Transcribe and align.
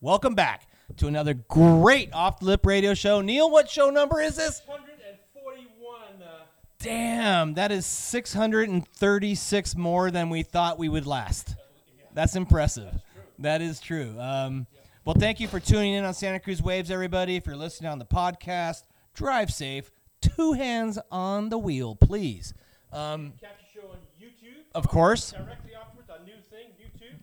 Welcome 0.00 0.34
back 0.34 0.68
to 0.98 1.06
another 1.08 1.34
great 1.34 2.12
off 2.12 2.38
the 2.40 2.46
lip 2.46 2.64
radio 2.64 2.94
show. 2.94 3.20
Neil, 3.20 3.50
what 3.50 3.68
show 3.68 3.90
number 3.90 4.20
is 4.20 4.36
this? 4.36 4.62
141. 4.66 6.22
Uh, 6.22 6.44
Damn, 6.78 7.54
that 7.54 7.72
is 7.72 7.84
636 7.84 9.76
more 9.76 10.10
than 10.10 10.30
we 10.30 10.42
thought 10.42 10.78
we 10.78 10.88
would 10.88 11.06
last. 11.06 11.56
That's 12.14 12.36
impressive. 12.36 12.94
That 13.40 13.60
is 13.60 13.80
true. 13.80 14.14
Um, 14.18 14.66
well, 15.04 15.16
thank 15.18 15.40
you 15.40 15.48
for 15.48 15.58
tuning 15.60 15.94
in 15.94 16.04
on 16.04 16.14
Santa 16.14 16.38
Cruz 16.40 16.62
Waves, 16.62 16.90
everybody. 16.90 17.36
If 17.36 17.46
you're 17.46 17.56
listening 17.56 17.90
on 17.90 17.98
the 17.98 18.04
podcast, 18.06 18.82
drive 19.14 19.50
safe. 19.52 19.90
Two 20.20 20.52
hands 20.52 20.98
on 21.10 21.48
the 21.48 21.58
wheel, 21.58 21.94
please. 21.96 22.52
Um, 22.92 23.32
catch 23.40 23.50
the 23.74 23.80
show 23.80 23.88
on 23.88 23.98
YouTube. 24.20 24.62
of 24.74 24.88
course, 24.88 25.30
Directly 25.32 25.72
afterwards, 25.74 26.10
our 26.10 26.18
new 26.24 26.40
thing, 26.50 26.70
YouTube. 26.78 27.18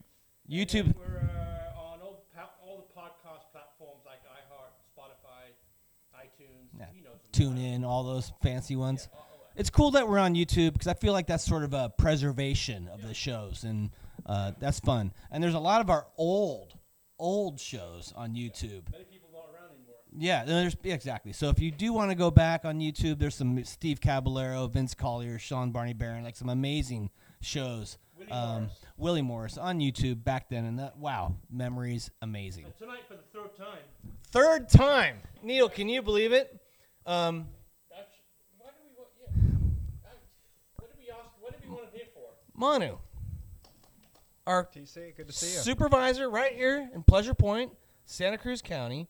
YouTube. 0.49 0.85
And 0.85 0.95
we're 0.95 1.19
uh, 1.29 1.79
on 1.81 1.99
all, 2.01 2.23
pa- 2.33 2.51
all 2.65 2.77
the 2.87 2.99
podcast 2.99 3.51
platforms 3.51 4.03
like 4.05 4.19
iHeart, 4.23 4.71
Spotify, 4.95 5.51
iTunes. 6.15 6.69
Yeah. 6.79 6.85
He 6.93 7.01
knows 7.01 7.11
them. 7.13 7.19
Tune 7.35 7.57
in, 7.57 7.83
all 7.83 8.03
those 8.03 8.31
fancy 8.41 8.75
ones. 8.75 9.09
It's 9.55 9.69
cool 9.69 9.91
that 9.91 10.07
we're 10.07 10.19
on 10.19 10.35
YouTube 10.35 10.73
because 10.73 10.87
I 10.87 10.93
feel 10.93 11.13
like 11.13 11.27
that's 11.27 11.45
sort 11.45 11.63
of 11.63 11.73
a 11.73 11.89
preservation 11.97 12.89
of 12.89 13.01
the 13.01 13.13
shows, 13.13 13.63
and 13.63 13.89
uh, 14.25 14.51
that's 14.59 14.79
fun. 14.79 15.13
And 15.31 15.43
there's 15.43 15.53
a 15.53 15.59
lot 15.59 15.81
of 15.81 15.89
our 15.89 16.07
old, 16.17 16.77
old 17.19 17.59
shows 17.59 18.13
on 18.15 18.31
YouTube. 18.33 18.91
Many 18.91 19.05
people 19.05 19.29
not 19.31 19.45
around 19.53 19.71
anymore. 19.73 19.95
Yeah, 20.17 20.43
there's 20.43 20.75
yeah, 20.83 20.93
exactly. 20.93 21.31
So 21.31 21.49
if 21.49 21.59
you 21.59 21.71
do 21.71 21.93
want 21.93 22.11
to 22.11 22.15
go 22.15 22.31
back 22.31 22.65
on 22.65 22.79
YouTube, 22.79 23.19
there's 23.19 23.35
some 23.35 23.63
Steve 23.63 24.01
Caballero, 24.01 24.67
Vince 24.67 24.93
Collier, 24.93 25.39
Sean 25.39 25.71
Barney 25.71 25.93
Barron, 25.93 26.23
like 26.23 26.35
some 26.35 26.49
amazing 26.49 27.09
shows. 27.41 27.97
Willie 28.17 28.31
um, 28.31 28.49
Morris. 28.49 28.71
Willie 28.97 29.21
Morris 29.21 29.57
on 29.57 29.79
YouTube 29.79 30.23
back 30.23 30.49
then, 30.49 30.65
and 30.65 30.79
that 30.79 30.97
wow, 30.97 31.35
memories 31.49 32.11
amazing. 32.21 32.65
And 32.65 32.77
tonight, 32.77 33.03
for 33.07 33.15
the 33.15 33.23
third 33.33 33.55
time, 33.57 33.79
Third 34.35 34.67
time, 34.67 35.19
Neil, 35.43 35.69
can 35.69 35.87
you 35.87 36.01
believe 36.01 36.33
it? 36.33 36.59
Um, 37.05 37.47
that's, 37.89 38.07
why 38.57 38.67
do 38.69 38.77
we 38.83 38.95
want, 38.97 39.09
yeah. 39.21 40.09
What 40.77 40.89
did 40.89 40.97
we 40.99 41.11
ask, 41.11 41.29
what 41.39 41.51
did 41.51 41.61
we 41.69 41.73
want 41.75 41.85
him 41.85 41.91
here 41.93 42.05
for? 42.13 42.21
Manu, 42.55 42.97
our 44.47 44.65
TC, 44.65 45.15
good 45.15 45.27
to 45.27 45.33
see 45.33 45.53
you. 45.55 45.59
supervisor 45.61 46.29
right 46.29 46.53
here 46.53 46.89
in 46.93 47.03
Pleasure 47.03 47.33
Point, 47.33 47.71
Santa 48.05 48.37
Cruz 48.37 48.61
County. 48.61 49.07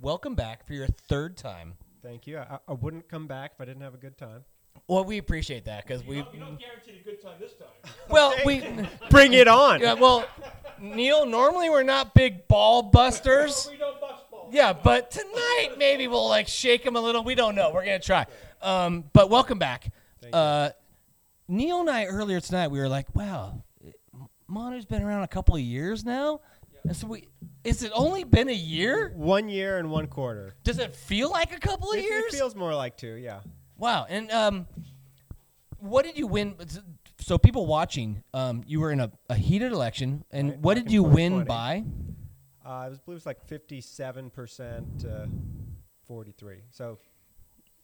Welcome 0.00 0.34
back 0.34 0.66
for 0.66 0.74
your 0.74 0.88
third 1.08 1.36
time. 1.36 1.74
Thank 2.02 2.26
you. 2.26 2.38
I, 2.38 2.58
I 2.68 2.72
wouldn't 2.72 3.08
come 3.08 3.26
back 3.26 3.52
if 3.54 3.60
I 3.60 3.64
didn't 3.64 3.82
have 3.82 3.94
a 3.94 3.98
good 3.98 4.16
time. 4.18 4.44
Well, 4.88 5.04
we 5.04 5.18
appreciate 5.18 5.64
that 5.64 5.84
because 5.86 6.02
You're 6.02 6.10
we. 6.10 6.18
not, 6.18 6.34
you're 6.34 6.44
not 6.44 6.60
guaranteed 6.60 7.00
a 7.00 7.04
good 7.04 7.22
time 7.22 7.34
this 7.40 7.52
time. 7.54 7.68
Well, 8.10 8.34
we. 8.44 8.62
Bring 9.10 9.32
it 9.32 9.48
on. 9.48 9.80
Yeah, 9.80 9.94
well, 9.94 10.24
Neil, 10.80 11.26
normally 11.26 11.70
we're 11.70 11.82
not 11.82 12.14
big 12.14 12.46
ball 12.46 12.82
busters. 12.92 13.68
we 13.70 13.78
don't 13.78 13.98
Yeah, 14.50 14.72
but 14.72 15.10
tonight 15.10 15.70
maybe 15.78 16.08
we'll 16.08 16.28
like 16.28 16.48
shake 16.48 16.84
him 16.84 16.96
a 16.96 17.00
little. 17.00 17.22
We 17.24 17.34
don't 17.34 17.54
know. 17.54 17.70
We're 17.72 17.84
gonna 17.84 17.98
try. 17.98 18.26
Um, 18.62 19.04
but 19.12 19.30
welcome 19.30 19.58
back. 19.58 19.92
Uh, 20.32 20.70
Neil 21.48 21.80
and 21.80 21.90
I 21.90 22.06
earlier 22.06 22.40
tonight 22.40 22.68
we 22.68 22.78
were 22.80 22.88
like, 22.88 23.14
wow, 23.14 23.62
Manu's 24.48 24.84
been 24.84 25.02
around 25.02 25.22
a 25.22 25.28
couple 25.28 25.54
of 25.54 25.60
years 25.60 26.04
now. 26.04 26.40
And 26.84 26.94
so 26.96 27.06
we, 27.06 27.28
is 27.64 27.82
it 27.82 27.90
only 27.94 28.24
been 28.24 28.48
a 28.48 28.52
year? 28.54 29.12
One 29.14 29.48
year 29.48 29.78
and 29.78 29.90
one 29.90 30.06
quarter. 30.06 30.54
Does 30.62 30.78
it 30.78 30.94
feel 30.94 31.30
like 31.30 31.54
a 31.54 31.58
couple 31.58 31.90
of 31.92 31.98
It, 31.98 32.04
years? 32.04 32.32
it 32.34 32.36
feels 32.36 32.54
more 32.54 32.74
like 32.74 32.96
two, 32.96 33.14
yeah. 33.14 33.40
Wow. 33.76 34.06
And 34.08 34.30
um, 34.30 34.66
what 35.78 36.04
did 36.04 36.16
you 36.16 36.26
win? 36.28 36.54
So 37.20 37.38
people 37.38 37.66
watching, 37.66 38.22
um, 38.34 38.62
you 38.66 38.78
were 38.80 38.92
in 38.92 39.00
a, 39.00 39.10
a 39.28 39.34
heated 39.34 39.72
election, 39.72 40.24
and 40.30 40.62
what 40.62 40.74
did 40.74 40.92
you 40.92 41.02
win 41.02 41.44
2020. 41.44 41.44
by? 41.48 41.84
Uh, 42.66 42.70
I 42.70 42.88
was, 42.88 42.98
believe 42.98 43.14
it 43.14 43.24
was 43.24 43.26
like 43.26 43.46
57% 43.46 45.00
to 45.02 45.28
43. 46.08 46.56
So 46.70 46.98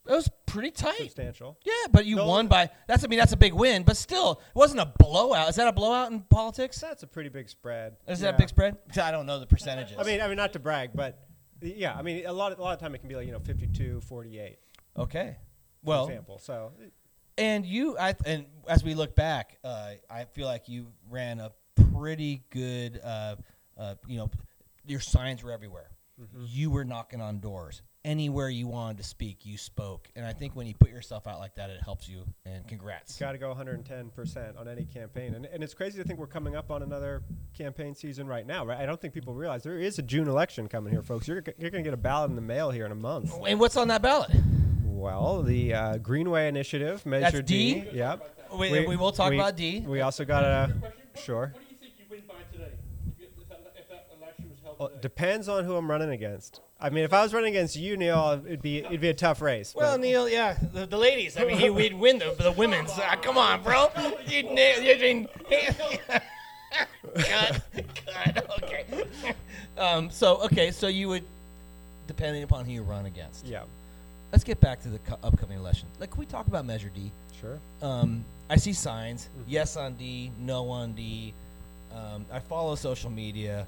It 0.06 0.11
was 0.12 0.28
pretty 0.47 0.72
tight. 0.72 0.98
substantial. 0.98 1.56
Yeah, 1.64 1.72
but 1.92 2.05
you 2.05 2.16
No, 2.16 2.27
won 2.27 2.48
by. 2.48 2.69
That's 2.89 3.05
I 3.05 3.06
mean 3.06 3.20
that's 3.20 3.33
a 3.33 3.36
big 3.36 3.52
win, 3.52 3.84
but 3.84 3.96
still, 3.96 4.40
it 4.45 4.56
wasn't 4.58 4.80
a 4.80 4.92
blowout. 4.98 5.48
Is 5.48 5.56
that 5.56 5.68
a 5.68 5.73
blowout 5.73 6.11
in 6.11 6.23
politics? 6.23 6.80
That's 6.80 7.05
a 7.05 7.06
pretty 7.06 7.29
big 7.29 7.48
spread. 7.48 7.96
Is 8.08 8.20
that 8.20 8.34
a 8.34 8.39
big 8.39 8.48
spread? 8.48 8.77
I 9.01 9.12
don't 9.12 9.27
know 9.27 9.39
the 9.39 9.46
percentages. 9.46 9.96
I 9.98 10.02
mean, 10.02 10.20
I 10.20 10.27
mean, 10.27 10.36
not 10.36 10.52
to 10.55 10.58
brag, 10.58 10.90
but 10.95 11.27
yeah, 11.61 11.95
I 11.95 12.02
mean, 12.02 12.27
a 12.27 12.33
lot, 12.33 12.51
of, 12.51 12.58
a 12.58 12.62
lot 12.62 12.74
of 12.74 12.80
time 12.80 12.92
it 12.96 12.98
can 12.98 13.08
be 13.08 13.14
like 13.14 13.27
you 13.27 13.33
know 13.33 13.39
52, 13.39 14.01
48, 14.01 14.58
okay. 14.98 15.36
for 15.85 15.89
Well, 15.89 16.06
example. 16.06 16.39
So 16.40 16.73
and 17.39 17.64
you, 17.64 17.96
I 17.96 18.14
and 18.27 18.46
as 18.68 18.83
we 18.83 18.95
look 18.95 19.14
back, 19.14 19.58
uh, 19.62 19.92
I 20.11 20.24
feel 20.24 20.46
like 20.46 20.68
you 20.68 20.89
ran 21.08 21.39
a 21.39 21.52
pretty 21.92 22.42
good. 22.51 23.01
Uh, 23.02 23.36
uh, 23.79 23.95
you 24.06 24.18
know, 24.18 24.30
your 24.86 25.00
signs 25.00 25.42
were 25.42 25.52
everywhere. 25.52 25.90
Mm-hmm. 26.20 26.44
You 26.46 26.70
were 26.70 26.84
knocking 26.84 27.20
on 27.20 27.40
doors. 27.40 27.82
Anywhere 28.04 28.48
you 28.48 28.66
wanted 28.66 28.98
to 28.98 29.04
speak, 29.04 29.46
you 29.46 29.56
spoke. 29.56 30.08
And 30.16 30.26
I 30.26 30.32
think 30.32 30.54
when 30.56 30.66
you 30.66 30.74
put 30.74 30.90
yourself 30.90 31.26
out 31.26 31.38
like 31.38 31.54
that, 31.54 31.70
it 31.70 31.80
helps 31.82 32.08
you. 32.08 32.24
And 32.44 32.66
congrats. 32.66 33.16
got 33.18 33.32
to 33.32 33.38
go 33.38 33.54
110% 33.54 34.60
on 34.60 34.68
any 34.68 34.84
campaign. 34.84 35.34
And, 35.34 35.46
and 35.46 35.62
it's 35.62 35.72
crazy 35.72 35.98
to 36.02 36.04
think 36.06 36.18
we're 36.18 36.26
coming 36.26 36.56
up 36.56 36.70
on 36.70 36.82
another 36.82 37.22
campaign 37.56 37.94
season 37.94 38.26
right 38.26 38.46
now, 38.46 38.66
right? 38.66 38.78
I 38.78 38.86
don't 38.86 39.00
think 39.00 39.14
people 39.14 39.34
realize 39.34 39.62
there 39.62 39.78
is 39.78 39.98
a 39.98 40.02
June 40.02 40.28
election 40.28 40.68
coming 40.68 40.92
here, 40.92 41.02
folks. 41.02 41.28
You're, 41.28 41.42
you're 41.58 41.70
going 41.70 41.84
to 41.84 41.88
get 41.88 41.94
a 41.94 41.96
ballot 41.96 42.30
in 42.30 42.36
the 42.36 42.42
mail 42.42 42.70
here 42.70 42.86
in 42.86 42.92
a 42.92 42.96
month. 42.96 43.32
And 43.46 43.58
what's 43.60 43.76
on 43.76 43.88
that 43.88 44.02
ballot? 44.02 44.30
Well, 44.84 45.42
the 45.42 45.74
uh, 45.74 45.96
Greenway 45.98 46.48
Initiative, 46.48 47.04
Measure 47.06 47.42
D? 47.42 47.80
D. 47.80 47.88
Yep. 47.92 48.50
We, 48.56 48.86
we, 48.86 48.96
will 48.96 49.12
talk 49.12 49.30
we- 49.30 49.36
about 49.38 49.56
D. 49.56 49.80
We 49.80 50.00
also 50.00 50.24
got 50.24 50.44
a. 50.44 50.72
Sure. 51.16 51.52
What 51.52 51.54
do 51.54 51.60
you 51.70 51.76
think 51.80 51.94
you 51.98 52.04
win 52.10 52.22
by 52.28 52.34
today? 52.52 52.72
If, 53.10 53.20
you, 53.20 53.26
if, 53.40 53.48
that, 53.48 53.74
if 53.76 53.88
that 53.88 54.08
election 54.16 54.48
was 54.48 54.58
held 54.62 54.71
Well, 54.71 54.71
today? 54.71 54.71
it 54.71 54.71
depends 55.00 55.48
on 55.48 55.64
who 55.64 55.76
I'm 55.76 55.90
running 55.90 56.10
against. 56.10 56.60
I 56.80 56.90
mean, 56.90 57.04
if 57.04 57.12
I 57.12 57.22
was 57.22 57.32
running 57.32 57.54
against 57.54 57.76
you, 57.76 57.96
Neil, 57.96 58.42
it'd 58.44 58.60
be 58.62 58.78
it'd 58.78 59.00
be 59.00 59.08
a 59.08 59.14
tough 59.14 59.40
race. 59.40 59.74
Well, 59.74 59.94
but- 59.94 60.00
Neil, 60.00 60.28
yeah, 60.28 60.56
the, 60.72 60.84
the 60.86 60.96
ladies. 60.98 61.36
I 61.38 61.44
mean, 61.44 61.56
he, 61.58 61.70
we'd 61.70 61.94
win 61.94 62.18
the, 62.18 62.34
the 62.38 62.50
women's. 62.52 62.90
Ah, 62.94 63.16
come 63.22 63.38
on, 63.38 63.62
bro. 63.62 63.88
You'd 64.26 64.46
nail. 64.46 64.80
You'd 64.82 65.00
mean. 65.00 65.28
cut, 67.14 67.60
cut. 68.06 68.62
Okay. 68.62 68.84
Um. 69.78 70.10
So 70.10 70.36
okay. 70.42 70.70
So 70.70 70.88
you 70.88 71.08
would, 71.08 71.24
depending 72.06 72.42
upon 72.42 72.64
who 72.64 72.72
you 72.72 72.82
run 72.82 73.06
against. 73.06 73.46
yeah, 73.46 73.62
Let's 74.32 74.44
get 74.44 74.60
back 74.60 74.82
to 74.82 74.88
the 74.88 74.98
co- 75.00 75.18
upcoming 75.22 75.58
election. 75.58 75.88
Like, 76.00 76.10
can 76.10 76.20
we 76.20 76.26
talk 76.26 76.46
about 76.46 76.64
Measure 76.66 76.90
D? 76.94 77.10
sure. 77.40 77.58
Um. 77.80 78.24
I 78.50 78.56
see 78.56 78.72
signs. 78.72 79.28
Yes 79.46 79.76
on 79.76 79.94
D. 79.94 80.30
No 80.40 80.68
on 80.68 80.92
D. 80.92 81.32
Um. 81.94 82.26
I 82.32 82.38
follow 82.40 82.74
social 82.74 83.10
media. 83.10 83.66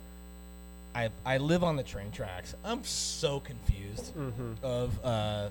I 0.94 1.10
I 1.26 1.38
live 1.38 1.64
on 1.64 1.76
the 1.76 1.82
train 1.82 2.10
tracks. 2.12 2.54
I'm 2.64 2.84
so 2.84 3.40
confused 3.40 4.12
hmm 4.14 4.52
of 4.62 5.04
uh, 5.04 5.48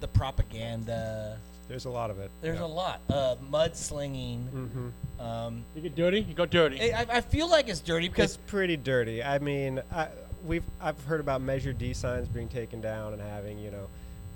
the 0.00 0.08
propaganda. 0.08 1.38
There's 1.68 1.84
a 1.84 1.90
lot 1.90 2.10
of 2.10 2.18
it. 2.18 2.30
There's 2.40 2.60
a 2.60 2.66
lot. 2.66 3.00
Uh, 3.10 3.36
mudslinging. 3.50 4.48
hmm 4.48 4.88
Um, 5.20 5.64
you 5.74 5.82
get 5.82 5.94
dirty, 5.94 6.20
you 6.20 6.32
go 6.34 6.46
dirty. 6.46 6.94
I, 6.94 7.06
I 7.10 7.20
feel 7.20 7.48
like 7.50 7.68
it's 7.68 7.80
dirty 7.80 8.08
because 8.08 8.34
It's 8.34 8.42
pretty 8.46 8.76
dirty. 8.78 9.22
I 9.22 9.38
mean, 9.38 9.82
I, 9.92 10.08
we've 10.46 10.64
I've 10.80 11.02
heard 11.04 11.20
about 11.20 11.42
Measure 11.42 11.72
D 11.74 11.92
signs 11.92 12.26
being 12.28 12.48
taken 12.48 12.80
down 12.80 13.12
and 13.12 13.20
having 13.20 13.58
you 13.58 13.70
know 13.70 13.86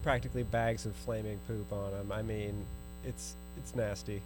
practically 0.02 0.42
bags 0.42 0.84
of 0.84 0.94
flaming 0.96 1.38
poop 1.48 1.72
on 1.72 1.92
them. 1.92 2.12
I 2.12 2.22
mean, 2.22 2.64
it's 3.04 3.34
it's 3.56 3.74
nasty. 3.74 4.20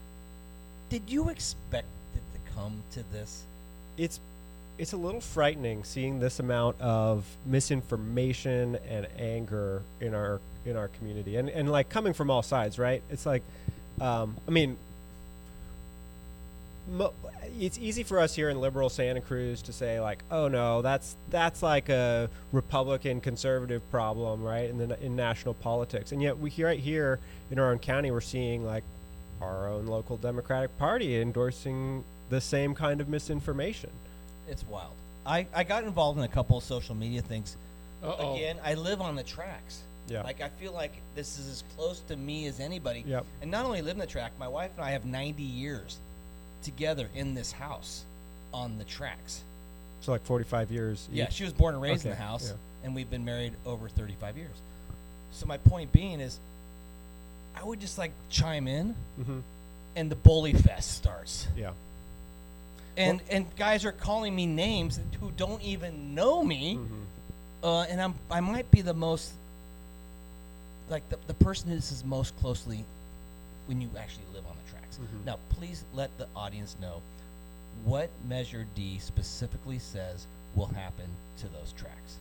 did 0.89 1.03
you 1.09 1.29
expect 1.29 1.87
it 2.15 2.23
to 2.35 2.55
come 2.55 2.83
to 2.93 3.03
this? 3.13 3.45
It's 3.99 4.19
it's 4.79 4.93
a 4.93 4.97
little 4.97 5.21
frightening 5.21 5.85
seeing 5.85 6.21
this 6.21 6.39
amount 6.39 6.81
of 6.81 7.25
misinformation 7.47 8.79
and 8.89 9.07
anger 9.19 9.83
in 10.01 10.15
our 10.15 10.41
in 10.65 10.77
our 10.77 10.89
community. 10.89 11.37
And 11.37 11.49
and 11.49 11.71
like 11.71 11.89
coming 11.89 12.13
from 12.13 12.31
all 12.31 12.43
sides 12.43 12.79
right? 12.79 13.03
It's 13.11 13.27
like 13.27 13.43
um, 14.01 14.37
i 14.47 14.51
mean 14.51 14.77
mo- 16.91 17.13
it's 17.59 17.79
easy 17.79 18.03
for 18.03 18.19
us 18.19 18.35
here 18.35 18.51
in 18.51 18.61
liberal 18.61 18.89
santa 18.89 19.21
cruz 19.21 19.63
to 19.63 19.73
say 19.73 20.01
like 20.01 20.23
oh 20.31 20.49
no 20.49 20.83
that's 20.83 21.17
that's 21.31 21.63
like 21.63 21.89
a 21.89 22.29
republican 22.53 23.21
conservative 23.21 23.89
problem 23.91 24.43
right 24.43 24.69
in 24.69 24.79
the 24.79 25.03
in 25.03 25.17
national 25.17 25.55
politics. 25.55 26.13
And 26.13 26.23
yet 26.23 26.39
we 26.39 26.53
right 26.63 26.79
here 26.79 27.19
in 27.51 27.59
our 27.59 27.71
own 27.71 27.79
county 27.79 28.11
we're 28.11 28.21
seeing 28.21 28.65
like 28.65 28.85
our 29.41 29.69
own 29.69 29.87
local 29.87 30.17
democratic 30.17 30.77
party 30.79 31.21
endorsing 31.21 32.05
the 32.29 32.41
same 32.41 32.75
kind 32.75 33.01
of 33.01 33.09
misinformation 33.09 33.91
It's 34.49 34.65
wild. 34.67 34.93
I, 35.25 35.47
I 35.55 35.65
got 35.65 35.85
involved 35.85 36.19
in 36.19 36.25
a 36.25 36.29
couple 36.29 36.57
of 36.57 36.65
social 36.65 36.95
media 36.95 37.23
things. 37.23 37.57
Uh-oh. 38.03 38.35
Again, 38.37 38.59
I 38.65 38.75
live 38.75 39.01
on 39.01 39.17
the 39.17 39.23
tracks. 39.23 39.83
Yeah. 40.09 40.23
Like 40.23 40.41
I 40.41 40.49
feel 40.51 40.73
like 40.73 40.93
this 41.17 41.39
is 41.39 41.49
as 41.49 41.65
close 41.77 41.99
to 42.09 42.17
me 42.17 42.47
as 42.47 42.61
anybody. 42.61 43.03
Yep. 43.07 43.25
And 43.43 43.51
not 43.51 43.65
only 43.67 43.83
live 43.83 43.95
in 43.95 44.01
the 44.01 44.07
track, 44.07 44.33
my 44.39 44.47
wife 44.47 44.71
and 44.77 44.85
I 44.85 44.93
have 44.93 45.05
90 45.05 45.43
years 45.43 45.99
together 46.63 47.09
in 47.15 47.35
this 47.35 47.51
house 47.51 48.05
on 48.55 48.79
the 48.79 48.85
tracks. 48.85 49.43
So 50.03 50.13
like 50.13 50.23
45 50.23 50.71
years. 50.71 51.09
Yeah, 51.13 51.25
each. 51.25 51.33
she 51.33 51.45
was 51.45 51.53
born 51.53 51.75
and 51.75 51.83
raised 51.83 52.05
in 52.05 52.11
the 52.11 52.17
house, 52.17 52.51
yeah. 52.51 52.85
and 52.87 52.95
we've 52.95 53.11
been 53.11 53.25
married 53.25 53.53
over 53.65 53.89
35 53.89 54.37
years. 54.37 54.55
So 55.33 55.47
my 55.47 55.59
point 55.59 55.91
being 55.93 56.21
is, 56.21 56.39
I 57.57 57.65
would 57.65 57.81
just 57.81 57.99
like 57.99 58.13
chime 58.31 58.69
in, 58.69 58.95
Mhm. 59.21 59.43
and 59.97 60.11
the 60.11 60.15
bully 60.17 60.53
fest 60.53 60.93
starts. 60.93 61.49
Yeah. 61.57 61.73
And 62.97 63.21
and 63.31 63.47
guys 63.57 63.85
are 63.85 63.93
calling 63.93 64.35
me 64.35 64.47
names 64.47 64.99
who 65.21 65.31
don't 65.37 65.63
even 65.63 66.15
know 66.15 66.43
me, 66.43 66.79
uh, 67.63 67.83
and 67.83 68.01
I'm 68.01 68.15
I 68.31 68.41
might 68.41 68.71
be 68.71 68.83
the 68.83 68.95
most 68.95 69.33
like 70.89 71.09
the, 71.09 71.19
the 71.27 71.35
person 71.35 71.69
who 71.69 71.77
this 71.77 71.93
is 71.93 72.05
most 72.05 72.37
closely 72.39 72.85
when 73.67 73.81
you 73.81 73.89
actually 73.99 74.25
live 74.33 74.45
on 74.47 74.57
the 74.65 74.71
tracks. 74.71 74.99
Now, 75.25 75.39
please 75.51 75.85
let 75.95 76.17
the 76.19 76.29
audience 76.37 76.77
know 76.81 77.03
what 77.85 78.09
Measure 78.29 78.67
D 78.75 78.99
specifically 78.99 79.79
says 79.79 80.27
will 80.55 80.67
happen 80.67 81.07
to 81.39 81.49
those 81.49 81.73
tracks. 81.77 82.17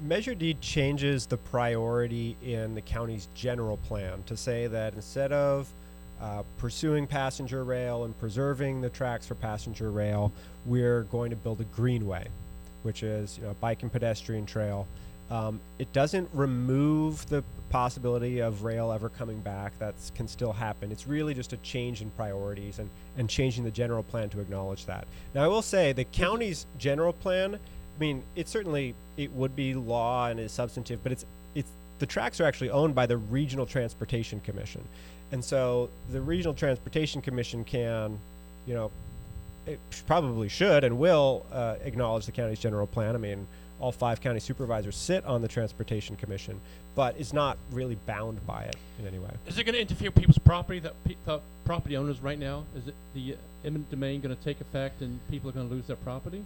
Measure 0.00 0.34
D 0.34 0.54
changes 0.60 1.26
the 1.26 1.36
priority 1.36 2.36
in 2.42 2.74
the 2.74 2.82
county's 2.82 3.28
general 3.34 3.78
plan 3.78 4.22
to 4.26 4.36
say 4.36 4.66
that 4.66 4.94
instead 4.94 5.32
of 5.32 5.68
uh, 6.20 6.42
pursuing 6.58 7.06
passenger 7.06 7.64
rail 7.64 8.04
and 8.04 8.18
preserving 8.18 8.80
the 8.80 8.90
tracks 8.90 9.26
for 9.26 9.34
passenger 9.34 9.90
rail, 9.90 10.32
we're 10.64 11.02
going 11.04 11.30
to 11.30 11.36
build 11.36 11.60
a 11.60 11.64
greenway, 11.64 12.26
which 12.82 13.02
is 13.02 13.38
you 13.38 13.44
know, 13.44 13.50
a 13.50 13.54
bike 13.54 13.82
and 13.82 13.92
pedestrian 13.92 14.46
trail. 14.46 14.86
Um, 15.30 15.60
it 15.78 15.92
doesn't 15.92 16.28
remove 16.32 17.28
the 17.28 17.42
possibility 17.68 18.38
of 18.38 18.62
rail 18.62 18.92
ever 18.92 19.08
coming 19.08 19.40
back. 19.40 19.76
That 19.78 19.94
can 20.14 20.28
still 20.28 20.52
happen. 20.52 20.92
It's 20.92 21.06
really 21.06 21.34
just 21.34 21.52
a 21.52 21.56
change 21.58 22.00
in 22.00 22.10
priorities 22.10 22.78
and, 22.78 22.88
and 23.18 23.28
changing 23.28 23.64
the 23.64 23.70
general 23.70 24.04
plan 24.04 24.28
to 24.30 24.40
acknowledge 24.40 24.86
that. 24.86 25.06
Now, 25.34 25.44
I 25.44 25.48
will 25.48 25.62
say 25.62 25.92
the 25.92 26.04
county's 26.04 26.66
general 26.78 27.12
plan. 27.12 27.54
I 27.56 28.00
mean, 28.00 28.22
it 28.36 28.48
certainly 28.48 28.94
it 29.16 29.32
would 29.32 29.56
be 29.56 29.74
law 29.74 30.28
and 30.28 30.38
is 30.38 30.52
substantive, 30.52 31.02
but 31.02 31.12
it's 31.12 31.24
it's 31.54 31.70
the 31.98 32.06
tracks 32.06 32.40
are 32.40 32.44
actually 32.44 32.70
owned 32.70 32.94
by 32.94 33.06
the 33.06 33.16
Regional 33.16 33.66
Transportation 33.66 34.38
Commission, 34.40 34.86
and 35.32 35.44
so 35.44 35.90
the 36.10 36.20
Regional 36.20 36.54
Transportation 36.54 37.20
Commission 37.20 37.64
can, 37.64 38.18
you 38.66 38.74
know, 38.74 38.90
it 39.66 39.80
probably 40.06 40.48
should 40.48 40.84
and 40.84 40.98
will 40.98 41.44
uh, 41.52 41.76
acknowledge 41.82 42.26
the 42.26 42.32
county's 42.32 42.60
general 42.60 42.86
plan. 42.86 43.14
I 43.14 43.18
mean, 43.18 43.46
all 43.80 43.92
five 43.92 44.20
county 44.20 44.40
supervisors 44.40 44.96
sit 44.96 45.24
on 45.24 45.42
the 45.42 45.48
Transportation 45.48 46.16
Commission, 46.16 46.60
but 46.94 47.16
is 47.18 47.32
not 47.32 47.58
really 47.72 47.96
bound 48.06 48.44
by 48.46 48.62
it 48.62 48.76
in 48.98 49.06
any 49.06 49.18
way. 49.18 49.30
Is 49.46 49.58
it 49.58 49.64
going 49.64 49.74
to 49.74 49.80
interfere 49.80 50.08
with 50.10 50.14
people's 50.18 50.38
property, 50.38 50.78
that 50.80 50.94
pe- 51.04 51.16
the 51.24 51.40
property 51.64 51.96
owners 51.96 52.20
right 52.20 52.38
now? 52.38 52.64
Is 52.76 52.88
it 52.88 52.94
the 53.14 53.34
uh, 53.34 53.36
eminent 53.64 53.90
domain 53.90 54.20
going 54.20 54.34
to 54.34 54.42
take 54.42 54.60
effect 54.60 55.02
and 55.02 55.18
people 55.28 55.50
are 55.50 55.52
going 55.52 55.68
to 55.68 55.74
lose 55.74 55.86
their 55.86 55.96
property? 55.96 56.44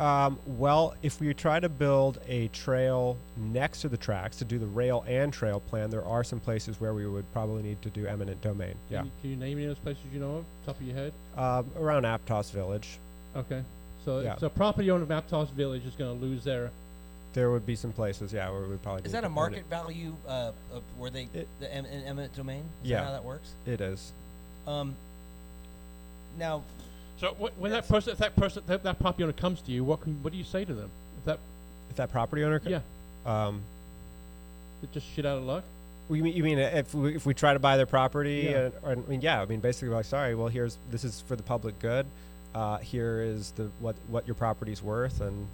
Um, 0.00 0.38
well, 0.46 0.94
if 1.02 1.20
we 1.20 1.34
try 1.34 1.58
to 1.58 1.68
build 1.68 2.20
a 2.28 2.48
trail 2.48 3.16
next 3.36 3.80
to 3.80 3.88
the 3.88 3.96
tracks 3.96 4.36
to 4.36 4.44
do 4.44 4.58
the 4.58 4.66
rail 4.66 5.04
and 5.08 5.32
trail 5.32 5.58
plan, 5.58 5.90
there 5.90 6.04
are 6.04 6.22
some 6.22 6.38
places 6.38 6.80
where 6.80 6.94
we 6.94 7.06
would 7.08 7.30
probably 7.32 7.62
need 7.64 7.82
to 7.82 7.90
do 7.90 8.06
eminent 8.06 8.40
domain. 8.40 8.74
Yeah, 8.90 8.98
Can 8.98 9.06
you, 9.06 9.12
can 9.22 9.30
you 9.30 9.36
name 9.36 9.58
any 9.58 9.64
of 9.66 9.70
those 9.70 9.78
places 9.82 10.04
you 10.12 10.20
know 10.20 10.36
of, 10.36 10.44
top 10.64 10.76
of 10.80 10.82
your 10.86 10.94
head? 10.94 11.12
um, 11.36 11.66
around 11.76 12.04
Aptos 12.04 12.50
Village, 12.52 12.98
Okay. 13.36 13.62
So, 14.04 14.20
Yeah. 14.20 14.36
so 14.36 14.48
property 14.48 14.90
owner 14.90 15.02
of 15.02 15.08
Aptos 15.10 15.50
Village 15.50 15.84
is 15.84 15.94
going 15.94 16.18
to 16.18 16.24
lose 16.24 16.44
their. 16.44 16.70
there 17.34 17.50
would 17.50 17.66
be 17.66 17.74
some 17.76 17.92
places, 17.92 18.32
yeah, 18.32 18.48
where 18.50 18.62
we 18.62 18.68
would 18.68 18.82
probably. 18.82 19.04
Is 19.04 19.12
that 19.12 19.24
a 19.24 19.28
market 19.28 19.66
value 19.68 20.14
uh, 20.26 20.52
of 20.72 20.82
where 20.96 21.10
they 21.10 21.28
It- 21.34 21.48
the 21.60 21.72
em- 21.74 21.84
eminent 21.86 22.34
domain? 22.36 22.62
Is 22.84 22.90
Yeah. 22.90 23.00
that 23.00 23.06
how 23.06 23.12
that 23.12 23.24
works? 23.24 23.50
It 23.66 23.80
is. 23.80 24.12
Um, 24.66 24.94
now, 26.38 26.62
So 27.18 27.34
wh- 27.34 27.60
when 27.60 27.70
that 27.72 27.88
person, 27.88 28.12
if 28.12 28.18
that 28.18 28.36
person, 28.36 28.62
that, 28.66 28.82
that 28.84 28.98
property 29.00 29.24
owner 29.24 29.32
comes 29.32 29.60
to 29.62 29.72
you, 29.72 29.84
what 29.84 30.00
can, 30.00 30.22
what 30.22 30.32
do 30.32 30.38
you 30.38 30.44
say 30.44 30.64
to 30.64 30.72
them? 30.74 30.90
If 31.18 31.24
that, 31.24 31.38
If 31.90 31.96
that 31.96 32.12
property 32.12 32.44
owner. 32.44 32.60
co- 32.60 32.70
yeah, 32.70 32.80
Um, 33.26 33.62
it 34.82 34.92
just 34.92 35.06
shit 35.14 35.26
out 35.26 35.38
of 35.38 35.44
luck. 35.44 35.64
we 36.08 36.22
mean, 36.22 36.34
you 36.36 36.42
mean 36.44 36.58
if 36.58 36.94
we, 36.94 37.16
if 37.16 37.26
we 37.26 37.34
try 37.34 37.52
to 37.52 37.58
buy 37.58 37.76
their 37.76 37.86
property? 37.86 38.48
Yeah. 38.50 38.58
And, 38.66 38.72
or, 38.82 38.92
I 38.92 38.94
mean, 38.94 39.20
yeah. 39.20 39.42
I 39.42 39.46
mean, 39.46 39.60
basically, 39.60 39.88
like, 39.88 40.04
sorry. 40.04 40.34
Well, 40.34 40.48
here's 40.48 40.78
this 40.90 41.04
is 41.04 41.22
for 41.26 41.34
the 41.36 41.42
public 41.42 41.78
good. 41.80 42.06
Uh, 42.54 42.78
here 42.78 43.20
is 43.22 43.50
the 43.52 43.64
what 43.80 43.94
what 44.08 44.26
your 44.26 44.34
property's 44.34 44.82
worth, 44.82 45.20
and 45.20 45.46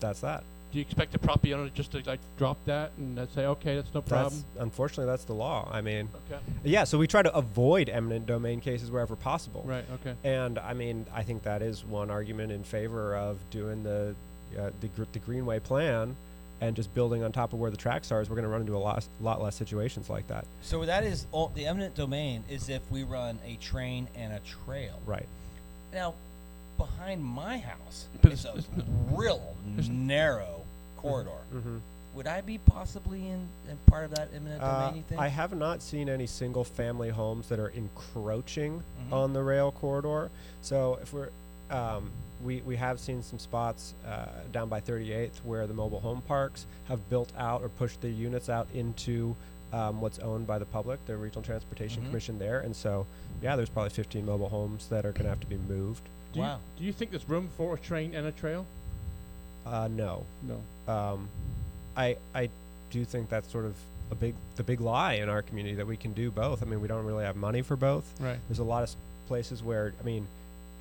that's 0.00 0.20
that. 0.20 0.44
Do 0.70 0.78
you 0.78 0.82
expect 0.82 1.12
the 1.12 1.18
property 1.18 1.54
owner 1.54 1.70
just 1.70 1.92
to 1.92 2.02
like 2.04 2.20
drop 2.36 2.58
that 2.66 2.92
and 2.98 3.18
uh, 3.18 3.26
say, 3.28 3.46
okay, 3.46 3.76
that's 3.76 3.92
no 3.94 4.02
problem? 4.02 4.34
That's 4.54 4.62
unfortunately 4.62 5.06
that's 5.06 5.24
the 5.24 5.32
law. 5.32 5.66
I 5.72 5.80
mean, 5.80 6.08
okay. 6.30 6.42
yeah. 6.62 6.84
So 6.84 6.98
we 6.98 7.06
try 7.06 7.22
to 7.22 7.34
avoid 7.34 7.88
eminent 7.88 8.26
domain 8.26 8.60
cases 8.60 8.90
wherever 8.90 9.16
possible. 9.16 9.62
Right. 9.66 9.84
Okay. 9.94 10.14
And 10.24 10.58
I 10.58 10.74
mean, 10.74 11.06
I 11.14 11.22
think 11.22 11.42
that 11.44 11.62
is 11.62 11.84
one 11.86 12.10
argument 12.10 12.52
in 12.52 12.64
favor 12.64 13.16
of 13.16 13.38
doing 13.50 13.82
the 13.82 14.14
uh, 14.58 14.70
the, 14.80 14.88
gr- 14.88 15.04
the 15.12 15.18
Greenway 15.20 15.58
plan 15.60 16.14
and 16.60 16.74
just 16.76 16.92
building 16.94 17.22
on 17.22 17.30
top 17.32 17.52
of 17.54 17.58
where 17.60 17.70
the 17.70 17.76
tracks 17.76 18.12
are. 18.12 18.20
Is 18.20 18.28
we're 18.28 18.36
going 18.36 18.42
to 18.44 18.50
run 18.50 18.60
into 18.60 18.76
a 18.76 18.78
lot 18.78 19.06
lot 19.22 19.40
less 19.42 19.56
situations 19.56 20.10
like 20.10 20.26
that. 20.28 20.44
so 20.60 20.84
that 20.84 21.02
is 21.02 21.26
all, 21.32 21.50
the 21.54 21.64
eminent 21.64 21.94
domain 21.94 22.44
is 22.50 22.68
if 22.68 22.82
we 22.90 23.04
run 23.04 23.38
a 23.46 23.56
train 23.56 24.06
and 24.14 24.34
a 24.34 24.40
trail. 24.40 25.00
Right. 25.06 25.26
Now, 25.94 26.12
behind 26.76 27.24
my 27.24 27.58
house 27.58 28.06
But 28.22 28.32
is 28.32 28.44
a 28.44 28.48
it's- 28.50 28.66
it's- 28.76 28.86
real 29.10 29.56
there's- 29.74 29.88
narrow 29.88 30.57
corridor. 30.98 31.30
Mm-hmm. 31.54 31.76
Would 32.14 32.26
I 32.26 32.40
be 32.40 32.58
possibly 32.58 33.28
in, 33.28 33.46
in 33.70 33.76
part 33.86 34.04
of 34.04 34.10
that 34.16 34.28
eminent 34.34 34.62
Uh, 34.62 34.80
domain? 34.86 34.96
You 34.96 35.02
think? 35.08 35.20
I 35.20 35.28
have 35.28 35.54
not 35.56 35.80
seen 35.82 36.08
any 36.08 36.26
single 36.26 36.64
family 36.64 37.10
homes 37.10 37.48
that 37.48 37.58
are 37.60 37.68
encroaching 37.68 38.82
Mhm. 39.08 39.12
on 39.12 39.32
the 39.32 39.42
rail 39.42 39.70
corridor. 39.72 40.30
So 40.62 40.98
if 41.02 41.12
we're 41.12 41.30
um, 41.70 42.10
we, 42.42 42.62
we 42.62 42.76
have 42.76 42.98
seen 42.98 43.22
some 43.22 43.38
spots 43.38 43.92
uh, 44.06 44.24
down 44.52 44.70
by 44.70 44.80
38th 44.80 45.44
where 45.44 45.66
the 45.66 45.74
mobile 45.74 46.00
home 46.00 46.22
parks 46.22 46.64
have 46.88 47.10
built 47.10 47.30
out 47.36 47.60
or 47.62 47.68
pushed 47.68 48.00
their 48.00 48.10
units 48.10 48.48
out 48.48 48.66
into 48.72 49.36
um, 49.74 50.00
what's 50.00 50.18
owned 50.20 50.46
by 50.46 50.58
the 50.58 50.64
public, 50.64 51.04
the 51.04 51.14
Regional 51.14 51.42
Transportation 51.42 52.02
Mhm. 52.02 52.06
Commission 52.06 52.38
there. 52.38 52.60
And 52.60 52.74
so, 52.74 53.04
yeah, 53.42 53.54
there's 53.54 53.68
probably 53.68 53.90
15 53.90 54.24
mobile 54.24 54.48
homes 54.48 54.86
that 54.88 55.04
are 55.04 55.12
going 55.12 55.24
to 55.24 55.28
have 55.28 55.40
to 55.40 55.46
be 55.46 55.58
moved. 55.58 56.00
Do 56.32 56.40
Wow. 56.40 56.54
You, 56.54 56.78
do 56.78 56.84
you 56.86 56.92
think 56.94 57.10
there's 57.10 57.28
room 57.28 57.50
for 57.58 57.74
a 57.74 57.78
train 57.78 58.14
and 58.14 58.26
a 58.26 58.32
trail? 58.32 58.64
Uh, 59.68 59.88
no. 59.88 60.24
No. 60.42 60.92
um, 60.92 61.28
I 61.96 62.16
I 62.34 62.48
do 62.90 63.04
think 63.04 63.28
that's 63.28 63.50
sort 63.50 63.64
of 63.66 63.74
a 64.10 64.14
big 64.14 64.34
the 64.56 64.62
big 64.62 64.80
lie 64.80 65.14
in 65.14 65.28
our 65.28 65.42
community 65.42 65.74
that 65.76 65.86
we 65.86 65.96
can 65.96 66.12
do 66.12 66.30
both. 66.30 66.62
I 66.62 66.66
mean, 66.66 66.80
we 66.80 66.88
don't 66.88 67.04
really 67.04 67.24
have 67.24 67.36
money 67.36 67.62
for 67.62 67.76
both. 67.76 68.04
Right. 68.20 68.38
There's 68.48 68.60
a 68.60 68.64
lot 68.64 68.82
of 68.82 68.94
places 69.26 69.62
where 69.62 69.92
I 70.00 70.04
mean, 70.04 70.26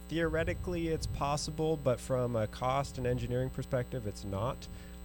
theoretically 0.10 0.88
it's 0.90 1.08
possible, 1.08 1.78
but 1.84 2.00
from 2.00 2.36
a 2.36 2.48
cost 2.48 2.98
and 2.98 3.06
engineering 3.08 3.50
perspective, 3.50 4.08
it's 4.08 4.24
not. 4.24 4.56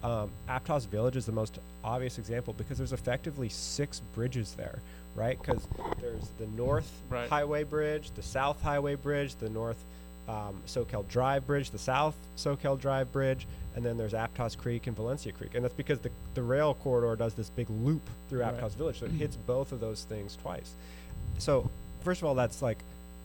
Um, 0.03 0.31
Aptos 0.49 0.87
Village 0.89 1.17
is 1.17 1.27
the 1.27 1.33
most 1.33 1.59
obvious 1.85 2.19
example 2.19 2.55
because 2.59 2.77
there's 2.79 2.93
effectively 2.93 3.49
six 3.49 4.01
bridges 4.15 4.55
there, 4.55 4.79
right? 5.15 5.39
Because 5.41 5.67
there's 6.01 6.29
the 6.39 6.47
North 6.57 6.91
Right. 7.09 7.29
Highway 7.29 7.63
Bridge, 7.63 8.11
the 8.17 8.23
South 8.23 8.61
Highway 8.63 8.97
Bridge, 8.97 9.37
the 9.37 9.49
North 9.49 9.83
um, 10.29 10.61
Soquel 10.67 11.07
Drive 11.09 11.47
Bridge, 11.47 11.71
the 11.71 11.79
South 11.79 12.17
Soquel 12.37 12.81
Drive 12.81 13.13
Bridge, 13.13 13.47
and 13.75 13.85
then 13.85 13.97
there's 13.97 14.13
Aptos 14.13 14.57
Creek 14.57 14.87
and 14.87 14.95
Valencia 14.97 15.33
Creek. 15.33 15.55
And 15.55 15.65
that's 15.65 15.75
because 15.75 15.99
the, 16.01 16.11
the 16.35 16.43
rail 16.43 16.75
corridor 16.75 17.17
does 17.17 17.35
this 17.35 17.49
big 17.51 17.69
loop 17.71 18.03
through 18.29 18.41
Right. 18.43 18.55
Aptos 18.57 18.73
Village, 18.73 19.01
so 19.01 19.07
it 19.07 19.13
hits 19.13 19.37
both 19.37 19.73
of 19.73 19.81
those 19.81 20.05
things 20.05 20.37
twice. 20.43 20.73
So, 21.39 21.71
first 22.03 22.21
of 22.23 22.29
all, 22.29 22.35
that's 22.35 22.61
like 22.63 22.79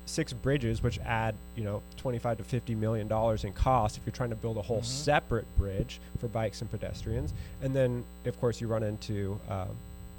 six 0.06 0.32
bridges, 0.32 0.82
which 0.82 1.00
add, 1.00 1.36
you 1.58 1.64
know, 1.66 1.82
25 1.98 2.38
to 2.38 2.44
50 2.46 2.76
million 2.76 3.08
dollars 3.10 3.44
in 3.44 3.52
cost 3.52 3.98
if 3.98 4.04
you're 4.06 4.14
trying 4.16 4.30
to 4.30 4.38
build 4.38 4.56
a 4.58 4.62
whole 4.62 4.80
Mhm. 4.82 4.86
separate 4.86 5.58
bridge 5.58 6.00
for 6.20 6.28
bikes 6.30 6.62
and 6.62 6.72
pedestrians. 6.72 7.34
And 7.62 7.76
then, 7.76 8.06
of 8.26 8.40
course, 8.40 8.62
you 8.62 8.68
run 8.68 8.84
into 8.84 9.38
um, 9.50 9.68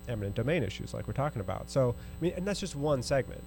eminent 0.07 0.35
domain 0.35 0.63
issues 0.63 0.93
like 0.93 1.07
we're 1.07 1.15
talking 1.15 1.41
about. 1.41 1.71
So, 1.71 1.95
I 2.19 2.23
mean, 2.23 2.33
and 2.37 2.47
that's 2.47 2.61
just 2.61 2.77
one 2.77 3.03
segment. 3.03 3.43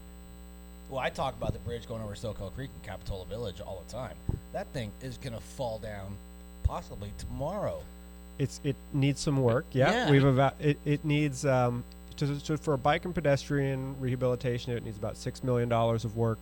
well, 0.89 0.99
I 0.99 1.09
talk 1.09 1.35
about 1.37 1.53
the 1.53 1.59
bridge 1.59 1.87
going 1.87 2.01
over 2.01 2.15
Soquel 2.15 2.53
Creek 2.53 2.69
in 2.83 2.87
Capitola 2.89 3.23
Village 3.25 3.61
all 3.61 3.81
the 3.87 3.91
time. 3.93 4.15
That 4.51 4.67
thing 4.73 4.91
is 5.01 5.17
going 5.17 5.33
to 5.33 5.39
fall 5.39 5.79
down 5.79 6.17
possibly 6.71 7.11
tomorrow. 7.17 7.81
It's 8.39 8.61
it 8.63 8.77
needs 8.93 9.19
some 9.19 9.41
work. 9.43 9.65
Yeah, 9.73 9.91
Yeah. 9.91 10.11
we've 10.11 10.23
about 10.23 10.55
it. 10.59 10.79
It 10.85 11.03
needs 11.03 11.45
um, 11.45 11.83
to, 12.15 12.39
to, 12.45 12.57
for 12.57 12.73
a 12.73 12.77
bike 12.77 13.03
and 13.03 13.13
pedestrian 13.13 13.95
rehabilitation. 13.99 14.71
It 14.73 14.85
needs 14.85 14.97
about 14.97 15.17
six 15.17 15.43
million 15.43 15.67
dollars 15.67 16.05
of 16.05 16.15
work, 16.15 16.39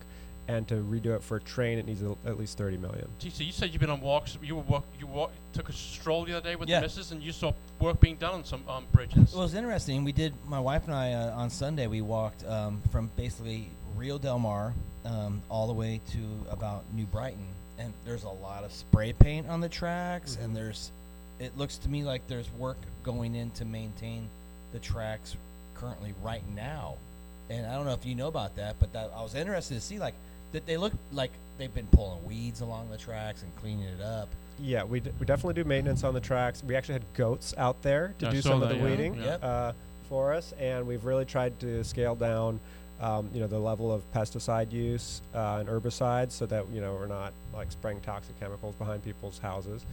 and 0.48 0.68
to 0.68 0.76
redo 0.76 1.16
it 1.16 1.24
for 1.24 1.38
a 1.38 1.42
train, 1.42 1.80
it 1.80 1.88
needs 1.88 2.04
a, 2.04 2.16
at 2.28 2.38
least 2.40 2.60
thirty 2.60 2.78
million. 2.78 3.08
Gee, 3.18 3.32
so 3.32 3.44
you 3.44 3.52
said 3.52 3.72
you've 3.72 3.82
been 3.82 3.90
on 3.90 4.02
walks. 4.02 4.38
You 4.42 4.56
were 4.58 4.62
walk, 4.62 4.86
you 5.00 5.08
walk, 5.08 5.32
took 5.52 5.68
a 5.68 5.74
stroll 5.74 6.26
the 6.26 6.38
other 6.38 6.48
day 6.52 6.56
with 6.56 6.70
Yeah. 6.70 6.80
the 6.80 6.86
missus, 6.86 7.12
and 7.12 7.24
you 7.24 7.32
saw 7.32 7.52
work 7.80 8.00
being 8.00 8.18
done 8.18 8.36
on 8.36 8.46
some 8.46 8.64
um, 8.70 8.86
bridges. 8.92 9.34
Well, 9.34 9.42
it 9.42 9.46
was 9.46 9.56
interesting. 9.56 10.04
We 10.04 10.12
did 10.12 10.34
my 10.48 10.60
wife 10.60 10.86
and 10.86 10.94
I 10.94 11.14
uh, 11.14 11.32
on 11.42 11.50
Sunday. 11.50 11.88
We 11.88 12.02
walked 12.02 12.46
um, 12.46 12.82
from 12.92 13.10
basically 13.18 13.70
Rio 13.96 14.20
Del 14.20 14.38
Mar 14.38 14.74
um, 15.06 15.42
all 15.50 15.66
the 15.66 15.74
way 15.74 16.00
to 16.12 16.20
about 16.52 16.84
New 16.94 17.06
Brighton, 17.08 17.48
and 17.80 17.94
there's 18.06 18.24
a 18.24 18.30
lot 18.30 18.64
of 18.64 18.72
spray 18.72 19.14
paint 19.14 19.48
on 19.50 19.62
the 19.62 19.70
tracks, 19.70 20.36
Mhm. 20.36 20.44
and 20.46 20.56
there's. 20.56 20.92
It 21.40 21.58
looks 21.58 21.78
to 21.78 21.90
me 21.90 22.04
like 22.04 22.28
there's 22.28 22.52
work 22.60 22.78
going 23.04 23.34
in 23.34 23.50
to 23.52 23.64
maintain 23.66 24.28
the 24.74 24.80
tracks 24.80 25.38
currently 25.74 26.14
right 26.22 26.44
now, 26.54 26.96
and 27.50 27.66
I 27.66 27.76
don't 27.76 27.86
know 27.86 27.94
if 27.94 28.06
you 28.06 28.14
know 28.14 28.28
about 28.28 28.56
that, 28.58 28.76
but 28.80 28.92
that, 28.94 29.10
I 29.16 29.24
was 29.24 29.36
interested 29.36 29.76
to 29.76 29.82
see 29.82 29.98
like 30.00 30.14
that 30.52 30.66
they 30.66 30.76
look 30.76 30.92
like 31.14 31.32
they've 31.58 31.74
been 31.74 31.88
pulling 31.88 32.24
weeds 32.26 32.60
along 32.62 32.90
the 32.92 32.98
tracks 32.98 33.42
and 33.44 33.56
cleaning 33.58 33.86
it 33.86 34.02
up. 34.02 34.28
Yeah, 34.62 34.84
we, 34.84 35.00
d- 35.00 35.12
we 35.20 35.26
definitely 35.26 35.54
do 35.54 35.64
maintenance 35.64 36.04
on 36.04 36.14
the 36.14 36.20
tracks. 36.20 36.62
We 36.64 36.76
actually 36.76 36.94
had 36.96 37.14
goats 37.14 37.54
out 37.58 37.82
there 37.82 38.14
to 38.20 38.28
I 38.28 38.32
do 38.32 38.42
saw 38.42 38.50
some 38.50 38.64
of 38.64 38.68
the 38.70 38.76
yeah. 38.76 38.84
weeding 38.84 39.16
Yep. 39.16 39.40
uh, 39.44 39.72
for 40.10 40.34
us, 40.34 40.54
and 40.60 40.86
we've 40.86 41.06
really 41.06 41.24
tried 41.24 41.58
to 41.62 41.84
scale 41.86 42.16
down 42.16 42.60
um, 43.00 43.30
you 43.34 43.40
know, 43.40 43.48
the 43.48 43.58
level 43.60 43.94
of 43.94 44.02
pesticide 44.14 44.74
use 44.74 45.22
uh, 45.34 45.58
and 45.62 45.70
herbicides, 45.70 46.32
so 46.32 46.46
that 46.48 46.66
you 46.74 46.82
know 46.82 46.94
we're 46.96 47.08
not 47.08 47.32
like 47.54 47.72
spraying 47.72 48.02
toxic 48.02 48.40
chemicals 48.40 48.76
behind 48.76 49.04
people's 49.04 49.40
houses. 49.40 49.86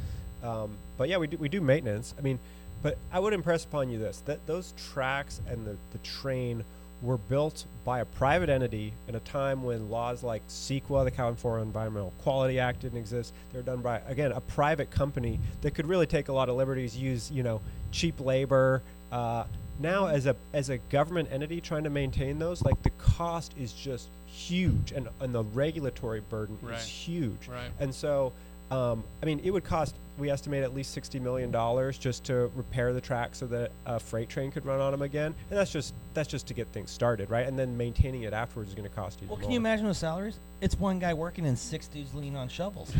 Um, 0.43 0.77
but 0.97 1.09
yeah, 1.09 1.17
we 1.17 1.27
do 1.27 1.37
we 1.37 1.49
do 1.49 1.61
maintenance. 1.61 2.15
I 2.19 2.23
mean, 2.23 2.39
but 2.83 2.99
I 3.13 3.19
would 3.19 3.33
impress 3.33 3.65
upon 3.65 3.89
you 3.89 3.99
this: 3.99 4.23
that 4.27 4.47
those 4.47 4.75
tracks 4.77 5.41
and 5.49 5.67
the 5.67 5.77
the 5.93 5.99
train 5.99 6.65
were 7.03 7.19
built 7.19 7.67
by 7.85 8.01
a 8.01 8.05
private 8.05 8.49
entity 8.49 8.93
in 9.07 9.15
a 9.15 9.21
time 9.21 9.63
when 9.63 9.91
laws 9.91 10.23
like 10.23 10.47
CEQA, 10.49 11.05
the 11.05 11.11
California 11.11 11.63
Environmental 11.63 12.13
Quality 12.23 12.59
Act, 12.59 12.81
didn't 12.81 12.99
exist. 12.99 13.35
They're 13.53 13.63
done 13.63 13.81
by 13.81 14.01
again 14.07 14.33
a 14.33 14.41
private 14.41 14.91
company 14.91 15.39
that 15.63 15.75
could 15.75 15.87
really 15.87 16.07
take 16.07 16.29
a 16.29 16.33
lot 16.33 16.49
of 16.49 16.57
liberties, 16.57 16.97
use 16.97 17.31
you 17.31 17.43
know 17.43 17.61
cheap 17.91 18.21
labor. 18.21 18.83
Uh, 19.13 19.45
now, 19.79 20.07
as 20.07 20.27
a 20.27 20.37
as 20.53 20.71
a 20.71 20.79
government 20.79 21.29
entity 21.31 21.61
trying 21.61 21.85
to 21.85 21.91
maintain 21.91 22.39
those, 22.39 22.63
like 22.63 22.83
the 22.83 22.91
cost 22.91 23.55
is 23.59 23.73
just 23.73 24.09
huge, 24.37 24.93
and 24.93 25.09
and 25.21 25.35
the 25.35 25.45
regulatory 25.45 26.21
burden 26.21 26.59
Right. 26.63 26.79
is 26.79 26.87
huge. 26.87 27.49
Right. 27.49 27.71
And 27.81 27.95
so, 27.95 28.33
um, 28.71 29.03
I 29.23 29.27
mean, 29.27 29.41
it 29.45 29.51
would 29.51 29.65
cost, 29.65 29.95
we 30.19 30.29
estimate 30.31 30.65
at 30.65 30.75
least 30.75 30.97
$60 30.97 31.21
million 31.21 31.53
just 32.01 32.25
to 32.25 32.51
repair 32.57 32.93
the 32.93 33.01
track 33.01 33.35
so 33.37 33.47
that 33.47 33.71
a 33.87 34.01
freight 34.01 34.29
train 34.29 34.51
could 34.51 34.65
run 34.67 34.81
on 34.81 34.91
them 34.91 35.03
again. 35.03 35.35
And 35.51 35.59
that's 35.59 35.71
just, 35.71 35.95
that's 36.15 36.29
just 36.29 36.49
to 36.49 36.55
get 36.55 36.67
things 36.73 36.91
started, 36.91 37.31
right? 37.31 37.47
And 37.47 37.57
then 37.57 37.77
maintaining 37.77 38.23
it 38.23 38.33
afterwards 38.33 38.71
is 38.71 38.75
going 38.75 38.89
to 38.89 38.95
cost 38.95 39.21
you 39.23 39.29
Well, 39.29 39.37
more. 39.37 39.43
can 39.45 39.53
you 39.53 39.59
imagine 39.59 39.87
those 39.87 39.99
salaries? 39.99 40.41
It's 40.61 40.77
one 40.79 40.99
guy 40.99 41.15
working 41.15 41.47
and 41.47 41.57
six 41.57 41.87
dudes 41.87 42.13
leaning 42.13 42.37
on 42.37 42.49
shovels. 42.49 42.93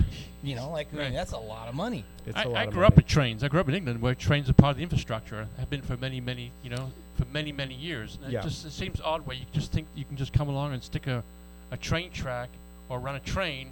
you 0.43 0.55
know, 0.55 0.71
like 0.71 0.87
I 0.95 0.99
mean, 0.99 1.15
that's 1.15 1.33
a 1.33 1.39
lot 1.39 1.69
of 1.69 1.75
money. 1.75 2.05
It's 2.27 2.37
I, 2.37 2.43
a 2.45 2.49
lot 2.49 2.59
I 2.59 2.65
of 2.65 2.71
grew 2.71 2.83
money. 2.83 2.87
up 2.93 2.97
with 2.97 3.07
trains. 3.07 3.43
I 3.43 3.49
grew 3.49 3.59
up 3.61 3.69
in 3.69 3.75
England 3.75 4.01
where 4.01 4.15
trains 4.15 4.49
are 4.49 4.53
part 4.53 4.73
of 4.73 4.77
the 4.77 4.83
infrastructure. 4.85 5.49
Have 5.59 5.69
been 5.71 5.83
for 5.83 5.97
many, 5.97 6.21
many, 6.21 6.53
you 6.63 6.71
know, 6.71 6.93
for 7.17 7.25
many, 7.33 7.53
many 7.53 7.75
years. 7.75 8.19
And 8.23 8.33
Yeah. 8.33 8.41
It 8.41 8.45
just 8.45 8.65
it 8.67 8.73
seems 8.73 9.01
odd 9.01 9.27
where 9.27 9.37
you 9.37 9.45
just 9.53 9.73
think 9.73 9.87
you 9.95 10.05
can 10.05 10.17
just 10.17 10.33
come 10.33 10.49
along 10.49 10.73
and 10.73 10.83
stick 10.83 11.07
a, 11.07 11.23
a 11.71 11.77
train 11.77 12.11
track 12.11 12.49
or 12.89 12.99
run 12.99 13.17
a 13.17 13.21
train 13.21 13.71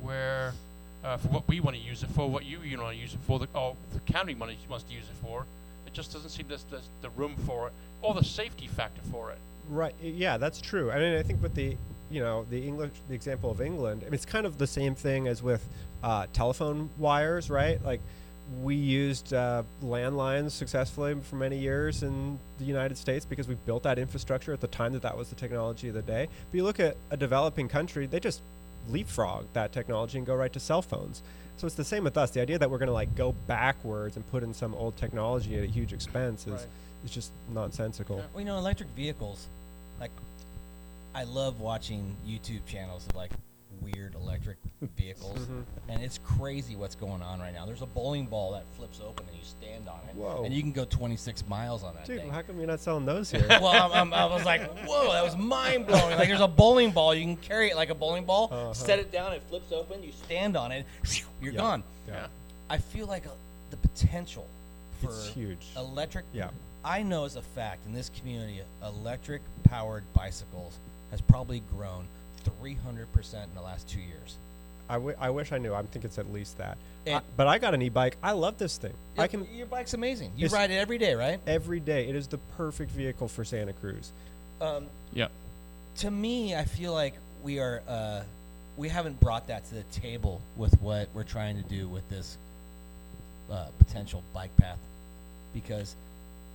where 0.00 0.52
uh, 1.04 1.16
for 1.16 1.28
what 1.28 1.48
we 1.48 1.60
want 1.60 1.76
to 1.76 1.82
use 1.82 2.02
it 2.02 2.10
for, 2.10 2.28
what 2.30 2.44
you 2.44 2.60
you 2.60 2.78
want 2.78 2.94
to 2.94 3.00
use 3.00 3.14
it 3.14 3.20
for, 3.26 3.38
the, 3.38 3.48
or 3.54 3.74
the 3.92 4.00
county 4.12 4.34
money 4.34 4.56
wants 4.68 4.84
to 4.84 4.92
use 4.94 5.04
it 5.04 5.26
for. 5.26 5.44
It 5.86 5.92
just 5.92 6.12
doesn't 6.12 6.30
seem 6.30 6.46
there's, 6.48 6.64
there's 6.70 6.88
the 7.00 7.10
room 7.10 7.34
for 7.46 7.68
it 7.68 7.72
or 8.02 8.14
the 8.14 8.24
safety 8.24 8.66
factor 8.68 9.02
for 9.10 9.30
it. 9.30 9.38
Right. 9.68 9.94
Yeah, 10.02 10.36
that's 10.38 10.60
true. 10.60 10.90
I 10.90 10.98
mean, 10.98 11.16
I 11.16 11.22
think 11.22 11.42
with 11.42 11.54
the, 11.54 11.76
you 12.10 12.20
know, 12.20 12.46
the 12.50 12.66
English, 12.66 12.90
the 13.08 13.14
example 13.14 13.50
of 13.50 13.60
England, 13.60 14.02
I 14.02 14.06
mean, 14.06 14.14
it's 14.14 14.26
kind 14.26 14.46
of 14.46 14.58
the 14.58 14.66
same 14.66 14.94
thing 14.94 15.28
as 15.28 15.42
with 15.42 15.66
uh, 16.02 16.26
telephone 16.32 16.90
wires, 16.98 17.48
right? 17.50 17.82
Like, 17.84 18.00
we 18.60 18.74
used 18.74 19.32
uh, 19.32 19.62
landlines 19.82 20.50
successfully 20.50 21.14
for 21.22 21.36
many 21.36 21.58
years 21.58 22.02
in 22.02 22.38
the 22.58 22.64
United 22.64 22.98
States 22.98 23.24
because 23.24 23.48
we 23.48 23.54
built 23.54 23.82
that 23.84 23.98
infrastructure 23.98 24.52
at 24.52 24.60
the 24.60 24.66
time 24.66 24.92
that 24.92 25.02
that 25.02 25.16
was 25.16 25.28
the 25.28 25.34
technology 25.36 25.88
of 25.88 25.94
the 25.94 26.02
day. 26.02 26.28
But 26.50 26.56
you 26.56 26.64
look 26.64 26.80
at 26.80 26.96
a 27.10 27.16
developing 27.16 27.68
country, 27.68 28.06
they 28.06 28.20
just 28.20 28.42
leapfrog 28.88 29.46
that 29.52 29.72
technology 29.72 30.18
and 30.18 30.26
go 30.26 30.34
right 30.34 30.52
to 30.52 30.60
cell 30.60 30.82
phones. 30.82 31.22
So 31.56 31.66
it's 31.66 31.76
the 31.76 31.84
same 31.84 32.02
with 32.04 32.16
us. 32.18 32.30
The 32.30 32.40
idea 32.40 32.58
that 32.58 32.70
we're 32.70 32.78
going 32.78 32.88
to 32.88 32.92
like 32.92 33.14
go 33.14 33.32
backwards 33.46 34.16
and 34.16 34.28
put 34.30 34.42
in 34.42 34.52
some 34.52 34.74
old 34.74 34.96
technology 34.96 35.56
at 35.56 35.64
a 35.64 35.66
huge 35.66 35.92
expense 35.92 36.46
is, 36.46 36.52
Right. 36.52 36.66
is 37.04 37.10
just 37.10 37.30
nonsensical. 37.52 38.16
Yeah. 38.16 38.24
Well, 38.32 38.40
you 38.40 38.46
know, 38.46 38.58
electric 38.58 38.88
vehicles, 38.90 39.46
like, 40.00 40.10
I 41.14 41.24
love 41.24 41.60
watching 41.60 42.16
YouTube 42.26 42.64
channels 42.66 43.06
of 43.06 43.14
like 43.14 43.30
weird 43.82 44.14
electric 44.14 44.56
vehicles, 44.96 45.38
Mhm. 45.38 45.64
and 45.88 46.02
it's 46.02 46.18
crazy 46.18 46.76
what's 46.76 46.94
going 46.94 47.22
on 47.22 47.40
right 47.40 47.52
now. 47.52 47.66
There's 47.66 47.82
a 47.82 47.86
bowling 47.86 48.26
ball 48.26 48.52
that 48.52 48.64
flips 48.76 49.00
open 49.00 49.26
and 49.28 49.36
you 49.36 49.44
stand 49.44 49.88
on 49.88 50.00
it, 50.08 50.14
Whoa. 50.14 50.44
and 50.44 50.54
you 50.54 50.62
can 50.62 50.72
go 50.72 50.84
26 50.84 51.46
miles 51.48 51.82
on 51.82 51.94
that 51.94 52.04
Dude, 52.06 52.20
thing. 52.20 52.30
how 52.30 52.42
come 52.42 52.58
you're 52.58 52.66
not 52.66 52.80
selling 52.80 53.04
those 53.06 53.30
here? 53.30 53.44
well, 53.48 53.66
I'm, 53.68 53.92
I'm, 53.92 54.14
I 54.14 54.24
was 54.26 54.44
like, 54.44 54.62
whoa, 54.86 55.12
that 55.12 55.22
was 55.24 55.36
mind 55.36 55.86
blowing. 55.86 56.16
Like, 56.16 56.28
there's 56.28 56.40
a 56.40 56.48
bowling 56.48 56.90
ball. 56.92 57.14
You 57.14 57.24
can 57.24 57.36
carry 57.36 57.70
it 57.70 57.76
like 57.76 57.90
a 57.90 57.94
bowling 57.94 58.24
ball, 58.24 58.48
Uh-huh. 58.52 58.72
set 58.74 58.98
it 58.98 59.10
down, 59.12 59.32
it 59.32 59.42
flips 59.48 59.72
open, 59.72 60.02
you 60.02 60.12
stand 60.12 60.56
on 60.56 60.72
it, 60.72 60.86
you're 61.40 61.52
Yeah. 61.52 61.58
gone. 61.60 61.84
Yeah. 62.08 62.26
I 62.70 62.78
feel 62.78 63.06
like 63.06 63.26
uh 63.26 63.30
the 63.70 63.76
potential 63.78 64.46
for 65.00 65.08
It's 65.08 65.28
huge. 65.28 65.66
electric. 65.76 66.24
Yeah. 66.32 66.50
I 66.84 67.02
know 67.02 67.24
as 67.24 67.36
a 67.36 67.42
fact 67.42 67.86
in 67.86 67.92
this 67.94 68.10
community, 68.10 68.60
electric 68.82 69.40
powered 69.64 70.04
bicycles 70.14 70.78
has 71.10 71.20
probably 71.20 71.60
grown 71.60 72.06
300% 72.44 73.44
in 73.44 73.54
the 73.54 73.60
last 73.62 73.88
two 73.88 74.00
years. 74.00 74.36
I, 74.88 74.94
w- 74.94 75.16
I 75.18 75.30
wish 75.30 75.52
I 75.52 75.58
knew. 75.58 75.72
I 75.74 75.82
think 75.82 76.04
it's 76.04 76.18
at 76.18 76.32
least 76.32 76.58
that. 76.58 76.76
I- 77.06 77.20
but 77.36 77.46
I 77.46 77.58
got 77.58 77.74
an 77.74 77.82
e-bike. 77.82 78.16
I 78.22 78.32
love 78.32 78.58
this 78.58 78.76
thing. 78.78 78.92
I 79.16 79.26
can 79.26 79.46
Your 79.54 79.66
bike's 79.66 79.94
amazing. 79.94 80.32
You 80.36 80.48
ride 80.48 80.70
it 80.70 80.76
every 80.76 80.98
day, 80.98 81.14
right? 81.14 81.40
every 81.46 81.80
day. 81.80 82.08
It 82.08 82.14
is 82.16 82.26
the 82.26 82.38
perfect 82.56 82.90
vehicle 82.90 83.28
for 83.28 83.44
Santa 83.44 83.72
Cruz. 83.72 84.12
Um, 84.60 84.86
Yeah. 85.12 85.28
to 85.98 86.10
me, 86.10 86.54
I 86.54 86.64
feel 86.64 86.92
like 86.92 87.14
we 87.42 87.58
are 87.58 87.82
uh, 87.88 88.22
we 88.76 88.88
haven't 88.88 89.18
brought 89.20 89.48
that 89.48 89.66
to 89.68 89.74
the 89.74 89.82
table 90.00 90.40
with 90.56 90.80
what 90.80 91.08
we're 91.14 91.24
trying 91.24 91.60
to 91.62 91.68
do 91.68 91.88
with 91.88 92.08
this 92.08 92.38
uh, 93.50 93.66
potential 93.78 94.22
bike 94.32 94.56
path, 94.56 94.78
because 95.52 95.94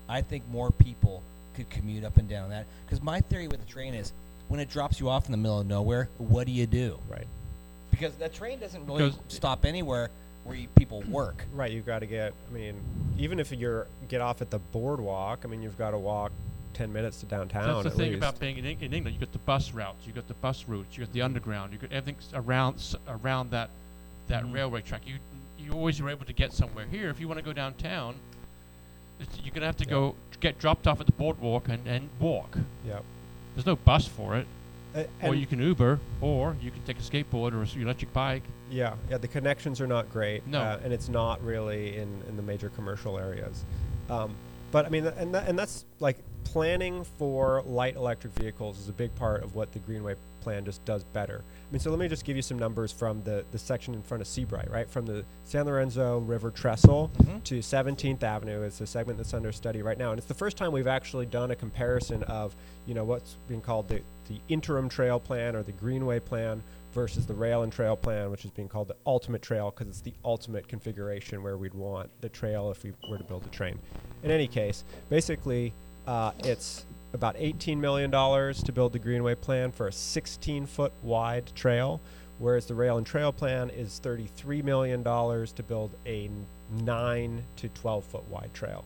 I 0.09 0.21
think 0.21 0.47
more 0.49 0.71
people 0.71 1.21
could 1.55 1.69
commute 1.69 2.03
up 2.03 2.17
and 2.17 2.27
down 2.29 2.49
that. 2.51 2.65
Because 2.85 3.03
my 3.03 3.19
theory 3.21 3.47
with 3.47 3.59
the 3.65 3.71
train 3.71 3.93
is, 3.93 4.11
when 4.47 4.59
it 4.59 4.69
drops 4.69 4.99
you 4.99 5.09
off 5.09 5.25
in 5.25 5.31
the 5.31 5.37
middle 5.37 5.59
of 5.59 5.67
nowhere, 5.67 6.09
what 6.17 6.45
do 6.47 6.53
you 6.53 6.65
do? 6.65 6.99
Right. 7.09 7.27
Because 7.91 8.13
that 8.15 8.33
train 8.33 8.59
doesn't 8.59 8.85
really 8.85 9.09
Because- 9.09 9.19
stop 9.27 9.65
anywhere 9.65 10.09
where 10.43 10.55
you, 10.55 10.67
people 10.75 11.01
work. 11.09 11.45
Right. 11.53 11.71
You've 11.71 11.85
got 11.85 11.99
to 11.99 12.05
get. 12.05 12.33
I 12.49 12.53
mean, 12.53 12.75
even 13.17 13.39
if 13.39 13.51
you're 13.51 13.87
get 14.07 14.21
off 14.21 14.41
at 14.41 14.49
the 14.49 14.59
boardwalk, 14.59 15.41
I 15.43 15.47
mean, 15.47 15.61
you've 15.61 15.77
got 15.77 15.91
to 15.91 15.97
walk 15.97 16.31
ten 16.73 16.93
minutes 16.93 17.19
to 17.21 17.25
downtown. 17.25 17.65
That's 17.67 17.83
the 17.83 17.89
at 17.89 17.95
thing 17.97 18.09
least. 18.11 18.17
about 18.17 18.39
being 18.39 18.57
in, 18.57 18.65
Eng- 18.65 18.81
in 18.81 18.93
England. 18.93 19.15
You 19.15 19.19
got 19.19 19.33
the 19.33 19.39
bus 19.39 19.73
routes, 19.73 20.05
you 20.05 20.13
got 20.13 20.27
the 20.27 20.33
bus 20.35 20.65
routes, 20.67 20.95
you 20.97 21.03
got 21.03 21.13
the 21.13 21.21
underground, 21.23 21.73
you 21.73 21.79
got 21.79 21.91
everything 21.91 22.21
around 22.33 22.75
s- 22.75 22.95
around 23.07 23.51
that 23.51 23.69
that 24.27 24.43
Mhm. 24.43 24.53
railway 24.53 24.81
track. 24.81 25.01
You 25.07 25.15
you 25.59 25.73
always 25.73 25.99
are 25.99 26.09
able 26.09 26.25
to 26.25 26.33
get 26.33 26.53
somewhere. 26.53 26.85
Here, 26.85 27.09
if 27.09 27.19
you 27.19 27.27
want 27.27 27.39
to 27.39 27.43
go 27.43 27.51
downtown, 27.51 28.15
it's, 29.19 29.39
you're 29.43 29.53
gonna 29.53 29.65
have 29.65 29.75
to 29.77 29.85
Yeah. 29.85 29.89
go 29.89 30.15
get 30.39 30.59
dropped 30.59 30.85
off 30.87 30.99
at 31.01 31.07
the 31.07 31.11
boardwalk 31.13 31.67
and, 31.67 31.85
and 31.87 32.09
walk. 32.19 32.57
Yeah. 32.85 32.99
There's 33.57 33.65
no 33.65 33.75
bus 33.75 34.05
for 34.07 34.35
it, 34.37 34.45
Uh, 34.95 35.03
or 35.23 35.33
you 35.33 35.47
can 35.47 35.59
Uber, 35.59 35.99
or 36.21 36.55
you 36.61 36.69
can 36.69 36.83
take 36.83 36.99
a 36.99 37.01
skateboard 37.01 37.53
or 37.53 37.61
a 37.61 37.63
s- 37.63 37.75
electric 37.75 38.13
bike. 38.13 38.43
yeah, 38.69 38.93
yeah. 39.09 39.17
The 39.17 39.27
connections 39.27 39.81
are 39.81 39.87
not 39.87 40.11
great. 40.11 40.45
No. 40.45 40.61
uh, 40.61 40.79
and 40.83 40.93
it's 40.93 41.09
not 41.09 41.43
really 41.43 41.97
in 41.97 42.21
in 42.29 42.35
the 42.37 42.43
major 42.43 42.69
commercial 42.69 43.17
areas. 43.17 43.65
Um, 44.11 44.35
but 44.71 44.85
I 44.85 44.89
mean, 44.89 45.03
th- 45.03 45.15
and 45.17 45.33
that, 45.33 45.47
and 45.49 45.57
that's 45.57 45.85
like 45.99 46.17
planning 46.43 47.03
for 47.17 47.63
light 47.65 47.95
electric 47.95 48.33
vehicles 48.33 48.77
is 48.79 48.89
a 48.89 48.93
big 48.93 49.13
part 49.15 49.43
of 49.43 49.55
what 49.55 49.71
the 49.71 49.79
Greenway 49.79 50.13
plan 50.47 50.63
just 50.63 50.83
does 50.85 51.03
better. 51.03 51.43
I 51.43 51.71
mean, 51.73 51.79
so 51.81 51.89
let 51.89 51.99
me 51.99 52.07
just 52.07 52.23
give 52.23 52.37
you 52.37 52.41
some 52.41 52.57
numbers 52.57 52.89
from 52.93 53.21
the 53.23 53.43
the 53.51 53.59
section 53.59 53.93
in 53.93 54.01
front 54.01 54.21
of 54.21 54.27
Seabright, 54.27 54.71
right? 54.71 54.89
From 54.89 55.05
the 55.05 55.25
San 55.43 55.65
Lorenzo 55.65 56.19
River 56.19 56.51
Trestle 56.51 57.11
Mhm. 57.17 57.43
to 57.43 57.61
17th 57.61 58.23
Avenue 58.23 58.61
is 58.63 58.77
the 58.77 58.87
segment 58.87 59.17
that's 59.17 59.33
under 59.33 59.51
study 59.51 59.81
right 59.81 59.97
now, 59.97 60.11
and 60.11 60.17
it's 60.17 60.27
the 60.27 60.33
first 60.33 60.55
time 60.55 60.71
we've 60.71 60.87
actually 60.87 61.25
done 61.25 61.51
a 61.51 61.55
comparison 61.55 62.23
of 62.23 62.55
you 62.85 62.93
know 62.93 63.03
what's 63.03 63.35
being 63.49 63.59
called 63.61 63.89
the 63.89 64.01
the 64.29 64.39
interim 64.47 64.87
trail 64.89 65.19
plan 65.19 65.53
or 65.55 65.63
the 65.63 65.71
Greenway 65.73 66.19
plan 66.19 66.63
versus 66.93 67.25
the 67.25 67.33
rail 67.33 67.63
and 67.63 67.71
trail 67.73 67.95
plan, 67.97 68.31
which 68.31 68.45
is 68.45 68.51
being 68.51 68.67
called 68.69 68.87
the 68.87 68.95
ultimate 69.05 69.41
trail 69.41 69.69
because 69.71 69.87
it's 69.89 70.01
the 70.01 70.13
ultimate 70.23 70.67
configuration 70.69 71.43
where 71.43 71.57
we'd 71.57 71.73
want 71.73 72.09
the 72.21 72.29
trail 72.29 72.71
if 72.71 72.83
we 72.83 72.93
were 73.09 73.17
to 73.17 73.23
build 73.25 73.45
a 73.45 73.49
train. 73.49 73.77
In 74.23 74.31
any 74.31 74.47
case, 74.47 74.83
basically, 75.09 75.73
uh, 76.07 76.31
it's 76.39 76.85
about 77.17 77.35
$18 77.37 77.77
million 77.77 78.11
to 78.11 78.71
build 78.71 78.93
the 78.93 78.99
Greenway 78.99 79.33
plan 79.35 79.71
for 79.71 79.87
a 79.87 79.91
16 79.91 80.67
foot 80.67 80.93
wide 81.01 81.51
trail, 81.55 81.99
whereas 82.37 82.67
the 82.67 82.75
rail 82.75 82.97
and 82.97 83.05
trail 83.05 83.31
plan 83.31 83.71
is 83.71 83.99
$33 84.03 84.63
million 84.63 85.03
to 85.03 85.63
build 85.67 85.95
a 86.05 86.29
9 86.83 87.43
to 87.55 87.69
12 87.69 88.03
foot 88.03 88.23
wide 88.29 88.53
trail. 88.53 88.85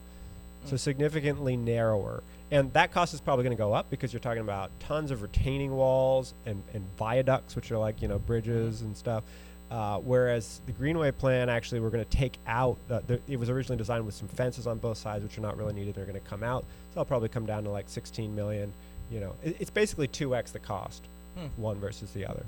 So 0.64 0.76
Mm. 0.76 0.78
significantly 0.78 1.56
narrower. 1.56 2.22
And 2.50 2.72
that 2.72 2.92
cost 2.92 3.12
is 3.14 3.20
probably 3.20 3.42
going 3.44 3.56
to 3.56 3.60
go 3.60 3.72
up 3.74 3.90
because 3.90 4.12
you're 4.12 4.20
talking 4.20 4.42
about 4.42 4.70
tons 4.80 5.10
of 5.10 5.20
retaining 5.22 5.72
walls 5.72 6.34
and, 6.46 6.62
and 6.72 6.84
viaducts, 6.96 7.54
which 7.56 7.70
are 7.70 7.78
like, 7.78 8.00
you 8.00 8.08
know, 8.08 8.18
bridges 8.18 8.82
and 8.82 8.96
stuff. 8.96 9.24
Uh, 9.72 9.98
whereas 10.00 10.60
the 10.66 10.72
Greenway 10.72 11.10
plan, 11.12 11.48
actually, 11.48 11.80
we're 11.80 11.88
going 11.88 12.04
to 12.04 12.10
take 12.16 12.36
out. 12.46 12.76
Uh, 12.90 13.00
the, 13.06 13.18
it 13.26 13.38
was 13.38 13.48
originally 13.48 13.78
designed 13.78 14.04
with 14.04 14.14
some 14.14 14.28
fences 14.28 14.66
on 14.66 14.76
both 14.76 14.98
sides, 14.98 15.22
which 15.24 15.38
are 15.38 15.40
not 15.40 15.56
really 15.56 15.72
needed. 15.72 15.94
They're 15.94 16.04
going 16.04 16.20
to 16.20 16.28
come 16.28 16.42
out, 16.42 16.66
so 16.92 17.00
I'll 17.00 17.06
probably 17.06 17.30
come 17.30 17.46
down 17.46 17.64
to 17.64 17.70
like 17.70 17.88
16 17.88 18.34
million. 18.34 18.70
You 19.10 19.20
know, 19.20 19.34
it, 19.42 19.56
it's 19.60 19.70
basically 19.70 20.08
2x 20.08 20.52
the 20.52 20.58
cost, 20.58 21.08
Hmm. 21.38 21.46
one 21.56 21.78
versus 21.80 22.10
the 22.10 22.26
other. 22.26 22.44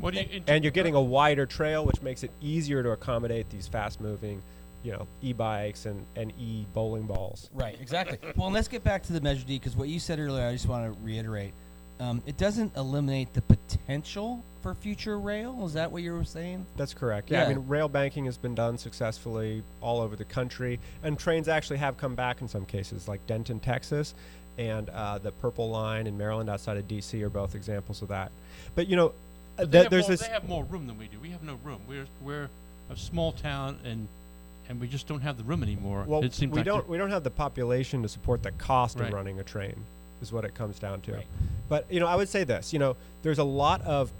What 0.00 0.12
do 0.12 0.20
you? 0.20 0.42
And 0.48 0.62
you're 0.62 0.70
getting 0.70 0.94
a 0.94 1.00
wider 1.00 1.46
trail, 1.46 1.86
which 1.86 2.02
makes 2.02 2.24
it 2.24 2.30
easier 2.42 2.82
to 2.82 2.90
accommodate 2.90 3.48
these 3.48 3.66
fast-moving, 3.66 4.42
you 4.82 4.92
know, 4.92 5.06
e-bikes 5.22 5.86
and, 5.86 6.04
and 6.16 6.30
e-bowling 6.38 7.04
balls. 7.04 7.48
Right, 7.54 7.78
exactly. 7.80 8.18
well, 8.36 8.50
let's 8.50 8.68
get 8.68 8.84
back 8.84 9.02
to 9.04 9.14
the 9.14 9.20
Measure 9.22 9.46
D 9.46 9.58
because 9.58 9.76
what 9.76 9.88
you 9.88 9.98
said 9.98 10.18
earlier, 10.18 10.46
I 10.46 10.52
just 10.52 10.66
want 10.68 10.92
to 10.92 10.98
reiterate. 11.02 11.54
Um, 12.00 12.22
it 12.26 12.36
doesn't 12.38 12.74
eliminate 12.76 13.32
the 13.34 13.42
potential 13.42 14.42
for 14.62 14.74
future 14.74 15.18
rail. 15.18 15.64
Is 15.66 15.74
that 15.74 15.92
what 15.92 16.02
you 16.02 16.12
were 16.14 16.24
saying? 16.24 16.64
That's 16.76 16.94
correct. 16.94 17.30
Yeah, 17.30 17.44
I 17.44 17.48
mean, 17.48 17.68
rail 17.68 17.88
banking 17.88 18.24
has 18.24 18.38
been 18.38 18.54
done 18.54 18.78
successfully 18.78 19.62
all 19.82 20.00
over 20.00 20.16
the 20.16 20.24
country, 20.24 20.80
and 21.02 21.18
trains 21.18 21.46
actually 21.46 21.76
have 21.78 21.98
come 21.98 22.14
back 22.14 22.40
in 22.40 22.48
some 22.48 22.64
cases, 22.64 23.06
like 23.06 23.24
Denton, 23.26 23.60
Texas. 23.60 24.14
and 24.58 24.88
uh, 24.90 25.18
the 25.18 25.30
Purple 25.32 25.70
Line 25.70 26.06
in 26.06 26.16
Maryland 26.18 26.48
outside 26.50 26.76
of 26.78 26.88
D.C. 26.88 27.22
are 27.22 27.28
both 27.30 27.54
examples 27.54 28.00
of 28.02 28.08
that. 28.08 28.32
But 28.74 28.88
you 28.88 28.96
know, 28.96 29.12
But 29.56 29.70
they, 29.70 29.78
th- 29.78 29.82
have 29.84 29.90
there's 29.90 30.04
more, 30.04 30.10
this. 30.10 30.20
they 30.20 30.28
have 30.32 30.48
more 30.48 30.64
room 30.64 30.86
than 30.86 30.98
we 30.98 31.06
do. 31.06 31.18
We 31.20 31.30
have 31.30 31.42
no 31.42 31.58
room. 31.64 31.80
We're 31.88 32.06
we're 32.22 32.48
a 32.90 32.96
small 32.96 33.32
town 33.32 33.78
and 33.84 34.08
and 34.68 34.80
we 34.80 34.86
just 34.88 35.06
don't 35.06 35.20
have 35.20 35.36
the 35.36 35.44
room 35.44 35.62
anymore. 35.62 36.04
Well, 36.06 36.24
it 36.24 36.32
seems 36.32 36.52
we 36.52 36.58
like 36.58 36.64
don't 36.66 36.88
we 36.88 36.96
don't 36.98 37.10
have 37.10 37.24
the 37.24 37.30
population 37.30 38.02
to 38.02 38.08
support 38.08 38.42
the 38.42 38.52
cost 38.52 38.98
Right. 38.98 39.08
of 39.08 39.14
running 39.14 39.38
a 39.38 39.44
train, 39.44 39.76
is 40.20 40.32
what 40.32 40.44
it 40.44 40.54
comes 40.54 40.78
down 40.78 41.00
to. 41.02 41.12
Right. 41.14 41.26
But 41.68 41.86
you 41.90 42.00
know, 42.00 42.06
I 42.06 42.16
would 42.16 42.28
say 42.28 42.44
this. 42.44 42.72
You 42.72 42.78
know, 42.78 42.96
there's 43.22 43.38
a 43.38 43.44
lot 43.44 43.82
of 43.82 44.10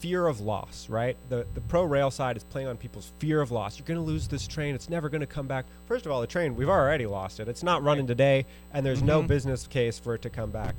fear 0.00 0.28
of 0.28 0.40
loss, 0.40 0.88
right? 0.88 1.16
The 1.28 1.44
the 1.54 1.60
pro 1.62 1.82
rail 1.84 2.10
side 2.10 2.36
is 2.36 2.44
playing 2.44 2.68
on 2.68 2.76
people's 2.76 3.10
fear 3.18 3.40
of 3.40 3.50
loss. 3.50 3.78
You're 3.78 3.86
going 3.86 3.98
to 3.98 4.04
lose 4.06 4.28
this 4.28 4.46
train. 4.46 4.74
It's 4.74 4.88
never 4.88 5.08
going 5.08 5.20
to 5.22 5.26
come 5.26 5.46
back. 5.48 5.64
First 5.86 6.06
of 6.06 6.12
all, 6.12 6.20
the 6.20 6.26
train 6.26 6.54
we've 6.56 6.68
already 6.68 7.06
lost 7.06 7.40
it. 7.40 7.48
It's 7.48 7.62
not 7.64 7.82
running 7.82 8.06
today, 8.06 8.46
and 8.72 8.86
there's 8.86 9.02
no 9.02 9.22
Mhm. 9.22 9.26
business 9.26 9.66
case 9.66 9.98
for 9.98 10.14
it 10.14 10.22
to 10.22 10.30
come 10.30 10.50
back. 10.50 10.74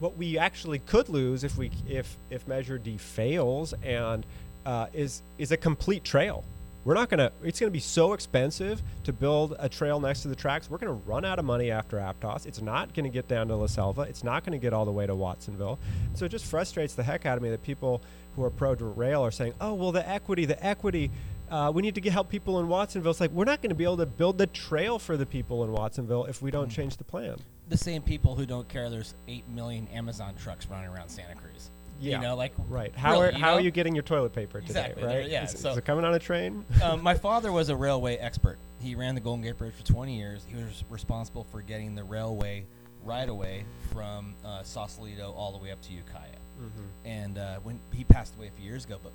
What 0.00 0.16
we 0.16 0.38
actually 0.38 0.78
could 0.80 1.08
lose 1.08 1.44
if 1.44 1.56
we 1.58 1.70
if 1.88 2.16
if 2.30 2.48
Measure 2.48 2.78
D 2.78 2.96
fails 2.96 3.74
and 3.84 4.24
uh, 4.64 4.86
is 4.94 5.22
is 5.38 5.52
a 5.52 5.56
complete 5.56 6.02
trail. 6.04 6.42
We're 6.84 6.94
not 6.94 7.08
gonna. 7.10 7.30
It's 7.44 7.60
gonna 7.60 7.70
be 7.70 7.78
so 7.78 8.12
expensive 8.12 8.82
to 9.04 9.12
build 9.12 9.54
a 9.60 9.68
trail 9.68 10.00
next 10.00 10.22
to 10.22 10.28
the 10.28 10.34
tracks. 10.34 10.68
We're 10.68 10.78
gonna 10.78 10.92
run 10.94 11.24
out 11.24 11.38
of 11.38 11.44
money 11.44 11.70
after 11.70 11.98
Aptos. 11.98 12.44
It's 12.46 12.60
not 12.60 12.92
gonna 12.92 13.08
get 13.08 13.28
down 13.28 13.46
to 13.48 13.56
La 13.56 13.66
Selva. 13.66 14.02
It's 14.02 14.24
not 14.24 14.44
gonna 14.44 14.58
get 14.58 14.72
all 14.72 14.84
the 14.84 14.90
way 14.92 15.06
to 15.06 15.14
Watsonville. 15.14 15.78
So 16.14 16.24
it 16.24 16.30
just 16.30 16.44
frustrates 16.44 16.94
the 16.94 17.04
heck 17.04 17.24
out 17.24 17.36
of 17.36 17.42
me 17.42 17.50
that 17.50 17.62
people 17.62 18.02
who 18.34 18.42
are 18.42 18.50
pro 18.50 18.74
to 18.74 18.84
rail 18.84 19.22
are 19.24 19.30
saying, 19.30 19.54
"Oh, 19.60 19.74
well, 19.74 19.92
the 19.92 20.06
equity, 20.08 20.44
the 20.44 20.64
equity." 20.64 21.10
Uh, 21.50 21.70
we 21.72 21.82
need 21.82 21.94
to 21.94 22.00
get 22.00 22.12
help 22.14 22.30
people 22.30 22.58
in 22.60 22.66
Watsonville. 22.68 23.10
It's 23.10 23.20
like 23.20 23.30
we're 23.30 23.44
not 23.44 23.60
going 23.60 23.68
to 23.68 23.74
be 23.76 23.84
able 23.84 23.98
to 23.98 24.06
build 24.06 24.38
the 24.38 24.46
trail 24.46 24.98
for 24.98 25.18
the 25.18 25.26
people 25.26 25.62
in 25.64 25.70
Watsonville 25.70 26.24
if 26.24 26.40
we 26.40 26.50
don't 26.50 26.70
Mm. 26.70 26.74
change 26.74 26.96
the 26.96 27.04
plan. 27.04 27.36
The 27.68 27.76
same 27.76 28.00
people 28.00 28.34
who 28.34 28.46
don't 28.46 28.66
care 28.68 28.88
there's 28.88 29.14
eight 29.28 29.46
million 29.48 29.86
Amazon 29.88 30.34
trucks 30.34 30.66
running 30.66 30.88
around 30.88 31.10
Santa 31.10 31.34
Cruz. 31.34 31.70
Yeah. 32.02 32.16
You 32.16 32.22
know, 32.22 32.36
like 32.36 32.52
Right? 32.68 32.94
How 32.96 33.12
really, 33.12 33.28
are 33.28 33.32
you 33.32 33.38
how 33.38 33.50
know? 33.52 33.56
are 33.56 33.60
you 33.60 33.70
getting 33.70 33.94
your 33.94 34.02
toilet 34.02 34.32
paper 34.34 34.60
today? 34.60 34.80
Exactly, 34.90 35.04
Right? 35.04 35.28
yeah, 35.30 35.44
Is, 35.44 35.52
so- 35.58 35.70
is 35.70 35.76
it 35.78 35.84
coming 35.84 36.04
on 36.04 36.14
a 36.14 36.18
train? 36.18 36.64
um, 36.82 37.02
my 37.02 37.14
father 37.14 37.52
was 37.52 37.68
a 37.68 37.76
railway 37.76 38.16
expert. 38.16 38.58
He 38.80 38.94
ran 38.94 39.14
the 39.14 39.20
Golden 39.20 39.42
Gate 39.44 39.56
Bridge 39.58 39.74
for 39.74 39.84
20 39.86 40.16
years. 40.16 40.44
He 40.48 40.56
was 40.56 40.82
responsible 40.90 41.44
for 41.52 41.62
getting 41.62 41.94
the 41.94 42.02
railway 42.04 42.64
right 43.04 43.28
away 43.28 43.64
from 43.92 44.34
uh, 44.44 44.62
Sausalito 44.64 45.32
all 45.36 45.52
the 45.52 45.58
way 45.58 45.70
up 45.70 45.80
to 45.82 45.92
Ukiah. 45.92 46.18
mm-hmm. 46.60 46.82
And 47.04 47.38
uh, 47.38 47.56
when 47.62 47.78
he 47.92 48.02
passed 48.04 48.34
away 48.36 48.48
a 48.48 48.50
few 48.50 48.68
years 48.68 48.84
ago, 48.84 48.98
but 49.02 49.12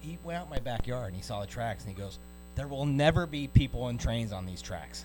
he 0.00 0.18
went 0.24 0.38
out 0.38 0.44
in 0.46 0.50
my 0.50 0.58
backyard 0.58 1.08
and 1.08 1.16
he 1.16 1.22
saw 1.22 1.40
the 1.40 1.46
tracks 1.46 1.84
and 1.84 1.94
he 1.94 2.00
goes, 2.02 2.18
"There 2.56 2.66
will 2.66 2.86
never 2.86 3.26
be 3.26 3.46
people 3.48 3.88
and 3.88 4.00
trains 4.00 4.32
on 4.32 4.46
these 4.46 4.62
tracks. 4.62 5.04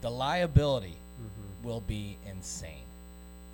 The 0.00 0.10
liability 0.10 0.96
Mm-hmm. 1.20 1.68
will 1.68 1.80
be 1.82 2.16
insane 2.28 2.84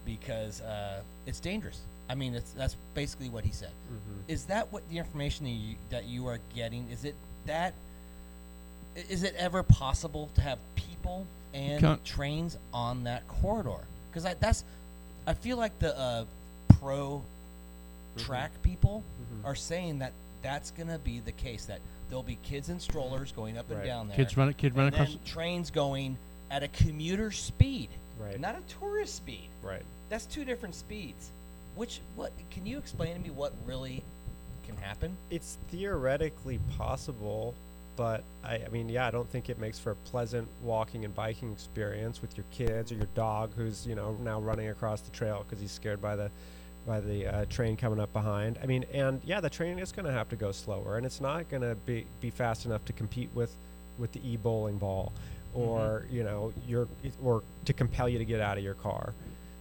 because 0.04 0.60
uh, 0.62 1.00
it's 1.26 1.40
dangerous." 1.40 1.80
I 2.08 2.14
mean, 2.14 2.34
it's, 2.34 2.50
that's 2.52 2.76
basically 2.94 3.28
what 3.28 3.44
he 3.44 3.52
said. 3.52 3.70
Mm-hmm. 3.92 4.20
Is 4.32 4.44
that 4.46 4.72
what 4.72 4.88
the 4.90 4.98
information 4.98 5.44
that 5.44 5.50
you, 5.52 5.74
that 5.90 6.04
you 6.06 6.26
are 6.26 6.38
getting? 6.54 6.88
Is 6.90 7.04
it 7.04 7.14
that? 7.46 7.74
Is 9.08 9.22
it 9.22 9.34
ever 9.36 9.62
possible 9.62 10.28
to 10.34 10.40
have 10.40 10.58
people 10.74 11.26
and 11.54 11.80
Can't- 11.80 12.04
trains 12.04 12.56
on 12.72 13.04
that 13.04 13.26
corridor? 13.28 13.78
Because 14.10 14.24
that's, 14.40 14.64
I 15.26 15.34
feel 15.34 15.56
like 15.56 15.78
the 15.78 15.96
uh, 15.96 16.24
pro 16.80 17.22
track 18.16 18.50
people 18.62 19.04
Mhm. 19.22 19.46
are 19.46 19.54
saying 19.54 20.00
that 20.00 20.12
that's 20.42 20.70
going 20.72 20.88
to 20.88 20.98
be 20.98 21.20
the 21.20 21.30
case. 21.32 21.66
That 21.66 21.80
there'll 22.08 22.22
be 22.24 22.38
kids 22.42 22.68
in 22.70 22.80
strollers 22.80 23.30
going 23.32 23.56
up 23.58 23.70
and 23.70 23.84
down 23.84 24.08
there. 24.08 24.16
kids 24.16 24.36
run 24.36 24.52
kid 24.54 24.74
run 24.76 24.88
across. 24.88 25.16
trains 25.24 25.70
going 25.70 26.16
at 26.50 26.62
a 26.62 26.68
commuter 26.68 27.30
speed, 27.30 27.90
Right. 28.18 28.40
not 28.40 28.56
a 28.56 28.62
tourist 28.80 29.14
speed. 29.14 29.48
Right. 29.62 29.82
That's 30.08 30.24
two 30.26 30.44
different 30.44 30.74
speeds. 30.74 31.30
Which 31.78 32.00
what 32.16 32.32
can 32.50 32.66
you 32.66 32.76
explain 32.76 33.14
to 33.14 33.20
me 33.20 33.30
what 33.30 33.52
really 33.64 34.02
can 34.66 34.76
happen? 34.78 35.16
It's 35.30 35.58
theoretically 35.68 36.58
possible, 36.76 37.54
but 37.94 38.24
I, 38.42 38.56
I 38.66 38.68
mean, 38.72 38.88
yeah, 38.88 39.06
I 39.06 39.12
don't 39.12 39.30
think 39.30 39.48
it 39.48 39.60
makes 39.60 39.78
for 39.78 39.92
a 39.92 39.94
pleasant 39.94 40.48
walking 40.60 41.04
and 41.04 41.14
biking 41.14 41.52
experience 41.52 42.20
with 42.20 42.36
your 42.36 42.46
kids 42.50 42.90
or 42.90 42.96
your 42.96 43.06
dog 43.14 43.52
who's 43.56 43.86
you 43.86 43.94
know 43.94 44.16
now 44.24 44.40
running 44.40 44.70
across 44.70 45.02
the 45.02 45.12
trail 45.12 45.44
because 45.46 45.62
he's 45.62 45.70
scared 45.70 46.02
by 46.02 46.16
the 46.16 46.32
by 46.84 46.98
the 46.98 47.28
uh, 47.28 47.44
train 47.44 47.76
coming 47.76 48.00
up 48.00 48.12
behind. 48.12 48.58
I 48.60 48.66
mean, 48.66 48.84
and 48.92 49.20
yeah, 49.24 49.40
the 49.40 49.50
train 49.50 49.78
is 49.78 49.92
going 49.92 50.06
to 50.06 50.12
have 50.12 50.28
to 50.30 50.36
go 50.36 50.50
slower, 50.50 50.96
and 50.96 51.06
it's 51.06 51.20
not 51.20 51.48
going 51.48 51.62
to 51.62 51.76
be 51.86 52.06
be 52.20 52.30
fast 52.30 52.66
enough 52.66 52.84
to 52.86 52.92
compete 52.92 53.30
with 53.34 53.54
with 54.00 54.10
the 54.10 54.20
e 54.28 54.36
bowling 54.36 54.78
ball, 54.78 55.12
or 55.54 56.06
you 56.10 56.24
know 56.24 56.52
your 56.66 56.88
or 57.22 57.44
to 57.66 57.72
compel 57.72 58.08
you 58.08 58.18
to 58.18 58.24
get 58.24 58.40
out 58.40 58.58
of 58.58 58.64
your 58.64 58.74
car. 58.74 59.12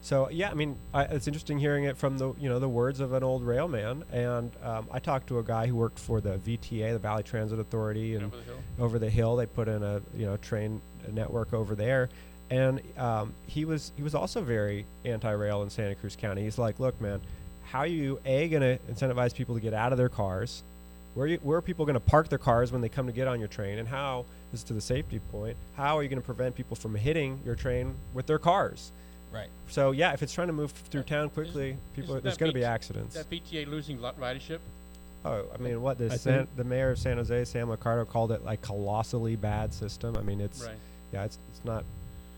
So 0.07 0.29
yeah, 0.29 0.49
I 0.49 0.53
mean, 0.53 0.77
I, 0.93 1.03
it's 1.03 1.27
interesting 1.27 1.59
hearing 1.59 1.83
it 1.83 1.97
from 1.97 2.17
the 2.17 2.33
you 2.35 2.47
know 2.47 2.59
the 2.59 2.69
words 2.69 3.01
of 3.01 3.11
an 3.11 3.25
old 3.25 3.43
railman. 3.43 4.05
And 4.13 4.53
um, 4.63 4.87
I 4.89 4.99
talked 4.99 5.27
to 5.27 5.39
a 5.39 5.43
guy 5.43 5.67
who 5.67 5.75
worked 5.75 5.99
for 5.99 6.21
the 6.21 6.37
VTA, 6.37 6.93
the 6.93 6.99
Valley 6.99 7.23
Transit 7.23 7.59
Authority, 7.59 8.15
and 8.15 8.23
over 8.23 8.37
the 8.37 8.43
hill. 8.43 8.59
over 8.79 8.99
the 8.99 9.09
hill. 9.09 9.35
They 9.35 9.45
put 9.47 9.67
in 9.67 9.83
a 9.83 10.01
you 10.15 10.25
know 10.25 10.37
train 10.37 10.81
network 11.11 11.53
over 11.53 11.75
there, 11.75 12.07
and 12.49 12.81
um, 12.97 13.33
he 13.47 13.65
was 13.65 13.91
he 13.97 14.01
was 14.01 14.15
also 14.15 14.39
very 14.39 14.85
anti-rail 15.03 15.61
in 15.63 15.69
Santa 15.69 15.95
Cruz 15.95 16.15
County. 16.15 16.43
He's 16.43 16.57
like, 16.57 16.79
look, 16.79 17.01
man, 17.01 17.19
how 17.65 17.79
are 17.79 17.87
you 17.87 18.21
a 18.23 18.47
going 18.47 18.61
to 18.61 18.79
incentivize 18.89 19.35
people 19.35 19.55
to 19.55 19.61
get 19.61 19.73
out 19.73 19.91
of 19.91 19.97
their 19.97 20.07
cars? 20.07 20.63
Where 21.15 21.25
are, 21.25 21.27
you, 21.27 21.37
where 21.43 21.57
are 21.57 21.61
people 21.61 21.83
going 21.83 21.95
to 21.95 21.99
park 21.99 22.29
their 22.29 22.39
cars 22.39 22.71
when 22.71 22.79
they 22.79 22.87
come 22.87 23.07
to 23.07 23.11
get 23.11 23.27
on 23.27 23.39
your 23.39 23.49
train? 23.49 23.77
And 23.77 23.89
how 23.89 24.23
this 24.53 24.61
is 24.61 24.67
to 24.67 24.73
the 24.73 24.79
safety 24.79 25.19
point? 25.33 25.57
How 25.75 25.97
are 25.97 26.03
you 26.03 26.07
going 26.07 26.21
to 26.21 26.25
prevent 26.25 26.55
people 26.55 26.77
from 26.77 26.95
hitting 26.95 27.41
your 27.43 27.55
train 27.55 27.93
with 28.13 28.25
their 28.25 28.39
cars? 28.39 28.93
Right. 29.31 29.49
So 29.69 29.91
yeah, 29.91 30.13
if 30.13 30.23
it's 30.23 30.33
trying 30.33 30.47
to 30.47 30.53
move 30.53 30.71
through 30.71 31.03
town 31.03 31.29
quickly, 31.29 31.77
people 31.95 32.11
isn't 32.15 32.23
there's 32.23 32.37
going 32.37 32.51
to 32.51 32.57
be 32.57 32.63
accidents. 32.65 33.15
That 33.15 33.29
VTA 33.29 33.67
losing 33.67 34.01
lot 34.01 34.19
ridership. 34.19 34.59
Oh, 35.25 35.43
I 35.53 35.57
mean, 35.57 35.81
what 35.81 35.97
the 35.97 36.17
San, 36.17 36.47
the 36.55 36.63
mayor 36.63 36.91
of 36.91 36.99
San 36.99 37.17
Jose, 37.17 37.45
Sam 37.45 37.67
Liccardo, 37.67 38.07
called 38.07 38.31
it 38.31 38.45
like 38.45 38.61
colossally 38.61 39.35
bad 39.35 39.73
system. 39.73 40.15
I 40.15 40.21
mean, 40.21 40.39
it's 40.39 40.63
Right. 40.63 40.75
yeah, 41.11 41.25
it's 41.25 41.37
it's 41.51 41.65
not 41.65 41.83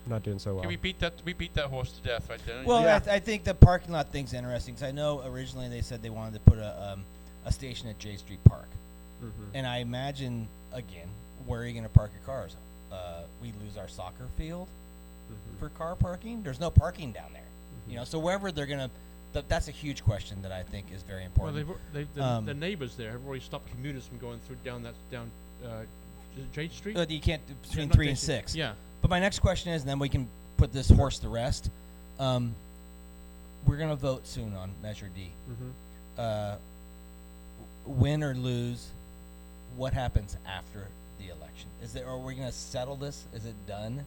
not 0.06 0.22
doing 0.24 0.38
so 0.40 0.54
well. 0.54 0.62
Can 0.62 0.68
we 0.68 0.76
beat 0.76 0.98
that? 1.00 1.12
We 1.24 1.32
beat 1.34 1.54
that 1.54 1.66
horse 1.66 1.92
to 1.92 2.02
death 2.02 2.28
right 2.28 2.40
there. 2.46 2.64
Well, 2.64 2.82
Yeah. 2.82 2.96
I, 2.96 2.98
th- 2.98 3.14
I 3.16 3.20
think 3.20 3.44
the 3.44 3.54
parking 3.54 3.92
lot 3.92 4.08
thing's 4.10 4.32
interesting 4.32 4.74
because 4.74 4.88
I 4.88 4.92
know 4.92 5.22
originally 5.24 5.68
they 5.68 5.82
said 5.82 6.02
they 6.02 6.10
wanted 6.10 6.34
to 6.34 6.40
put 6.50 6.58
a 6.58 6.92
um, 6.94 7.04
a 7.44 7.52
station 7.52 7.88
at 7.88 7.98
Jade 8.00 8.18
Street 8.18 8.42
Park, 8.44 8.68
Mhm. 9.22 9.30
and 9.54 9.66
I 9.66 9.78
imagine 9.78 10.48
again 10.72 11.06
where 11.46 11.60
are 11.60 11.64
you 11.66 11.72
going 11.72 11.84
to 11.84 11.88
park 11.90 12.10
your 12.12 12.24
cars? 12.26 12.56
Uh, 12.90 13.22
we 13.40 13.52
lose 13.64 13.76
our 13.78 13.86
soccer 13.88 14.26
field 14.36 14.66
Mhm. 15.30 15.58
for 15.58 15.68
car 15.70 15.94
parking. 15.96 16.42
There's 16.42 16.60
no 16.60 16.70
parking 16.70 17.12
down 17.12 17.32
there, 17.32 17.42
Mhm. 17.42 17.90
you 17.90 17.96
know. 17.96 18.04
So 18.04 18.18
wherever 18.18 18.50
they're 18.52 18.66
going 18.66 18.88
to, 18.88 18.90
th- 19.32 19.44
that's 19.48 19.68
a 19.68 19.72
huge 19.72 20.02
question 20.04 20.42
that 20.42 20.52
I 20.52 20.62
think 20.62 20.90
is 20.92 21.02
very 21.02 21.20
Well, 21.36 21.48
important. 21.56 21.56
they've, 21.56 21.68
al- 21.68 21.80
they, 21.92 22.04
the, 22.14 22.24
Um, 22.24 22.44
the 22.46 22.54
neighbors 22.54 22.96
there 22.96 23.12
have 23.12 23.26
already 23.26 23.42
stopped 23.44 23.70
commuters 23.70 24.06
from 24.06 24.18
going 24.18 24.40
through 24.40 24.56
down 24.64 24.82
that 24.84 24.94
down 25.10 25.30
uh, 25.64 25.82
Jade 26.52 26.72
Street. 26.72 26.94
But 26.94 27.10
you 27.10 27.20
can't 27.20 27.42
between 27.62 27.88
not 27.88 27.94
three 27.94 28.08
and 28.08 28.18
six. 28.18 28.54
Yeah. 28.54 28.74
But 29.02 29.10
my 29.10 29.18
next 29.20 29.40
question 29.40 29.72
is, 29.72 29.82
and 29.82 29.88
then 29.88 29.98
we 29.98 30.08
can 30.08 30.28
put 30.56 30.72
this 30.72 30.88
horse 30.88 31.18
to 31.20 31.28
rest. 31.28 31.70
Um, 32.18 32.54
we're 33.66 33.76
going 33.76 33.90
to 33.90 33.96
vote 33.96 34.26
soon 34.26 34.54
on 34.54 34.72
Measure 34.82 35.08
D. 35.14 35.30
Mhm. 35.50 35.72
uh, 36.18 36.56
win 37.86 38.22
or 38.22 38.34
lose, 38.34 38.88
what 39.76 39.92
happens 39.94 40.36
after 40.46 40.86
the 41.18 41.28
election? 41.28 41.68
Is 41.82 41.92
there? 41.92 42.06
Are 42.06 42.18
we 42.18 42.34
going 42.34 42.46
to 42.46 42.52
settle 42.54 42.96
this? 42.96 43.24
Is 43.34 43.44
it 43.46 43.54
done? 43.66 44.04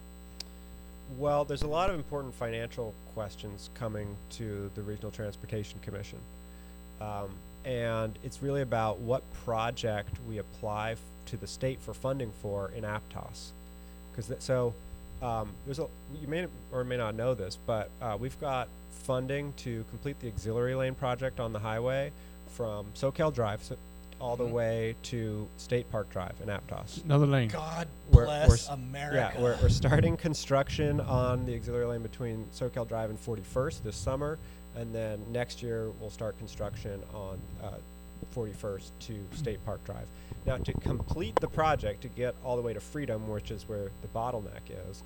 Well, 1.18 1.44
there's 1.44 1.62
a 1.62 1.68
lot 1.68 1.90
of 1.90 1.96
important 1.96 2.34
financial 2.34 2.94
questions 3.14 3.70
coming 3.74 4.16
to 4.30 4.70
the 4.74 4.82
Regional 4.82 5.10
Transportation 5.10 5.78
Commission, 5.80 6.18
um, 7.00 7.30
and 7.64 8.18
it's 8.24 8.42
really 8.42 8.62
about 8.62 8.98
what 8.98 9.22
project 9.44 10.16
we 10.28 10.38
apply 10.38 10.92
f- 10.92 10.98
to 11.26 11.36
the 11.36 11.46
state 11.46 11.80
for 11.80 11.94
funding 11.94 12.32
for 12.42 12.70
in 12.76 12.84
Aptos, 12.84 13.50
because 14.12 14.28
th- 14.28 14.40
so. 14.40 14.74
Um, 15.22 15.50
there's 15.64 15.78
a 15.78 15.86
you 16.20 16.26
may 16.28 16.46
or 16.70 16.84
may 16.84 16.98
not 16.98 17.14
know 17.14 17.32
this, 17.34 17.56
but 17.66 17.88
uh, 18.02 18.16
we've 18.20 18.38
got 18.40 18.68
funding 18.90 19.54
to 19.58 19.84
complete 19.88 20.18
the 20.20 20.26
auxiliary 20.28 20.74
lane 20.74 20.94
project 20.94 21.40
on 21.40 21.52
the 21.52 21.58
highway 21.58 22.12
from 22.48 22.86
Soquel 22.94 23.32
Drive 23.32 23.62
so 23.62 23.76
all 24.20 24.36
the 24.36 24.44
Mhm. 24.44 24.50
way 24.52 24.96
to 25.04 25.48
State 25.56 25.90
Park 25.90 26.08
Drive 26.10 26.34
in 26.40 26.48
Aptos. 26.48 27.04
Another 27.04 27.26
lane. 27.26 27.48
God 27.48 27.88
We're- 28.10 28.26
bless 28.26 28.48
we're 28.48 28.54
s- 28.54 28.68
America. 28.68 29.32
Yeah, 29.34 29.40
we're, 29.42 29.56
we're 29.62 29.68
starting 29.68 30.16
construction 30.16 31.00
on 31.00 31.44
the 31.46 31.54
auxiliary 31.56 31.86
lane 31.86 32.02
between 32.02 32.46
Soquel 32.54 32.86
Drive 32.88 33.10
and 33.10 33.18
41st 33.18 33.82
this 33.84 33.96
summer, 33.96 34.38
and 34.76 34.94
then 34.94 35.20
next 35.30 35.62
year 35.62 35.90
we'll 36.00 36.10
start 36.10 36.38
construction 36.38 37.02
on 37.12 37.38
uh, 37.62 37.70
41st 38.34 38.90
to 39.00 39.24
State 39.34 39.64
Park 39.64 39.84
Drive. 39.84 40.06
Now, 40.46 40.56
to 40.58 40.72
complete 40.74 41.34
the 41.36 41.48
project, 41.48 42.02
to 42.02 42.08
get 42.08 42.34
all 42.44 42.56
the 42.56 42.62
way 42.62 42.72
to 42.74 42.80
Freedom, 42.80 43.28
which 43.28 43.50
is 43.50 43.68
where 43.68 43.90
the 44.02 44.08
bottleneck 44.08 44.68
is, 44.90 45.02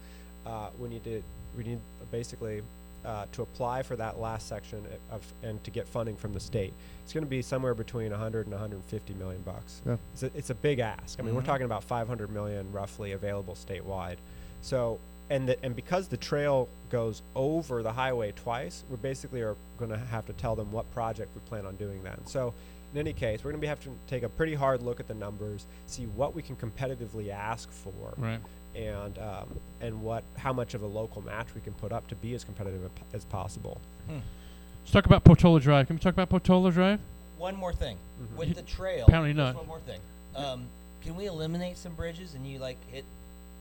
uh, 0.47 0.69
we 0.79 0.89
need 0.89 1.05
to 1.05 1.23
we 1.57 1.65
need 1.65 1.81
basically 2.13 2.63
uh, 3.09 3.25
to 3.33 3.41
apply 3.43 3.83
for 3.83 3.97
that 3.97 4.21
last 4.21 4.47
section 4.49 4.87
of 5.11 5.23
and 5.43 5.63
to 5.65 5.71
get 5.71 5.89
funding 5.89 6.15
from 6.15 6.35
the 6.35 6.41
state. 6.41 6.75
It's 7.03 7.13
going 7.15 7.25
to 7.25 7.31
be 7.31 7.41
somewhere 7.41 7.75
between 7.75 8.11
100 8.11 8.47
and 8.47 8.53
150 8.53 9.15
million 9.15 9.41
bucks. 9.43 9.81
Yeah. 9.87 9.97
It's 10.13 10.23
a, 10.25 10.31
it's 10.35 10.51
a 10.51 10.55
big 10.55 10.79
ask. 10.79 11.19
I 11.19 11.23
mean, 11.23 11.35
we're 11.35 11.41
Mhm. 11.41 11.47
talking 11.47 11.65
about 11.65 11.83
500 11.83 12.31
million 12.31 12.71
roughly 12.71 13.13
available 13.13 13.55
statewide. 13.55 14.17
So 14.61 15.01
and 15.31 15.49
the, 15.49 15.63
and 15.65 15.75
because 15.77 16.09
the 16.09 16.17
trail 16.17 16.69
goes 16.91 17.23
over 17.35 17.83
the 17.83 17.93
highway 17.93 18.33
twice, 18.33 18.85
we 18.91 18.97
basically 18.97 19.41
are 19.43 19.57
going 19.79 19.91
to 19.91 19.99
have 19.99 20.25
to 20.27 20.33
tell 20.35 20.55
them 20.57 20.71
what 20.73 20.91
project 20.91 21.35
we 21.35 21.41
plan 21.43 21.67
on 21.67 21.77
doing 21.77 22.03
then. 22.03 22.19
So, 22.25 22.55
in 22.95 22.99
any 23.01 23.13
case, 23.13 23.45
we're 23.45 23.51
going 23.51 23.61
to 23.61 23.69
have 23.69 23.81
to 23.81 23.91
take 24.07 24.23
a 24.23 24.29
pretty 24.31 24.55
hard 24.55 24.81
look 24.81 25.01
at 25.01 25.07
the 25.07 25.13
numbers, 25.13 25.67
see 25.85 26.07
what 26.07 26.35
we 26.35 26.41
can 26.41 26.57
competitively 26.57 27.29
ask 27.31 27.71
for, 27.71 28.15
Right. 28.17 28.41
And 28.79 29.19
um, 29.19 29.49
and 29.81 30.03
what 30.03 30.23
how 30.37 30.53
much 30.53 30.75
of 30.75 30.83
a 30.83 30.87
local 30.87 31.21
match 31.23 31.49
we 31.55 31.61
can 31.61 31.73
put 31.75 31.93
up 31.93 32.07
to 32.09 32.15
be 32.17 32.35
as 32.35 32.45
competitive 32.45 32.91
as 33.13 33.25
possible. 33.25 33.81
Let's 34.09 34.93
talk 34.93 35.07
about 35.07 35.25
Portola 35.25 35.61
Drive. 35.61 35.87
Can 35.89 35.97
we 35.97 36.01
talk 36.01 36.15
about 36.15 36.29
Portola 36.31 36.71
Drive? 36.73 37.01
One 37.37 37.57
more 37.57 37.73
thing 37.73 37.97
Mhm. 38.21 38.37
with 38.37 38.55
the 38.55 38.63
trail. 38.63 39.05
Apparently 39.07 39.33
not. 39.35 39.55
One 39.57 39.67
more 39.67 39.81
thing. 39.81 40.01
Um, 40.35 40.67
can 41.03 41.15
we 41.17 41.27
eliminate 41.27 41.77
some 41.77 41.95
bridges 41.95 42.35
and 42.35 42.47
you 42.47 42.59
like 42.59 42.77
hit 42.91 43.05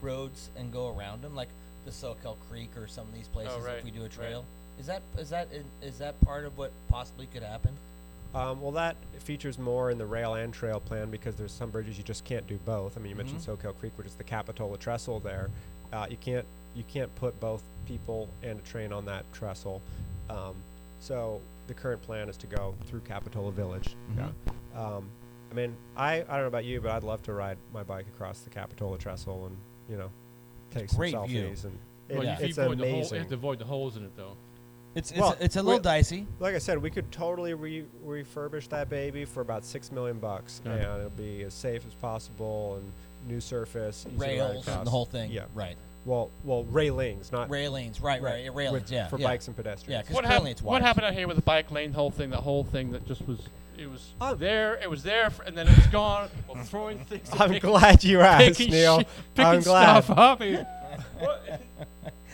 roads 0.02 0.50
and 0.56 0.72
go 0.72 0.96
around 0.96 1.22
them, 1.22 1.36
like 1.36 1.50
the 1.86 1.92
Soquel 1.92 2.38
Creek 2.50 2.70
or 2.78 2.88
some 2.88 3.08
of 3.08 3.14
these 3.14 3.28
places? 3.28 3.54
Oh, 3.56 3.62
right, 3.62 3.80
If 3.80 3.84
we 3.84 3.92
do 3.92 4.00
a 4.00 4.04
right. 4.04 4.12
trail, 4.12 4.46
is 4.80 4.86
that 4.86 5.02
is 5.18 5.30
that 5.32 5.48
is 5.82 5.98
that 5.98 6.20
part 6.22 6.46
of 6.46 6.58
what 6.58 6.72
possibly 6.90 7.26
could 7.28 7.44
happen? 7.44 7.76
Um, 8.38 8.62
well, 8.62 8.72
that 8.74 8.98
features 9.20 9.58
more 9.58 9.90
in 9.90 9.98
the 9.98 10.06
rail 10.06 10.36
and 10.36 10.54
trail 10.54 10.80
plan 10.80 11.10
because 11.10 11.36
there's 11.36 11.52
some 11.52 11.72
bridges 11.72 11.98
you 11.98 12.04
just 12.04 12.24
can't 12.24 12.46
do 12.46 12.58
both. 12.66 12.96
I 12.96 13.00
mean, 13.02 13.10
you 13.10 13.16
mentioned 13.16 13.42
Mhm. 13.42 13.58
Soquel 13.58 13.76
Creek, 13.80 13.94
which 13.98 14.06
is 14.08 14.16
the 14.16 14.24
Capitola 14.24 14.78
trestle 14.78 15.20
there. 15.20 15.50
Uh, 15.92 16.06
you 16.10 16.18
can't 16.18 16.46
you 16.76 16.84
can't 16.84 17.14
put 17.16 17.40
both 17.40 17.64
people 17.88 18.30
and 18.44 18.60
a 18.60 18.62
train 18.62 18.94
on 18.94 19.04
that 19.06 19.26
trestle. 19.34 19.82
Um, 20.30 20.56
so 21.00 21.42
the 21.66 21.74
current 21.74 22.04
plan 22.04 22.30
is 22.30 22.38
to 22.38 22.46
go 22.46 22.76
through 22.86 23.00
Capitola 23.00 23.52
Village. 23.52 23.96
Mhm. 24.12 24.32
Yeah. 24.76 24.80
Um, 24.80 25.10
I 25.50 25.56
mean, 25.56 25.76
I, 25.96 26.18
I 26.18 26.20
don't 26.20 26.42
know 26.42 26.46
about 26.48 26.66
you, 26.66 26.80
but 26.80 26.92
I'd 26.92 27.04
love 27.04 27.24
to 27.24 27.34
ride 27.34 27.58
my 27.74 27.82
bike 27.82 28.06
across 28.08 28.42
the 28.42 28.52
Capitola 28.52 29.00
trestle 29.00 29.48
and 29.48 29.58
you 29.90 29.98
know 29.98 30.12
take 30.70 30.90
some 30.90 30.98
great 31.00 31.16
view. 31.28 31.48
selfies 31.50 31.66
and 31.66 31.80
it, 32.10 32.16
well, 32.16 32.24
yeah. 32.24 32.40
you, 32.40 32.46
it's 32.46 32.58
you 32.58 32.64
avoid 32.64 32.78
the 32.78 32.92
hole, 32.92 33.04
you 33.04 33.18
have 33.18 33.28
to 33.30 33.34
avoid 33.34 33.60
the 33.60 33.66
holes 33.66 33.98
in 33.98 34.06
it, 34.06 34.16
though. 34.16 34.38
It's 34.98 35.12
it's, 35.12 35.20
Well, 35.20 35.38
a, 35.40 35.44
it's 35.44 35.56
a 35.56 35.60
we- 35.60 35.66
little 35.68 35.80
dicey. 35.82 36.26
Like 36.40 36.56
I 36.56 36.58
said, 36.58 36.82
we 36.82 36.90
could 36.90 37.12
totally 37.12 37.54
re- 37.54 37.86
refurbish 38.06 38.68
that 38.70 38.90
baby 38.90 39.26
for 39.26 39.42
about 39.42 39.64
six 39.64 39.92
million 39.92 40.18
bucks, 40.18 40.60
Yeah. 40.66 40.72
and 40.72 40.82
it'll 41.00 41.10
be 41.12 41.44
as 41.44 41.54
safe 41.54 41.84
as 41.86 41.94
possible 41.94 42.78
and 42.78 42.92
new 43.32 43.40
surface, 43.40 44.06
easy 44.10 44.18
Rails 44.18 44.68
and 44.68 44.88
the 44.88 44.90
whole 44.92 45.06
thing. 45.06 45.30
Yeah. 45.32 45.44
Right. 45.54 45.76
Well, 46.06 46.32
well, 46.44 46.64
railings, 46.66 47.32
not 47.32 47.50
Railings. 47.50 48.02
Right. 48.02 48.22
Right. 48.22 48.46
right, 48.46 48.56
Railings. 48.56 48.84
with- 48.86 48.92
yeah. 48.92 49.08
for 49.08 49.20
yeah. 49.20 49.28
bikes 49.28 49.48
and 49.48 49.56
pedestrians. 49.56 49.90
Yeah. 49.92 50.02
'cause 50.04 50.16
What, 50.16 50.26
currently 50.26 50.50
hap- 50.50 50.58
it's 50.58 50.62
what 50.64 50.82
happened 50.82 51.06
out 51.06 51.14
here 51.14 51.28
with 51.28 51.36
the 51.36 51.44
bike 51.44 51.70
lane 51.70 51.94
whole 51.94 52.10
thing? 52.12 52.30
The 52.32 52.38
whole 52.42 52.64
thing 52.64 52.92
that 52.94 53.06
just 53.06 53.28
was, 53.28 53.40
it 53.78 53.88
was 53.92 54.14
Oh. 54.20 54.34
there, 54.34 54.76
it 54.82 54.90
was 54.90 55.04
there, 55.04 55.26
f 55.26 55.40
and 55.46 55.56
then 55.56 55.68
it 55.68 55.76
was 55.78 55.88
gone. 55.88 56.30
Well, 56.48 56.64
throwing 56.64 57.00
things. 57.06 57.30
I'm 57.34 57.52
pick- 57.52 57.62
glad 57.62 58.04
you 58.04 58.22
asked, 58.36 58.60
Neil. 58.62 59.00
shi- 59.02 59.06
picking 59.36 59.46
I'm 59.52 59.62
glad. 59.62 60.04
stuff 60.06 60.18
up. 60.18 60.42
I 60.42 60.44
mean, 60.46 60.68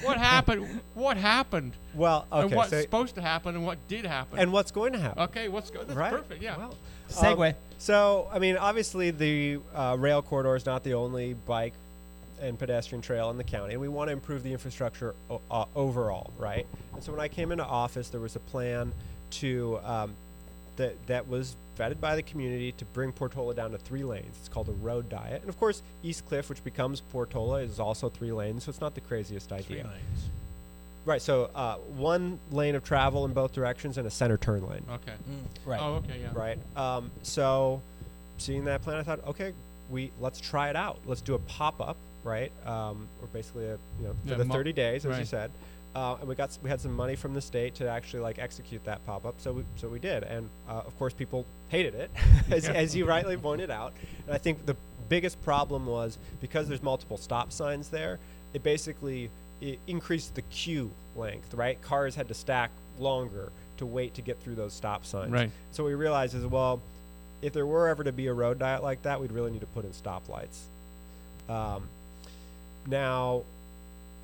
what, 0.03 0.17
what 0.17 0.17
happened? 0.17 0.81
What 0.93 1.17
happened? 1.17 1.73
Well, 1.95 2.27
and 2.31 2.45
okay, 2.45 2.55
what's 2.55 2.69
so, 2.69 2.81
supposed 2.81 3.15
to 3.15 3.21
happen 3.21 3.55
and 3.55 3.65
what 3.65 3.77
did 3.87 4.05
happen? 4.05 4.39
and 4.39 4.51
what's 4.51 4.71
going 4.71 4.93
to 4.93 4.99
happen? 4.99 5.23
okay, 5.23 5.47
what's 5.49 5.69
going? 5.69 5.87
That's 5.87 5.97
right? 5.97 6.11
perfect. 6.11 6.41
Yeah. 6.41 6.57
Well, 6.57 6.75
Segue. 7.09 7.49
Um, 7.49 7.55
so, 7.77 8.29
I 8.31 8.39
mean, 8.39 8.57
obviously, 8.57 9.11
the 9.11 9.59
uh, 9.75 9.95
rail 9.99 10.21
corridor 10.21 10.55
is 10.55 10.65
not 10.65 10.83
the 10.83 10.93
only 10.93 11.33
bike 11.33 11.73
and 12.41 12.57
pedestrian 12.57 13.01
trail 13.01 13.29
in 13.29 13.37
the 13.37 13.43
county, 13.43 13.73
and 13.73 13.81
we 13.81 13.87
want 13.87 14.07
to 14.09 14.13
improve 14.13 14.43
the 14.43 14.51
infrastructure 14.51 15.15
o- 15.29 15.41
uh, 15.51 15.65
overall, 15.75 16.31
right? 16.37 16.65
And 16.93 17.03
so, 17.03 17.11
when 17.11 17.21
I 17.21 17.27
came 17.27 17.51
into 17.51 17.65
office, 17.65 18.09
there 18.09 18.21
was 18.21 18.35
a 18.35 18.39
plan 18.39 18.93
to 19.31 19.79
um, 19.83 20.15
that 20.77 20.95
that 21.07 21.27
was 21.27 21.55
vetted 21.77 21.99
by 21.99 22.15
the 22.15 22.23
community 22.23 22.71
to 22.73 22.85
bring 22.85 23.11
Portola 23.11 23.53
down 23.53 23.71
to 23.71 23.77
three 23.77 24.03
lanes. 24.03 24.35
It's 24.39 24.49
called 24.49 24.69
a 24.69 24.73
road 24.73 25.09
diet, 25.09 25.41
and 25.41 25.49
of 25.49 25.57
course, 25.59 25.81
East 26.03 26.25
Cliff, 26.25 26.49
which 26.49 26.63
becomes 26.63 27.01
Portola, 27.01 27.57
is 27.61 27.79
also 27.79 28.09
three 28.09 28.31
lanes, 28.31 28.65
so 28.65 28.69
it's 28.69 28.81
not 28.81 28.95
the 28.95 29.01
craziest 29.01 29.49
Three 29.49 29.57
idea. 29.59 29.83
lanes. 29.83 30.29
Right. 31.05 31.21
So, 31.21 31.49
uh, 31.53 31.75
one 31.97 32.39
lane 32.51 32.75
of 32.75 32.83
travel 32.83 33.25
in 33.25 33.33
both 33.33 33.51
directions 33.51 33.97
and 33.97 34.07
a 34.07 34.11
center 34.11 34.37
turn 34.37 34.65
lane 34.67 34.85
Okay. 34.89 35.11
Mm, 35.29 35.67
right. 35.69 35.79
Oh, 35.81 35.95
okay. 35.95 36.19
Yeah. 36.21 36.29
right? 36.33 36.57
Um, 36.77 37.11
so, 37.23 37.81
seeing 38.37 38.63
that 38.65 38.81
plan, 38.83 38.97
I 38.97 39.03
thought, 39.03 39.25
okay, 39.27 39.53
we 39.89 40.11
let's 40.21 40.39
try 40.39 40.69
it 40.69 40.75
out. 40.77 40.99
Let's 41.05 41.19
do 41.21 41.33
a 41.33 41.39
pop 41.39 41.81
up, 41.81 41.97
right? 42.23 42.51
Um, 42.65 43.07
or 43.21 43.27
basically, 43.33 43.65
a, 43.65 43.71
you 43.99 44.07
know, 44.07 44.15
for 44.23 44.31
Yeah, 44.31 44.35
the 44.37 44.45
mo- 44.45 44.53
30 44.53 44.71
days, 44.73 45.05
as 45.05 45.17
you 45.19 45.25
said. 45.25 45.51
Uh, 45.95 46.15
and 46.19 46.27
we 46.27 46.33
got 46.33 46.57
we 46.63 46.69
had 46.69 46.81
some 46.81 46.93
money 46.93 47.15
from 47.15 47.33
the 47.33 47.41
state 47.41 47.75
to 47.75 47.87
actually 47.87 48.21
like 48.21 48.39
execute 48.39 48.83
that 48.85 49.05
pop 49.05 49.25
up. 49.25 49.35
So 49.37 49.53
we 49.53 49.63
so 49.75 49.87
we 49.87 49.99
did, 49.99 50.23
and 50.23 50.49
uh, 50.67 50.81
of 50.85 50.97
course 50.97 51.13
people 51.13 51.45
hated 51.69 51.93
it, 51.93 52.09
as, 52.51 52.67
as 52.67 52.95
you 52.95 53.05
rightly 53.05 53.37
pointed 53.37 53.69
out. 53.69 53.93
And 54.25 54.33
I 54.33 54.39
think 54.39 54.65
the 54.65 54.75
biggest 55.09 55.41
problem 55.43 55.85
was 55.85 56.17
because 56.41 56.67
there's 56.67 56.81
multiple 56.81 57.17
stop 57.17 57.51
signs 57.51 57.89
there. 57.89 58.19
It 58.53 58.63
basically 58.63 59.29
it 59.61 59.79
increased 59.87 60.35
the 60.35 60.41
queue 60.43 60.91
length, 61.15 61.53
right? 61.53 61.79
Cars 61.81 62.15
had 62.15 62.27
to 62.27 62.33
stack 62.33 62.71
longer 62.99 63.51
to 63.77 63.85
wait 63.85 64.13
to 64.15 64.21
get 64.21 64.39
through 64.41 64.55
those 64.55 64.73
stop 64.73 65.05
signs. 65.05 65.31
Right. 65.31 65.51
So 65.71 65.83
we 65.83 65.93
realized 65.93 66.35
as 66.35 66.45
well, 66.45 66.81
if 67.41 67.53
there 67.53 67.65
were 67.65 67.87
ever 67.87 68.03
to 68.03 68.11
be 68.11 68.27
a 68.27 68.33
road 68.33 68.59
diet 68.59 68.83
like 68.83 69.03
that, 69.03 69.21
we'd 69.21 69.31
really 69.31 69.51
need 69.51 69.61
to 69.61 69.67
put 69.67 69.85
in 69.85 69.91
stoplights. 69.91 70.61
Um, 71.49 71.87
now, 72.87 73.43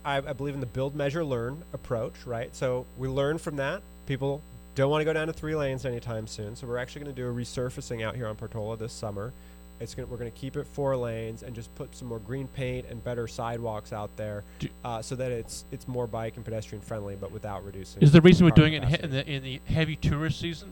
I, 0.06 0.18
I 0.18 0.34
believe 0.34 0.54
in 0.54 0.60
the 0.60 0.66
build, 0.66 0.96
measure, 0.96 1.24
learn 1.24 1.64
approach, 1.74 2.14
right? 2.26 2.56
So 2.56 2.86
we 2.98 3.08
learn 3.08 3.38
from 3.38 3.58
that. 3.58 3.82
People 4.06 4.42
don't 4.76 4.90
want 4.90 5.02
to 5.02 5.06
go 5.06 5.14
down 5.14 5.28
to 5.28 5.34
three 5.34 5.56
lanes 5.56 5.86
anytime 5.86 6.26
soon, 6.28 6.56
so 6.56 6.66
we're 6.68 6.78
actually 6.78 7.04
going 7.04 7.16
to 7.16 7.22
do 7.22 7.28
a 7.30 7.34
resurfacing 7.34 8.04
out 8.04 8.16
here 8.16 8.28
on 8.28 8.36
Portola 8.36 8.78
this 8.78 8.94
summer. 8.94 9.34
It's 9.82 9.96
gonna, 9.96 10.08
we're 10.08 10.18
going 10.18 10.32
to 10.32 10.38
keep 10.38 10.58
it 10.58 10.68
four 10.68 10.96
lanes 10.98 11.44
and 11.44 11.56
just 11.56 11.74
put 11.76 11.96
some 11.96 12.08
more 12.10 12.20
green 12.20 12.48
paint 12.50 12.86
and 12.90 13.02
better 13.04 13.28
sidewalks 13.28 13.94
out 13.94 14.10
there, 14.18 14.44
uh, 14.84 15.02
so 15.02 15.16
that 15.16 15.32
it's 15.32 15.64
it's 15.72 15.88
more 15.88 16.06
bike 16.06 16.36
and 16.36 16.44
pedestrian 16.44 16.82
friendly, 16.82 17.16
but 17.16 17.32
without 17.32 17.66
reducing. 17.66 18.02
Is 18.02 18.12
the 18.12 18.20
reason 18.20 18.46
we're 18.46 18.52
doing 18.52 18.74
it 18.74 18.84
in, 18.84 18.90
he- 18.90 19.04
in 19.04 19.12
the 19.12 19.28
in 19.30 19.44
the 19.44 19.62
heavy 19.74 19.96
tourist 19.96 20.40
season 20.40 20.70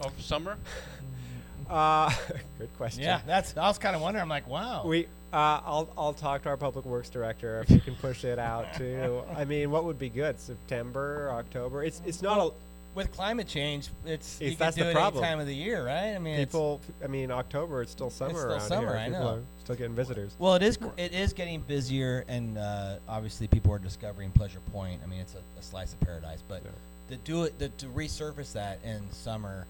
of 0.00 0.12
summer? 0.22 0.56
Uh, 1.68 2.12
good 2.58 2.74
question. 2.76 3.02
Yeah. 3.02 3.20
That's. 3.26 3.56
I 3.56 3.68
was 3.68 3.78
kind 3.78 3.96
of 3.96 4.02
wondering. 4.02 4.22
I'm 4.22 4.28
like, 4.28 4.48
wow. 4.48 4.84
We, 4.86 5.06
uh, 5.32 5.60
I'll, 5.64 5.88
I'll 5.98 6.12
talk 6.14 6.42
to 6.42 6.48
our 6.48 6.56
public 6.56 6.84
works 6.84 7.08
director 7.10 7.60
if 7.60 7.70
we 7.70 7.80
can 7.80 7.94
push 7.96 8.24
it 8.24 8.38
out 8.38 8.74
to. 8.74 9.22
I 9.36 9.44
mean, 9.44 9.70
what 9.70 9.84
would 9.84 9.98
be 9.98 10.08
good? 10.08 10.38
September, 10.40 11.30
October. 11.32 11.82
It's, 11.82 12.00
it's 12.06 12.22
not 12.22 12.38
a 12.38 12.50
with 12.96 13.12
climate 13.12 13.46
change, 13.46 13.90
it's, 14.06 14.40
It's- 14.40 14.56
that's 14.56 14.74
do 14.74 14.82
the 14.84 14.92
problem. 14.92 15.22
any 15.22 15.30
time 15.30 15.38
of 15.38 15.46
the 15.46 15.54
year, 15.54 15.84
right? 15.84 16.14
I 16.14 16.18
mean, 16.18 16.38
people. 16.38 16.80
I 17.04 17.06
mean, 17.08 17.30
October. 17.30 17.82
It's 17.82 17.92
still 17.92 18.08
summer 18.08 18.30
still 18.38 18.52
around 18.52 18.60
summer, 18.62 18.88
here. 18.88 18.96
I 18.96 19.04
People 19.08 19.20
know. 19.20 19.42
still 19.62 19.76
getting 19.76 19.94
visitors. 19.94 20.34
Well, 20.38 20.54
it 20.54 20.62
is. 20.62 20.78
It 20.96 21.12
is 21.12 21.34
getting 21.34 21.60
busier, 21.60 22.24
and 22.26 22.56
uh, 22.56 22.96
obviously 23.06 23.48
people 23.48 23.70
are 23.74 23.78
discovering 23.78 24.30
Pleasure 24.30 24.60
Point. 24.72 25.02
I 25.04 25.10
mean, 25.10 25.20
it's 25.20 25.34
a, 25.34 25.58
a 25.58 25.62
slice 25.62 25.92
of 25.92 26.00
paradise. 26.00 26.42
But 26.48 26.62
Yeah. 26.64 26.70
to 27.10 27.16
do 27.22 27.42
it, 27.44 27.58
to, 27.58 27.68
to 27.68 27.86
resurface 27.88 28.54
that 28.54 28.78
in 28.82 29.02
summer, 29.10 29.66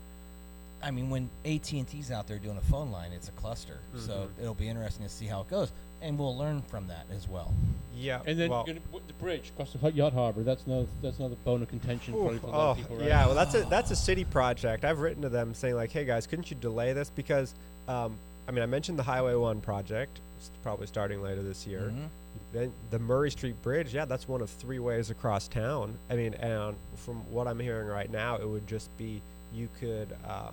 I 0.82 0.90
mean, 0.90 1.10
when 1.10 1.30
AT 1.44 1.72
and 1.72 1.86
T's 1.88 2.10
out 2.10 2.26
there 2.26 2.38
doing 2.38 2.56
a 2.58 2.60
phone 2.62 2.90
line, 2.90 3.12
it's 3.12 3.28
a 3.28 3.32
cluster. 3.32 3.80
So 3.96 4.28
Mhm. 4.38 4.42
it'll 4.42 4.54
be 4.54 4.68
interesting 4.68 5.04
to 5.06 5.10
see 5.10 5.26
how 5.26 5.40
it 5.40 5.48
goes, 5.48 5.72
and 6.02 6.18
we'll 6.18 6.36
learn 6.36 6.62
from 6.62 6.86
that 6.88 7.06
as 7.10 7.26
well. 7.28 7.52
Yeah. 7.94 8.20
And 8.26 8.38
then 8.38 8.50
well, 8.50 8.64
gonna 8.64 8.80
the 9.06 9.12
bridge 9.14 9.48
across 9.50 9.72
the 9.72 9.90
yacht 9.92 10.12
harbor. 10.12 10.42
That's 10.42 10.64
another 10.66 10.86
that's 11.02 11.18
another 11.18 11.36
bone 11.44 11.62
of 11.62 11.68
contention 11.68 12.12
for, 12.14 12.32
Oof, 12.32 12.40
for 12.42 12.46
a 12.48 12.50
lot 12.50 12.66
oh, 12.66 12.70
of 12.72 12.76
people, 12.76 12.96
right? 12.98 13.06
yeah. 13.08 13.26
Well, 13.26 13.34
that's 13.34 13.54
a 13.54 13.62
that's 13.64 13.90
a 13.90 13.96
city 13.96 14.24
project. 14.24 14.84
I've 14.84 15.00
written 15.00 15.22
to 15.22 15.28
them 15.30 15.54
saying 15.54 15.74
like, 15.76 15.90
hey 15.92 16.04
guys, 16.04 16.26
couldn't 16.26 16.50
you 16.50 16.56
delay 16.58 16.92
this 16.92 17.08
because, 17.10 17.54
um, 17.88 18.18
I 18.46 18.52
mean, 18.52 18.62
I 18.62 18.66
mentioned 18.66 18.98
the 18.98 19.02
Highway 19.02 19.34
One 19.34 19.60
project, 19.62 20.20
s- 20.38 20.50
probably 20.62 20.86
starting 20.86 21.22
later 21.22 21.42
this 21.42 21.66
year. 21.66 21.90
Mhm. 21.94 22.08
Then 22.52 22.72
the 22.90 22.98
Murray 22.98 23.30
Street 23.30 23.60
Bridge, 23.62 23.94
yeah, 23.94 24.04
that's 24.04 24.28
one 24.28 24.42
of 24.42 24.50
three 24.50 24.78
ways 24.78 25.08
across 25.10 25.48
town. 25.48 25.98
I 26.10 26.16
mean, 26.16 26.34
and 26.34 26.76
from 26.96 27.28
what 27.32 27.48
I'm 27.48 27.58
hearing 27.58 27.88
right 27.88 28.10
now, 28.10 28.36
it 28.36 28.46
would 28.48 28.66
just 28.66 28.94
be 28.98 29.22
you 29.54 29.68
could 29.80 30.14
uh, 30.28 30.50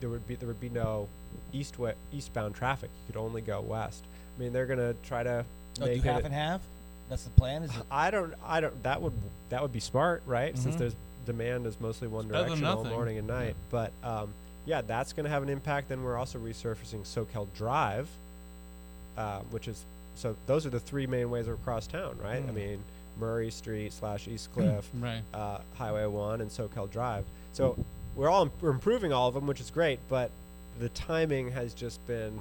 there 0.00 0.08
would 0.10 0.26
be 0.26 0.34
there 0.36 0.48
would 0.48 0.60
be 0.60 0.68
no 0.68 1.08
east 1.52 1.76
eastbound 2.12 2.54
traffic. 2.54 2.90
You 3.06 3.12
could 3.12 3.20
only 3.20 3.40
go 3.40 3.60
west. 3.60 4.04
I 4.36 4.40
mean, 4.42 4.52
they're 4.52 4.66
gonna 4.66 4.94
try 5.02 5.22
to 5.22 5.44
Oh, 5.80 5.86
do 5.86 6.00
half 6.00 6.24
and 6.24 6.34
half? 6.34 6.60
That's 7.08 7.22
the 7.24 7.30
plan. 7.30 7.62
Is 7.62 7.70
it? 7.70 7.82
I 7.90 8.10
don't. 8.10 8.34
I 8.44 8.60
don't. 8.60 8.82
That 8.82 9.00
would 9.00 9.12
that 9.50 9.62
would 9.62 9.72
be 9.72 9.80
smart, 9.80 10.22
right? 10.26 10.56
Since 10.58 10.74
Mhm. 10.74 10.78
there's 10.78 10.96
demand 11.26 11.66
is 11.66 11.80
mostly 11.80 12.08
one 12.08 12.26
than 12.28 12.44
direction 12.46 12.64
all 12.66 12.84
morning 12.84 13.18
and 13.18 13.26
night. 13.28 13.54
But 13.70 13.92
um, 14.02 14.32
yeah, 14.66 14.80
that's 14.82 15.12
going 15.12 15.24
to 15.24 15.30
have 15.30 15.42
an 15.42 15.48
impact. 15.48 15.88
Then 15.88 16.02
we're 16.02 16.16
also 16.16 16.38
resurfacing 16.38 17.02
Soquel 17.06 17.46
Drive, 17.56 18.08
uh, 19.16 19.40
which 19.50 19.68
is 19.68 19.84
so. 20.16 20.36
Those 20.46 20.66
are 20.66 20.70
the 20.70 20.80
three 20.80 21.06
main 21.06 21.30
ways 21.30 21.48
across 21.48 21.86
town, 21.86 22.18
right? 22.22 22.42
I 22.42 22.50
Mm. 22.50 22.54
mean, 22.54 22.84
Murray 23.18 23.50
Street 23.50 23.92
slash 23.92 24.28
East 24.28 24.52
Cliff, 24.52 24.88
Right. 25.00 25.22
uh, 25.32 25.58
Highway 25.76 26.06
One, 26.06 26.40
and 26.40 26.50
Soquel 26.50 26.90
Drive. 26.90 27.24
So 27.52 27.76
we're 28.18 28.28
all 28.28 28.50
we're 28.60 28.70
improving 28.70 29.12
all 29.12 29.28
of 29.28 29.34
them, 29.34 29.46
which 29.46 29.60
is 29.60 29.70
great. 29.70 30.00
But 30.08 30.30
the 30.80 30.88
timing 30.90 31.52
has 31.52 31.72
just 31.72 32.04
been, 32.06 32.38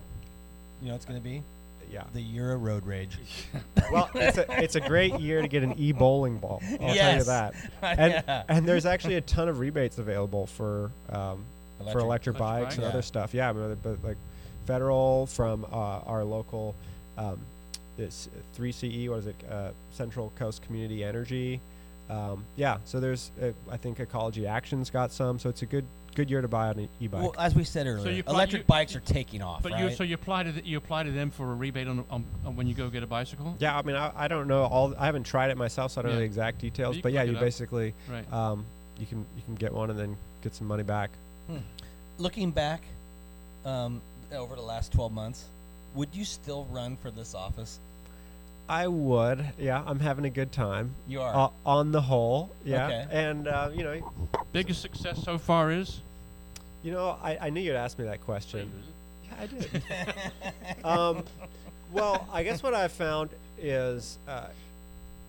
You 0.82 0.90
know, 0.90 0.96
it's 0.96 1.06
going 1.06 1.20
to 1.20 1.24
be 1.24 1.44
yeah. 1.92 2.04
the 2.14 2.22
year 2.22 2.52
of 2.54 2.64
road 2.64 2.86
rage. 2.86 3.18
Well, 3.90 4.10
it's 4.16 4.38
a 4.38 4.62
it's 4.64 4.76
a 4.76 4.82
great 4.82 5.18
year 5.20 5.42
to 5.42 5.48
get 5.48 5.64
an 5.64 5.74
e 5.78 5.94
bowling 5.94 6.40
ball. 6.40 6.62
I'll 6.82 6.94
tell 6.94 7.18
you 7.20 7.24
that. 7.24 7.54
and 7.82 8.12
Yeah. 8.28 8.44
and 8.50 8.68
there's 8.68 8.86
actually 8.86 9.16
a 9.16 9.22
ton 9.22 9.48
of 9.48 9.60
rebates 9.60 9.98
available 9.98 10.46
for 10.48 10.92
um, 11.10 11.46
for 11.78 12.00
Electric. 12.00 12.04
electric 12.04 12.04
Electric 12.04 12.38
bikes 12.38 12.64
bikes? 12.66 12.76
and 12.76 12.84
Yeah. 12.84 12.90
other 12.90 13.02
stuff. 13.02 13.34
Yeah, 13.34 13.54
but 13.54 14.04
like 14.04 14.18
federal 14.66 15.28
from 15.28 15.64
uh, 15.72 16.00
our 16.12 16.26
local 16.26 16.76
um, 17.18 17.40
this 17.96 18.28
3CE, 18.58 19.10
what 19.10 19.20
is 19.20 19.28
it? 19.28 19.36
Uh, 19.50 19.70
Central 19.94 20.32
Coast 20.38 20.62
Community 20.64 21.04
Energy. 21.06 21.62
Um, 22.10 22.46
yeah, 22.56 22.78
so 22.86 23.00
there's, 23.00 23.32
uh, 23.42 23.52
I 23.70 23.78
think 23.78 24.00
Ecology 24.00 24.48
Action's 24.48 24.90
got 24.90 25.12
some, 25.12 25.40
so 25.40 25.50
it's 25.50 25.62
a 25.62 25.66
good 25.66 25.86
good 26.16 26.32
year 26.32 26.42
to 26.42 26.48
buy 26.48 26.70
an 26.70 26.90
e-bike. 27.00 27.22
Well, 27.22 27.36
as 27.38 27.54
we 27.54 27.64
said 27.64 27.86
earlier, 27.86 28.12
you 28.12 28.24
electric 28.28 28.62
you- 28.64 28.66
bikes 28.68 28.96
are 28.96 29.02
taking 29.02 29.44
off, 29.44 29.62
But 29.62 29.74
right? 29.74 29.84
you 29.92 29.96
so 29.96 30.04
you 30.04 30.16
apply 30.16 30.44
to 30.44 30.52
th- 30.52 30.66
you 30.66 30.78
apply 30.78 31.04
to 31.04 31.12
them 31.12 31.30
for 31.30 31.52
a 31.52 31.54
rebate 31.56 31.88
on, 31.88 32.04
on, 32.10 32.26
on 32.44 32.56
when 32.56 32.66
you 32.66 32.74
go 32.74 32.90
get 32.90 33.04
a 33.04 33.08
bicycle. 33.08 33.56
yeah, 33.60 33.78
I 33.78 33.84
mean, 33.84 33.96
I, 33.96 34.12
I 34.16 34.28
don't 34.28 34.48
know 34.48 34.64
all. 34.64 34.96
I 34.98 35.06
haven't 35.06 35.26
tried 35.26 35.52
it 35.52 35.58
myself, 35.58 35.92
so 35.92 36.02
I 36.02 36.04
don't 36.04 36.14
know 36.14 36.18
the 36.20 36.24
exact 36.24 36.60
details. 36.60 36.96
you 36.96 37.02
But 37.04 37.12
yeah, 37.14 37.22
you 37.24 37.34
basically 37.38 37.94
Right. 38.10 38.32
um, 38.34 38.66
you 38.98 39.06
can 39.06 39.20
you 39.36 39.44
can 39.46 39.54
get 39.56 39.72
one 39.74 39.92
and 39.92 40.00
then 40.00 40.18
get 40.42 40.56
some 40.56 40.66
money 40.68 40.84
back. 40.84 41.12
Looking 42.18 42.50
back 42.50 42.82
um, 43.64 44.02
over 44.32 44.56
the 44.56 44.62
last 44.64 44.92
12 44.94 45.12
months, 45.12 45.46
would 45.94 46.10
you 46.14 46.26
still 46.26 46.66
run 46.72 46.96
for 46.98 47.12
this 47.12 47.36
office? 47.36 47.80
I 48.70 48.88
would. 48.88 49.46
Yeah, 49.58 49.82
I'm 49.86 50.00
having 50.00 50.26
a 50.26 50.30
good 50.30 50.52
time. 50.52 50.94
You 51.08 51.22
are. 51.22 51.34
Uh, 51.48 51.50
on 51.66 51.92
the 51.92 52.02
whole, 52.02 52.50
yeah. 52.66 52.86
Okay. 52.88 53.08
And 53.12 53.48
uh, 53.48 53.70
you 53.74 53.84
know, 53.84 54.12
Biggest 54.52 54.82
success 54.82 55.22
so 55.24 55.38
far 55.38 55.72
is. 55.72 56.02
you 56.84 56.92
know, 56.92 57.18
I, 57.24 57.38
I 57.42 57.50
knew 57.50 57.62
you'd 57.62 57.76
ask 57.76 57.98
me 58.00 58.06
that 58.06 58.22
question. 58.26 58.72
Yeah, 59.24 59.32
I 59.42 59.46
did. 59.48 59.84
um, 60.86 61.24
well, 61.92 62.28
I 62.32 62.44
guess 62.44 62.62
what 62.64 62.74
I've 62.74 62.92
found 62.92 63.30
is 63.60 64.18
uh, 64.28 64.48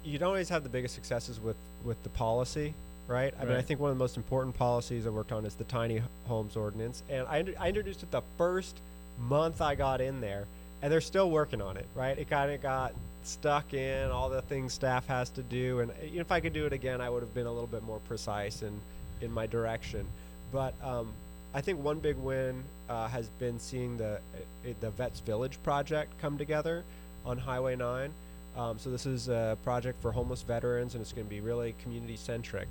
you 0.05 0.19
don't 0.19 0.29
always 0.29 0.49
have 0.49 0.63
the 0.63 0.69
biggest 0.69 0.95
successes 0.95 1.41
with 1.41 1.57
with 1.85 2.03
the 2.03 2.09
policy, 2.11 2.75
right? 3.07 3.33
I 3.41 3.45
mean, 3.45 3.55
I 3.57 3.63
think 3.63 3.79
one 3.79 3.91
of 3.91 3.97
the 3.97 4.03
most 4.03 4.17
important 4.17 4.57
policies 4.57 5.07
I 5.07 5.11
worked 5.11 5.31
on 5.33 5.45
is 5.47 5.55
the 5.55 5.65
tiny 5.65 6.03
homes 6.27 6.57
ordinance, 6.57 7.03
and 7.09 7.27
I, 7.29 7.45
I 7.59 7.69
introduced 7.69 8.03
it 8.03 8.11
the 8.11 8.23
first 8.37 8.77
month 9.21 9.61
I 9.61 9.75
got 9.77 10.01
in 10.01 10.21
there, 10.21 10.47
and 10.83 10.93
they're 10.93 11.01
still 11.01 11.31
working 11.31 11.61
on 11.63 11.77
it, 11.77 11.87
right? 11.95 12.19
It 12.19 12.29
kind 12.29 12.51
of 12.51 12.61
got 12.61 12.93
stuck 13.25 13.75
in 13.75 14.11
all 14.11 14.29
the 14.29 14.43
things 14.43 14.73
staff 14.73 15.07
has 15.07 15.31
to 15.31 15.43
do, 15.43 15.81
and 15.81 15.91
uh, 15.91 15.95
if 16.03 16.33
I 16.33 16.41
could 16.41 16.53
do 16.53 16.67
it 16.67 16.73
again, 16.73 17.01
I 17.01 17.11
would 17.11 17.23
have 17.23 17.35
been 17.35 17.47
a 17.47 17.53
little 17.53 17.67
bit 17.67 17.83
more 17.83 18.01
precise 18.01 18.63
in 18.63 18.81
in 19.21 19.33
my 19.33 19.47
direction. 19.47 20.07
But 20.53 20.75
um, 20.83 21.13
I 21.55 21.61
think 21.61 21.83
one 21.83 21.99
big 21.99 22.17
win 22.17 22.63
uh, 22.89 23.09
has 23.09 23.29
been 23.39 23.59
seeing 23.59 23.97
the 23.97 24.21
uh, 24.65 24.73
the 24.81 24.91
Vets 24.91 25.21
Village 25.21 25.59
project 25.63 26.13
come 26.21 26.39
together 26.39 26.85
on 27.25 27.39
Highway 27.39 27.77
9. 27.77 28.11
Um, 28.57 28.79
so 28.79 28.91
this 28.91 29.07
is 29.07 29.29
a 29.29 29.57
project 29.63 30.01
for 30.03 30.11
homeless 30.11 30.43
veterans, 30.43 30.95
and 30.95 31.03
it's 31.03 31.13
going 31.13 31.27
to 31.27 31.31
be 31.31 31.41
really 31.41 31.75
community 31.83 32.17
centric 32.17 32.69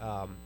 um, 0.00 0.36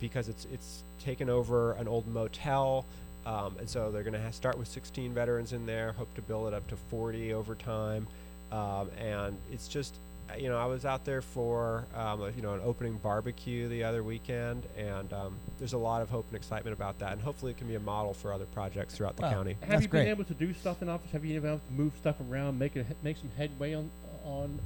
because 0.00 0.28
it's 0.28 0.46
it's 0.52 0.82
taken 0.98 1.28
over 1.28 1.72
an 1.72 1.86
old 1.86 2.06
motel, 2.08 2.86
um, 3.26 3.54
and 3.58 3.68
so 3.68 3.90
they're 3.90 4.02
going 4.02 4.14
to 4.14 4.32
start 4.32 4.58
with 4.58 4.68
16 4.68 5.12
veterans 5.12 5.52
in 5.52 5.66
there. 5.66 5.92
Hope 5.92 6.12
to 6.14 6.22
build 6.22 6.48
it 6.48 6.54
up 6.54 6.66
to 6.68 6.76
40 6.76 7.34
over 7.34 7.54
time, 7.54 8.06
um, 8.52 8.90
and 8.98 9.36
it's 9.52 9.68
just 9.68 9.94
you 10.38 10.48
know 10.48 10.58
I 10.58 10.66
was 10.66 10.84
out 10.84 11.04
there 11.04 11.22
for 11.22 11.84
um, 11.94 12.22
a, 12.22 12.30
you 12.30 12.42
know 12.42 12.54
an 12.54 12.60
opening 12.64 12.98
barbecue 13.02 13.68
the 13.68 13.82
other 13.84 14.02
weekend, 14.02 14.66
and 14.76 15.12
um, 15.12 15.36
there's 15.58 15.72
a 15.72 15.78
lot 15.78 16.02
of 16.02 16.08
hope 16.10 16.26
and 16.28 16.36
excitement 16.36 16.72
about 16.74 16.98
that, 17.00 17.12
and 17.12 17.20
hopefully 17.22 17.50
it 17.52 17.58
can 17.58 17.66
be 17.66 17.74
a 17.74 17.80
model 17.80 18.14
for 18.14 18.32
other 18.32 18.46
projects 18.46 18.94
throughout 18.94 19.16
the 19.16 19.22
Wow. 19.22 19.32
county. 19.32 19.56
Have 19.60 19.70
That's 19.70 19.82
you 19.82 19.88
great. 19.88 20.02
been 20.04 20.10
able 20.10 20.24
to 20.24 20.34
do 20.34 20.52
stuff 20.54 20.82
in 20.82 20.88
office? 20.88 21.10
Have 21.12 21.24
you 21.24 21.40
been 21.40 21.50
able 21.50 21.60
to 21.66 21.72
move 21.72 21.92
stuff 21.98 22.16
around, 22.30 22.58
make 22.58 22.76
it 22.76 22.86
make 23.02 23.16
some 23.16 23.30
headway 23.36 23.74
on 23.74 23.90
on 24.24 24.58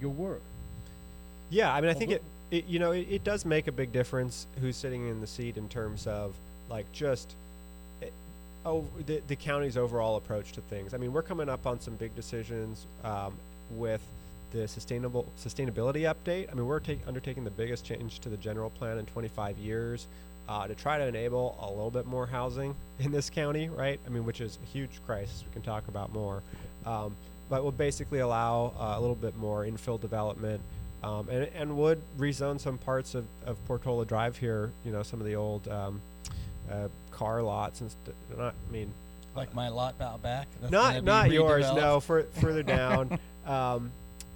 your 0.00 0.10
work? 0.10 0.42
Yeah, 1.50 1.72
I 1.72 1.80
mean, 1.80 1.90
I 1.90 1.94
think 1.94 2.10
it, 2.10 2.22
it, 2.50 2.66
you 2.66 2.78
know, 2.78 2.90
it, 2.92 3.06
it 3.10 3.24
does 3.24 3.44
make 3.44 3.66
a 3.68 3.72
big 3.72 3.92
difference 3.92 4.46
who's 4.60 4.76
sitting 4.76 5.08
in 5.08 5.20
the 5.20 5.26
seat 5.26 5.56
in 5.56 5.68
terms 5.68 6.06
of 6.06 6.34
like 6.68 6.90
just 6.92 7.34
oh 8.66 8.84
the 9.06 9.22
the 9.28 9.36
county's 9.36 9.78
overall 9.78 10.16
approach 10.16 10.52
to 10.52 10.60
things. 10.60 10.92
I 10.92 10.98
mean, 10.98 11.12
we're 11.12 11.22
coming 11.22 11.48
up 11.48 11.66
on 11.66 11.80
some 11.80 11.94
big 11.94 12.14
decisions 12.14 12.86
um, 13.04 13.34
with 13.70 14.02
the 14.50 14.68
sustainable 14.68 15.26
sustainability 15.38 16.12
update. 16.12 16.50
I 16.50 16.54
mean, 16.54 16.66
we're 16.66 16.80
take, 16.80 17.00
undertaking 17.06 17.44
the 17.44 17.50
biggest 17.50 17.84
change 17.84 18.18
to 18.20 18.28
the 18.28 18.36
general 18.36 18.70
plan 18.70 18.98
in 18.98 19.06
25 19.06 19.56
years. 19.56 20.06
Uh, 20.48 20.64
to 20.68 20.76
try 20.76 20.96
to 20.96 21.04
enable 21.04 21.58
a 21.60 21.68
little 21.68 21.90
bit 21.90 22.06
more 22.06 22.24
housing 22.24 22.72
in 23.00 23.10
this 23.10 23.28
county, 23.28 23.68
right? 23.68 23.98
I 24.06 24.10
mean, 24.10 24.24
which 24.24 24.40
is 24.40 24.60
a 24.62 24.66
huge 24.66 25.00
crisis. 25.04 25.42
We 25.44 25.52
can 25.52 25.62
talk 25.62 25.88
about 25.88 26.12
more, 26.12 26.40
um, 26.84 27.16
but 27.48 27.64
will 27.64 27.72
basically 27.72 28.20
allow 28.20 28.72
uh, 28.78 28.94
a 28.96 29.00
little 29.00 29.16
bit 29.16 29.36
more 29.36 29.64
infill 29.64 30.00
development, 30.00 30.60
um, 31.02 31.28
and 31.30 31.48
and 31.56 31.76
would 31.76 32.00
rezone 32.16 32.60
some 32.60 32.78
parts 32.78 33.16
of, 33.16 33.26
of 33.44 33.56
Portola 33.66 34.04
Drive 34.04 34.36
here. 34.36 34.70
You 34.84 34.92
know, 34.92 35.02
some 35.02 35.20
of 35.20 35.26
the 35.26 35.34
old 35.34 35.66
um, 35.66 36.00
uh, 36.70 36.88
car 37.16 37.42
lots 37.42 37.80
and 37.80 37.90
st- 37.90 38.14
not. 38.38 38.54
I 38.68 38.72
mean, 38.72 38.92
like 39.34 39.54
my 39.54 39.68
lot 39.68 39.94
out 40.00 40.22
back? 40.22 40.46
That's 40.60 40.70
not 40.72 41.02
not 41.04 41.30
yours. 41.30 41.64
No, 41.74 42.00
for, 42.00 42.22
further 42.40 42.62
down, 42.62 43.18
um, 43.46 43.90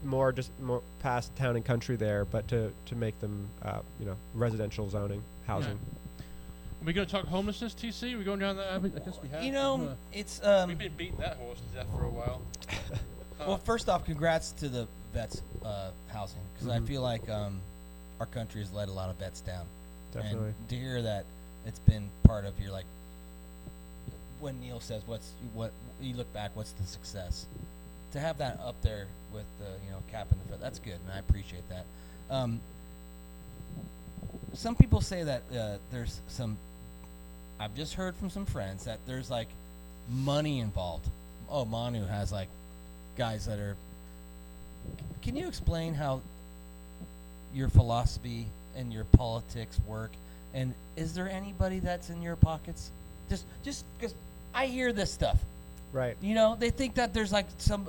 more 0.04 0.32
just 0.32 0.50
more 0.60 0.82
past 1.00 1.34
town 1.36 1.56
and 1.56 1.64
country 1.64 1.96
there, 1.96 2.24
but 2.24 2.48
to 2.48 2.72
to 2.86 2.94
make 2.96 3.18
them 3.20 3.46
uh, 3.62 3.80
you 3.98 4.06
know 4.06 4.16
residential 4.34 4.88
zoning 4.88 5.22
housing. 5.46 5.78
Are 6.82 6.86
we 6.86 6.94
going 6.94 7.06
to 7.06 7.12
talk 7.12 7.26
homelessness, 7.26 7.74
TC? 7.74 8.14
Are 8.14 8.18
we 8.18 8.24
going 8.24 8.38
down 8.40 8.56
that? 8.56 8.72
I 8.72 8.76
I 8.76 8.78
guess 8.80 9.18
we 9.22 9.28
have. 9.28 9.44
You 9.44 9.52
know, 9.52 9.88
Uh, 9.90 9.94
it's 10.14 10.42
um. 10.42 10.68
we've 10.68 10.78
been 10.78 10.94
beating 10.96 11.18
that 11.18 11.36
horse 11.36 11.58
to 11.60 11.76
death 11.78 11.86
for 11.94 12.04
a 12.04 12.08
while. 12.10 12.40
Well, 13.46 13.56
first 13.56 13.88
off, 13.88 14.04
congrats 14.04 14.52
to 14.52 14.68
the 14.68 14.86
vets 15.14 15.40
uh, 15.64 15.92
housing 16.08 16.42
because 16.52 16.68
Mhm. 16.68 16.82
I 16.82 16.86
feel 16.86 17.00
like 17.00 17.26
um, 17.30 17.58
our 18.20 18.26
country 18.26 18.60
has 18.60 18.70
let 18.70 18.90
a 18.90 18.92
lot 18.92 19.08
of 19.08 19.16
vets 19.16 19.40
down. 19.40 19.64
Definitely. 20.12 20.48
And 20.48 20.68
to 20.68 20.74
hear 20.76 21.00
that 21.00 21.24
it's 21.66 21.78
been 21.80 22.08
part 22.24 22.44
of 22.44 22.58
your 22.60 22.72
like 22.72 22.86
when 24.40 24.58
Neil 24.60 24.80
says 24.80 25.02
what's 25.06 25.32
what 25.54 25.72
you 26.00 26.14
look 26.14 26.32
back, 26.32 26.50
what's 26.54 26.72
the 26.72 26.84
success? 26.84 27.46
To 28.12 28.20
have 28.20 28.38
that 28.38 28.58
up 28.64 28.80
there 28.82 29.06
with 29.32 29.44
the 29.58 29.66
you 29.84 29.90
know 29.90 30.02
cap 30.10 30.28
and 30.30 30.40
the 30.40 30.48
foot, 30.48 30.60
that's 30.60 30.78
good, 30.78 30.98
and 31.04 31.12
I 31.14 31.18
appreciate 31.18 31.68
that. 31.68 31.84
Um, 32.30 32.60
some 34.54 34.74
people 34.74 35.00
say 35.00 35.22
that 35.22 35.42
uh, 35.56 35.76
there's 35.92 36.20
some. 36.28 36.56
I've 37.58 37.74
just 37.74 37.94
heard 37.94 38.16
from 38.16 38.30
some 38.30 38.46
friends 38.46 38.84
that 38.84 38.98
there's 39.06 39.30
like 39.30 39.48
money 40.08 40.60
involved. 40.60 41.06
Oh, 41.48 41.64
Manu 41.64 42.04
has 42.06 42.32
like 42.32 42.48
guys 43.16 43.46
that 43.46 43.58
are. 43.58 43.76
Can 45.22 45.36
you 45.36 45.46
explain 45.46 45.94
how 45.94 46.22
your 47.52 47.68
philosophy 47.68 48.46
and 48.76 48.92
your 48.92 49.04
politics 49.04 49.78
work? 49.86 50.10
And 50.54 50.74
is 50.96 51.14
there 51.14 51.28
anybody 51.28 51.78
that's 51.78 52.10
in 52.10 52.22
your 52.22 52.36
pockets? 52.36 52.90
Just, 53.28 53.44
just 53.62 53.84
because 53.98 54.14
I 54.54 54.66
hear 54.66 54.92
this 54.92 55.12
stuff. 55.12 55.38
Right. 55.92 56.16
You 56.20 56.34
know, 56.34 56.56
they 56.58 56.70
think 56.70 56.94
that 56.94 57.14
there's 57.14 57.32
like 57.32 57.46
some 57.58 57.88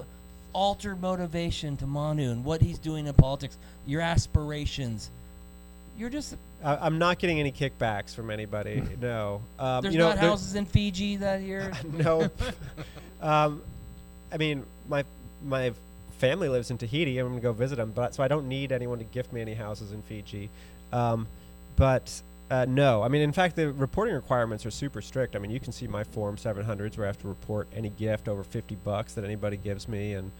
altered 0.54 1.02
motivation 1.02 1.78
to 1.78 1.88
Manu 1.88 2.32
and 2.32 2.44
what 2.44 2.62
he's 2.62 2.78
doing 2.78 3.08
in 3.08 3.14
politics, 3.14 3.58
your 3.86 4.02
aspirations. 4.02 5.10
You're 5.98 6.10
just 6.10 6.36
I, 6.64 6.78
I'm 6.78 6.98
not 6.98 7.20
getting 7.20 7.40
any 7.40 7.52
kickbacks 7.52 8.14
from 8.14 8.30
anybody. 8.30 8.84
no. 9.02 9.42
Um, 9.60 9.82
there's 9.82 9.94
you 9.94 10.00
know, 10.00 10.10
not 10.10 10.20
there- 10.20 10.30
houses 10.30 10.56
in 10.56 10.66
Fiji 10.66 11.18
that 11.18 11.42
you're. 11.42 11.72
no. 11.94 12.30
um, 13.22 13.62
I 14.32 14.38
mean, 14.38 14.66
my 14.88 15.04
my 15.44 15.74
family 16.18 16.50
lives 16.50 16.72
in 16.72 16.78
Tahiti. 16.78 17.18
I'm 17.18 17.28
gonna 17.28 17.42
go 17.42 17.54
visit 17.54 17.78
them, 17.78 17.92
but 17.94 18.14
so 18.16 18.24
I 18.24 18.28
don't 18.28 18.48
need 18.48 18.72
anyone 18.72 19.00
to 19.00 19.04
gift 19.04 19.34
me 19.34 19.42
any 19.42 19.54
houses 19.54 19.92
in 19.92 20.02
Fiji. 20.04 20.50
Um, 20.94 21.28
but 21.76 22.22
uh, 22.52 22.66
no, 22.68 23.02
I 23.02 23.08
mean, 23.08 23.22
in 23.22 23.32
fact, 23.32 23.56
the 23.56 23.72
reporting 23.72 24.14
requirements 24.14 24.66
are 24.66 24.72
super 24.72 25.02
strict. 25.02 25.36
I 25.36 25.40
mean, 25.40 25.52
you 25.52 25.60
can 25.60 25.72
see 25.72 25.88
my 25.88 26.04
Form 26.04 26.36
700s 26.36 26.98
where 26.98 27.06
I 27.06 27.10
have 27.10 27.20
to 27.22 27.28
report 27.28 27.68
any 27.74 27.90
gift 27.90 28.28
over 28.28 28.44
50 28.44 28.76
bucks 28.76 29.14
that 29.14 29.24
anybody 29.24 29.56
gives 29.56 29.88
me, 29.88 30.14
and 30.14 30.32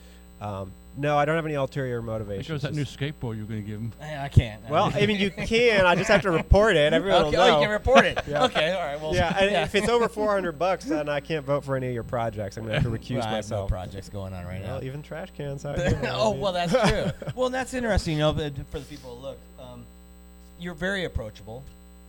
um, 0.42 0.74
no, 0.98 1.18
I 1.18 1.24
don't 1.24 1.36
have 1.36 1.46
any 1.46 1.54
ulterior 1.54 1.98
There 1.98 2.02
motivations. 2.02 2.48
goes 2.48 2.62
that 2.64 2.74
new 2.74 2.84
skateboard 2.84 3.38
you're 3.38 3.46
going 3.46 3.62
to 3.64 3.68
give 3.68 3.80
him. 3.80 3.94
I 4.02 4.26
I 4.26 4.28
can't. 4.28 4.68
well, 4.70 4.92
I 4.94 5.06
mean, 5.06 5.20
you 5.20 5.32
can. 5.32 5.86
I 5.86 5.96
just 5.96 6.10
have 6.10 6.24
to 6.24 6.32
report 6.32 6.76
it. 6.76 6.92
Everyone 6.92 7.26
okay, 7.26 7.38
will 7.38 7.44
oh, 7.44 7.48
know. 7.48 7.60
you 7.60 7.66
can 7.66 7.72
report 7.72 8.06
it. 8.06 8.20
Yeah. 8.28 8.44
Okay, 8.46 8.72
all 8.72 8.80
right. 8.82 9.02
Well, 9.02 9.16
yeah, 9.16 9.38
and 9.38 9.56
if 9.56 9.76
it's 9.76 9.90
over 9.90 10.08
400 10.08 10.58
bucks, 10.58 10.86
then 10.86 11.10
I 11.10 11.20
can't 11.20 11.46
vote 11.46 11.64
for 11.64 11.76
any 11.76 11.88
of 11.88 11.94
your 11.94 12.04
projects. 12.04 12.58
I'm 12.58 12.64
gonna 12.64 12.76
have 12.76 12.84
to 12.84 12.90
recuse 12.90 13.18
well, 13.18 13.24
I 13.24 13.36
have 13.36 13.50
no 13.50 13.56
myself. 13.56 13.70
projects 13.70 14.10
going 14.10 14.34
on 14.34 14.46
right 14.46 14.62
now. 14.62 14.76
Well, 14.76 14.84
even 14.84 15.02
trash 15.02 15.30
cans 15.36 15.66
out 15.66 15.78
here. 15.78 16.00
oh 16.10 16.32
well, 16.32 16.54
that's 16.54 16.72
true. 16.72 17.12
well, 17.36 17.50
that's 17.50 17.74
interesting. 17.74 18.14
You 18.14 18.20
know, 18.20 18.34
but 18.34 18.54
for 18.70 18.80
the 18.80 18.86
people 18.86 19.16
who 19.16 19.22
look, 19.22 19.38
um, 19.60 19.86
you're 20.60 20.74
very 20.74 21.06
approachable, 21.06 21.64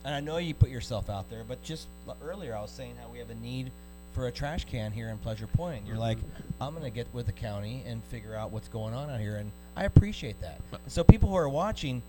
and 0.05 0.13
I 0.13 0.19
know 0.19 0.37
you 0.37 0.53
put 0.53 0.69
yourself 0.69 1.09
out 1.09 1.29
there. 1.29 1.43
But 1.43 1.61
just 1.63 1.87
earlier, 2.23 2.55
I 2.55 2.61
was 2.61 2.71
saying 2.71 2.95
how 3.01 3.09
we 3.09 3.19
have 3.19 3.29
a 3.29 3.35
need 3.35 3.71
for 4.13 4.27
a 4.27 4.31
trash 4.31 4.65
can 4.65 4.91
here 4.91 5.09
in 5.09 5.17
Pleasure 5.17 5.47
Point. 5.47 5.85
You're 5.85 5.95
mm-hmm. 5.95 6.01
like, 6.01 6.17
I'm 6.61 6.73
gonna 6.73 6.89
get 6.89 7.07
with 7.13 7.25
the 7.25 7.31
county 7.31 7.83
and 7.85 8.03
figure 8.05 8.35
out 8.35 8.51
what's 8.51 8.67
going 8.67 8.93
on 8.93 9.09
out 9.09 9.19
here, 9.19 9.37
and 9.37 9.51
I 9.75 9.85
appreciate 9.85 10.39
that. 10.41 10.61
So 10.87 11.03
people 11.03 11.29
who 11.29 11.35
are 11.35 11.49
watching, 11.49 12.01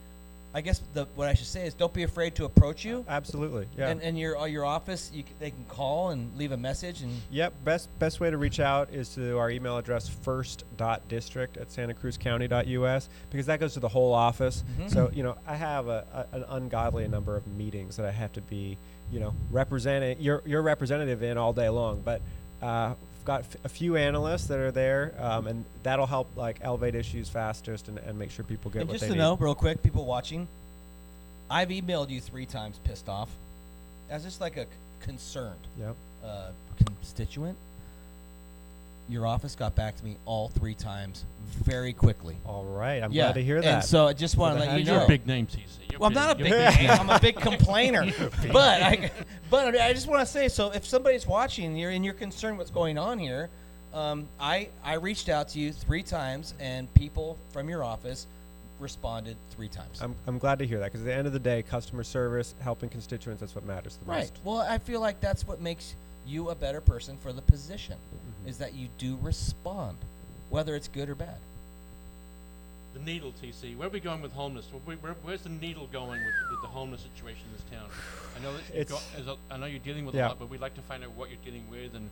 I 0.57 0.61
guess 0.61 0.81
the, 0.93 1.07
what 1.17 1.27
I 1.29 1.35
should 1.35 1.49
say 1.49 1.67
is, 1.67 1.75
don't 1.75 1.93
be 1.93 2.05
afraid 2.05 2.37
to 2.37 2.45
approach 2.45 2.85
you. 2.85 3.05
Absolutely. 3.09 3.67
Yeah. 3.77 3.89
And, 3.89 4.01
and 4.01 4.17
your 4.17 4.39
uh, 4.39 4.45
your 4.45 4.65
office, 4.65 5.11
you, 5.13 5.25
c- 5.25 5.35
they 5.41 5.51
can 5.51 5.65
call 5.69 6.11
and 6.11 6.35
leave 6.39 6.53
a 6.53 6.57
message, 6.57 7.03
and 7.03 7.13
Yep. 7.33 7.53
Best 7.65 7.99
best 7.99 8.21
way 8.21 8.31
to 8.31 8.37
reach 8.39 8.61
out 8.61 8.89
is 8.93 9.09
to 9.17 9.37
our 9.37 9.51
email 9.51 9.77
address 9.79 10.09
first.district 10.09 11.57
at 11.57 11.69
santacruzcounty.us 11.71 13.09
because 13.31 13.47
that 13.47 13.61
goes 13.61 13.75
to 13.75 13.81
the 13.81 13.89
whole 13.89 14.13
office. 14.15 14.63
Mhm. 14.79 14.91
So, 14.93 15.11
you 15.13 15.23
know, 15.23 15.37
I 15.47 15.57
have 15.57 15.89
a, 15.89 16.27
a, 16.33 16.37
an 16.37 16.45
ungodly 16.51 17.09
number 17.09 17.37
of 17.37 17.47
meetings 17.47 17.97
that 17.97 18.07
I 18.07 18.11
have 18.13 18.33
to 18.35 18.41
be, 18.43 18.79
you 19.11 19.21
know, 19.21 19.35
representing 19.51 20.21
your 20.21 20.43
your 20.47 20.63
representative 20.63 21.23
in 21.23 21.37
all 21.37 21.53
day 21.53 21.69
long. 21.69 22.01
But 22.05 22.23
uh, 22.63 22.95
got 23.25 23.41
f- 23.41 23.57
a 23.65 23.69
few 23.69 23.97
analysts 23.97 24.47
that 24.49 24.59
are 24.59 24.71
there, 24.71 25.15
um, 25.19 25.47
and 25.47 25.65
that'll 25.83 26.07
help 26.07 26.29
like 26.37 26.59
elevate 26.63 26.95
issues 26.95 27.29
fastest 27.29 27.89
and, 27.89 27.99
and 27.99 28.19
make 28.19 28.31
sure 28.31 28.45
people 28.45 28.71
get 28.71 28.81
And 28.81 28.89
what 28.89 28.95
just 28.95 29.03
they 29.03 29.09
to 29.09 29.15
need. 29.15 29.19
know, 29.19 29.37
real 29.37 29.55
quick, 29.55 29.83
people 29.83 30.05
watching, 30.05 30.47
I've 31.51 31.69
emailed 31.69 32.11
you 32.11 32.21
three 32.21 32.47
times, 32.47 32.79
pissed 32.85 33.09
off, 33.09 33.29
as 34.11 34.25
just 34.25 34.41
like 34.41 34.57
a 34.57 34.65
c- 34.65 34.69
concerned 35.01 35.61
Yep. 35.79 35.97
uh, 36.25 36.51
constituent. 36.85 37.57
Your 39.09 39.27
office 39.27 39.55
got 39.55 39.75
back 39.75 39.97
to 39.97 40.05
me 40.05 40.17
all 40.25 40.49
three 40.49 40.75
times, 40.75 41.25
very 41.63 41.93
quickly. 41.93 42.37
All 42.47 42.65
right. 42.65 43.03
I'm 43.03 43.13
yeah, 43.13 43.25
glad 43.25 43.35
to 43.35 43.45
hear 43.45 43.61
that. 43.61 43.67
And 43.67 43.83
that. 43.83 43.87
so 43.87 44.07
I 44.07 44.13
just 44.15 44.37
want 44.37 44.55
to 44.55 44.61
let 44.61 44.73
you 44.73 44.79
heck 44.79 44.87
You're 44.87 44.97
know. 44.97 45.05
a 45.05 45.09
big 45.09 45.27
name, 45.27 45.47
TC. 45.47 45.91
You're 45.91 46.01
Well, 46.01 46.09
I'm 46.09 46.15
not 46.15 46.31
a 46.31 46.35
big 46.35 46.49
You're 46.49 46.59
name. 46.59 46.91
I'm 46.91 47.11
a 47.11 47.21
big 47.21 47.37
complainer. 47.41 48.07
but 48.53 48.83
I, 48.83 49.11
but 49.51 49.69
I, 49.69 49.71
mean, 49.71 49.81
I 49.81 49.93
just 49.93 50.07
want 50.07 50.21
to 50.21 50.27
say, 50.27 50.49
so 50.49 50.71
if 50.71 50.87
somebody's 50.87 51.27
watching 51.27 51.67
and 51.67 51.79
you're 51.79 51.91
and 51.91 52.05
you're 52.05 52.15
concerned 52.15 52.59
what's 52.59 52.71
going 52.71 52.97
on 52.97 53.19
here, 53.19 53.51
um, 53.93 54.27
I 54.41 54.69
I 54.83 54.95
reached 54.95 55.29
out 55.29 55.49
to 55.51 55.61
you 55.61 55.73
three 55.73 56.03
times, 56.03 56.55
and 56.59 56.93
people 56.95 57.39
from 57.53 57.69
your 57.69 57.85
office 57.85 58.27
responded 58.81 59.37
three 59.51 59.69
times. 59.69 60.01
I'm, 60.03 60.15
I'm 60.27 60.39
glad 60.39 60.59
to 60.59 60.67
hear 60.67 60.79
that 60.81 60.87
because 60.87 61.03
at 61.03 61.07
the 61.07 61.15
end 61.15 61.27
of 61.27 61.33
the 61.33 61.39
day, 61.39 61.63
customer 61.63 62.03
service, 62.03 62.55
helping 62.61 62.89
constituents, 62.89 63.41
that's 63.41 63.55
what 63.55 63.65
matters 63.65 63.97
the 63.97 64.11
right. 64.11 64.21
most. 64.21 64.33
Right. 64.33 64.41
Well, 64.45 64.61
I 64.61 64.79
feel 64.79 65.01
like 65.01 65.21
that's 65.21 65.47
what 65.47 65.61
makes 65.61 65.95
you 66.27 66.51
a 66.51 66.55
better 66.55 66.81
person 66.81 67.17
for 67.19 67.33
the 67.33 67.43
position, 67.43 67.97
Mm-hmm. 67.97 68.34
Is 68.47 68.59
that 68.59 68.75
you 68.75 68.89
do 68.99 69.19
respond, 69.23 69.97
whether 70.51 70.75
it's 70.77 70.89
good 70.89 71.09
or 71.09 71.15
bad. 71.15 71.37
The 72.95 73.01
needle, 73.01 73.33
TC. 73.43 73.77
Where 73.77 73.89
are 73.89 73.91
we 73.91 73.99
going 74.01 74.23
with 74.23 74.33
homeless? 74.33 74.67
Where, 74.85 74.97
where, 74.99 75.15
where's 75.25 75.43
the 75.43 75.49
needle 75.49 75.89
going 75.93 76.21
with, 76.25 76.35
with 76.51 76.61
the 76.63 76.69
homeless 76.69 77.01
situation 77.01 77.43
in 77.51 77.53
this 77.57 77.79
town? 77.81 77.89
I 78.39 78.43
know 78.43 78.53
that 78.53 78.63
you've 78.69 78.77
It's- 78.83 78.91
got, 79.15 79.21
as 79.21 79.27
a, 79.27 79.37
I 79.51 79.57
know 79.57 79.67
you're 79.67 79.81
dealing 79.81 80.07
with 80.07 80.15
Yeah. 80.15 80.27
a 80.27 80.29
lot, 80.29 80.39
but 80.39 80.49
we'd 80.49 80.61
like 80.61 80.75
to 80.75 80.83
find 80.83 81.03
out 81.03 81.11
what 81.13 81.29
you're 81.29 81.39
dealing 81.45 81.65
with 81.71 81.95
and 81.95 82.09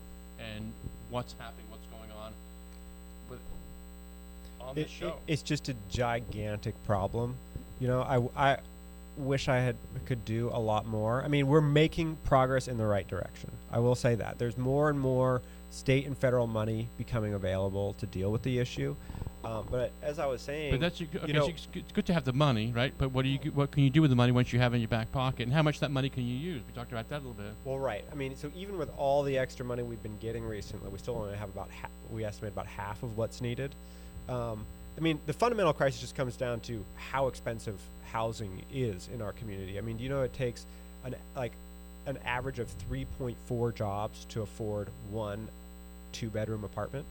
and 0.56 0.72
what's 1.08 1.34
happening, 1.38 1.64
what's 1.70 1.84
going 1.86 2.10
on 2.20 2.32
with 3.30 3.38
on 4.60 4.70
It- 4.76 4.82
this 4.84 4.90
show. 4.90 5.08
it- 5.08 5.14
it's 5.34 5.42
just 5.42 5.68
a 5.68 5.74
gigantic 5.88 6.74
problem. 6.84 7.36
You 7.78 7.86
know, 7.86 8.02
I, 8.36 8.52
I 8.54 8.58
wish 9.16 9.48
I 9.48 9.58
had 9.58 9.76
could 10.06 10.24
do 10.24 10.50
a 10.52 10.58
lot 10.58 10.84
more. 10.84 11.22
I 11.22 11.28
mean, 11.28 11.46
we're 11.46 11.60
making 11.60 12.16
progress 12.24 12.66
in 12.66 12.76
the 12.76 12.86
right 12.86 13.06
direction. 13.06 13.50
I 13.70 13.78
will 13.78 13.94
say 13.94 14.16
that 14.16 14.38
there's 14.40 14.58
more 14.58 14.90
and 14.90 14.98
more 14.98 15.42
state 15.72 16.06
and 16.06 16.16
federal 16.16 16.46
money 16.46 16.88
becoming 16.98 17.34
available 17.34 17.94
to 17.94 18.06
deal 18.06 18.30
with 18.30 18.42
the 18.42 18.58
issue. 18.58 18.94
Um, 19.44 19.66
but 19.70 19.90
as 20.02 20.20
I 20.20 20.26
was 20.26 20.40
saying, 20.40 20.70
but 20.70 20.78
that's 20.78 21.02
okay, 21.02 21.32
know- 21.32 21.46
so 21.46 21.52
it's 21.74 21.92
good 21.92 22.06
to 22.06 22.14
have 22.14 22.24
the 22.24 22.32
money, 22.32 22.70
right? 22.72 22.94
But 22.96 23.10
what 23.10 23.22
do 23.22 23.28
you 23.28 23.38
what 23.52 23.72
can 23.72 23.82
you 23.82 23.90
do 23.90 24.00
with 24.00 24.10
the 24.10 24.16
money 24.16 24.30
once 24.30 24.52
you 24.52 24.60
have 24.60 24.72
it 24.72 24.76
in 24.76 24.82
your 24.82 24.88
back 24.88 25.10
pocket, 25.10 25.44
and 25.44 25.52
how 25.52 25.62
much 25.62 25.80
that 25.80 25.90
money 25.90 26.08
can 26.08 26.24
you 26.24 26.36
use? 26.36 26.62
We 26.64 26.72
talked 26.72 26.92
about 26.92 27.08
that 27.08 27.16
a 27.16 27.24
little 27.26 27.32
bit. 27.32 27.52
Well, 27.64 27.78
right. 27.78 28.04
I 28.12 28.14
mean, 28.14 28.36
so 28.36 28.52
even 28.54 28.78
with 28.78 28.90
all 28.96 29.24
the 29.24 29.36
extra 29.38 29.64
money 29.66 29.82
we've 29.82 30.02
been 30.02 30.18
getting 30.18 30.44
recently, 30.44 30.88
we 30.90 30.98
still 30.98 31.16
only 31.16 31.36
have 31.36 31.48
about 31.48 31.70
ha- 31.72 31.88
we 32.10 32.24
estimate 32.24 32.52
about 32.52 32.66
half 32.66 33.02
of 33.02 33.16
what's 33.16 33.40
needed. 33.40 33.74
Um, 34.28 34.64
I 34.96 35.00
mean, 35.00 35.18
the 35.26 35.32
fundamental 35.32 35.72
crisis 35.72 36.00
just 36.00 36.14
comes 36.14 36.36
down 36.36 36.60
to 36.60 36.84
how 36.94 37.26
expensive 37.26 37.80
housing 38.12 38.62
is 38.72 39.08
in 39.12 39.22
our 39.22 39.32
community. 39.32 39.76
I 39.76 39.80
mean, 39.80 39.96
do 39.96 40.04
you 40.04 40.10
know 40.10 40.22
it 40.22 40.34
takes 40.34 40.66
an 41.04 41.16
like 41.34 41.52
an 42.06 42.18
average 42.24 42.58
of 42.58 42.68
3.4 42.90 43.74
jobs 43.74 44.24
to 44.26 44.42
afford 44.42 44.88
one 45.10 45.48
two-bedroom 46.12 46.64
apartment? 46.64 47.06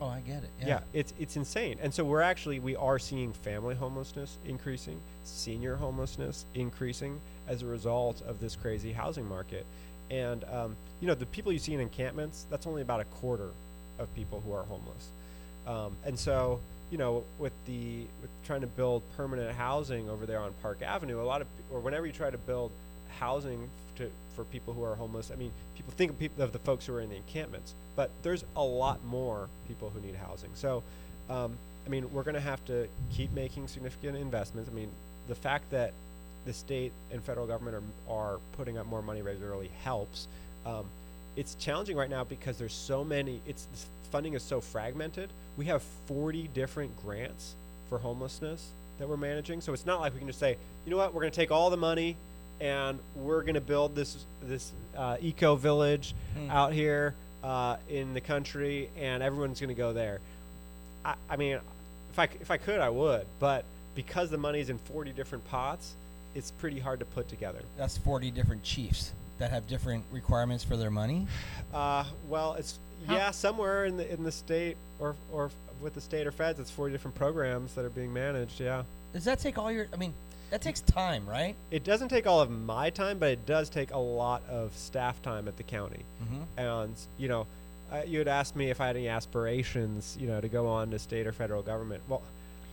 Oh, 0.00 0.08
I 0.08 0.20
get 0.20 0.42
it. 0.42 0.50
Yeah. 0.60 0.80
it's 0.92 1.14
it's 1.18 1.36
insane. 1.36 1.78
And 1.80 1.94
so 1.94 2.02
we're 2.04 2.22
actually 2.22 2.58
we 2.58 2.74
are 2.74 2.98
seeing 2.98 3.32
family 3.32 3.76
homelessness 3.76 4.36
increasing, 4.44 5.00
senior 5.22 5.76
homelessness 5.76 6.44
increasing 6.54 7.20
as 7.46 7.62
a 7.62 7.66
result 7.66 8.20
of 8.22 8.40
this 8.40 8.56
crazy 8.56 8.92
housing 8.92 9.28
market. 9.28 9.64
And 10.10 10.44
um, 10.44 10.76
you 11.00 11.06
know, 11.06 11.14
the 11.14 11.26
people 11.26 11.52
you 11.52 11.60
see 11.60 11.72
in 11.72 11.80
encampments, 11.80 12.46
that's 12.50 12.66
only 12.66 12.82
about 12.82 13.00
a 13.00 13.04
quarter 13.04 13.50
of 14.00 14.12
people 14.16 14.42
who 14.44 14.52
are 14.52 14.64
homeless. 14.64 15.10
Um, 15.66 15.96
and 16.04 16.18
so, 16.18 16.58
you 16.90 16.98
know, 16.98 17.22
with 17.38 17.52
the 17.66 18.00
with 18.20 18.30
trying 18.44 18.62
to 18.62 18.66
build 18.66 19.02
permanent 19.16 19.54
housing 19.56 20.10
over 20.10 20.26
there 20.26 20.40
on 20.40 20.52
Park 20.62 20.82
Avenue, 20.82 21.20
a 21.20 21.22
lot 21.22 21.42
of 21.42 21.46
or 21.70 21.78
whenever 21.78 22.06
you 22.06 22.12
try 22.12 22.30
to 22.30 22.38
build 22.38 22.72
housing 23.20 23.68
to 23.96 24.10
for 24.34 24.44
people 24.44 24.74
who 24.74 24.82
are 24.84 24.94
homeless, 24.94 25.30
I 25.30 25.36
mean, 25.36 25.52
people 25.74 25.92
think 25.96 26.10
of 26.10 26.18
people 26.18 26.42
of 26.42 26.52
the 26.52 26.58
folks 26.58 26.86
who 26.86 26.94
are 26.94 27.00
in 27.00 27.10
the 27.10 27.16
encampments, 27.16 27.74
but 27.96 28.10
there's 28.22 28.44
a 28.56 28.62
lot 28.62 29.04
more 29.04 29.48
people 29.68 29.90
who 29.90 30.00
need 30.00 30.16
housing. 30.16 30.50
So, 30.54 30.82
um, 31.30 31.56
I 31.86 31.88
mean, 31.88 32.12
we're 32.12 32.22
going 32.22 32.34
to 32.34 32.40
have 32.40 32.64
to 32.66 32.88
keep 33.12 33.32
making 33.32 33.68
significant 33.68 34.16
investments. 34.16 34.70
I 34.70 34.74
mean, 34.74 34.90
the 35.28 35.34
fact 35.34 35.70
that 35.70 35.92
the 36.44 36.52
state 36.52 36.92
and 37.12 37.22
federal 37.22 37.46
government 37.46 37.76
are 38.08 38.12
are 38.12 38.38
putting 38.52 38.78
up 38.78 38.86
more 38.86 39.02
money 39.02 39.22
regularly 39.22 39.70
helps. 39.84 40.26
Um, 40.66 40.86
it's 41.36 41.54
challenging 41.54 41.96
right 41.96 42.10
now 42.10 42.24
because 42.24 42.58
there's 42.58 42.74
so 42.74 43.04
many. 43.04 43.40
It's 43.46 43.66
funding 44.10 44.34
is 44.34 44.42
so 44.42 44.60
fragmented. 44.60 45.30
We 45.56 45.66
have 45.66 45.82
40 46.06 46.48
different 46.48 47.00
grants 47.02 47.54
for 47.88 47.98
homelessness 47.98 48.72
that 48.98 49.08
we're 49.08 49.16
managing. 49.16 49.60
So 49.60 49.72
it's 49.72 49.86
not 49.86 50.00
like 50.00 50.12
we 50.12 50.18
can 50.18 50.28
just 50.28 50.38
say, 50.38 50.56
you 50.84 50.90
know 50.90 50.96
what, 50.96 51.14
we're 51.14 51.22
going 51.22 51.32
to 51.32 51.36
take 51.36 51.50
all 51.50 51.70
the 51.70 51.76
money 51.76 52.16
and 52.60 52.98
we're 53.16 53.42
going 53.42 53.54
to 53.54 53.60
build 53.60 53.94
this 53.94 54.24
this 54.42 54.72
uh, 54.96 55.16
eco 55.20 55.54
village 55.56 56.14
Hmm. 56.36 56.50
out 56.50 56.72
here 56.72 57.14
uh, 57.44 57.76
in 57.90 58.14
the 58.14 58.20
country, 58.20 58.88
and 58.98 59.22
everyone's 59.22 59.60
going 59.60 59.68
to 59.68 59.74
go 59.74 59.92
there. 59.92 60.20
I, 61.04 61.14
I 61.28 61.36
mean, 61.36 61.58
if 62.12 62.18
I 62.18 62.24
if 62.40 62.50
I 62.50 62.56
could, 62.56 62.80
I 62.80 62.88
would, 62.88 63.26
but 63.40 63.64
because 63.94 64.30
the 64.30 64.38
money's 64.38 64.70
in 64.70 64.78
40 64.78 65.12
different 65.12 65.46
pots, 65.50 65.92
it's 66.34 66.50
pretty 66.52 66.78
hard 66.80 67.00
to 67.00 67.04
put 67.06 67.28
together. 67.28 67.58
That's 67.76 67.98
40 67.98 68.30
different 68.30 68.62
chiefs 68.62 69.12
that 69.38 69.50
have 69.50 69.66
different 69.66 70.04
requirements 70.12 70.62
for 70.64 70.76
their 70.76 70.90
money. 70.90 71.26
Uh, 71.74 72.04
well, 72.28 72.54
it's 72.54 72.78
How- 73.06 73.14
yeah, 73.16 73.30
somewhere 73.32 73.84
in 73.86 73.96
the 73.96 74.10
in 74.12 74.22
the 74.22 74.32
state 74.32 74.76
or 75.00 75.14
or 75.32 75.50
with 75.82 75.94
the 75.94 76.00
state 76.00 76.26
or 76.26 76.30
feds, 76.32 76.60
it's 76.60 76.70
40 76.70 76.92
different 76.92 77.16
programs 77.16 77.74
that 77.74 77.84
are 77.84 77.90
being 77.90 78.12
managed. 78.12 78.60
Yeah, 78.60 78.84
Does 79.12 79.24
that 79.24 79.40
take 79.40 79.58
all 79.58 79.70
your? 79.72 79.88
I 79.92 79.96
mean, 79.96 80.14
that 80.52 80.60
takes 80.60 80.82
time, 80.82 81.26
right? 81.26 81.56
it 81.70 81.82
doesn't 81.82 82.08
take 82.08 82.26
all 82.26 82.40
of 82.40 82.50
my 82.50 82.90
time, 82.90 83.18
but 83.18 83.30
it 83.30 83.46
does 83.46 83.70
take 83.70 83.90
a 83.92 83.98
lot 83.98 84.42
of 84.50 84.76
staff 84.76 85.22
time 85.22 85.48
at 85.48 85.56
the 85.56 85.62
county. 85.62 86.04
Mm-hmm. 86.22 86.42
And 86.58 86.94
you 87.16 87.28
know, 87.28 87.46
uh, 87.90 88.02
you 88.06 88.18
had 88.18 88.28
asked 88.28 88.54
me 88.54 88.68
if 88.68 88.78
I 88.78 88.86
had 88.86 88.96
any 88.96 89.08
aspirations, 89.08 90.14
you 90.20 90.26
know, 90.26 90.42
to 90.42 90.48
go 90.48 90.66
on 90.66 90.90
to 90.90 90.98
state 90.98 91.26
or 91.26 91.32
federal 91.32 91.62
government. 91.62 92.02
Well, 92.06 92.20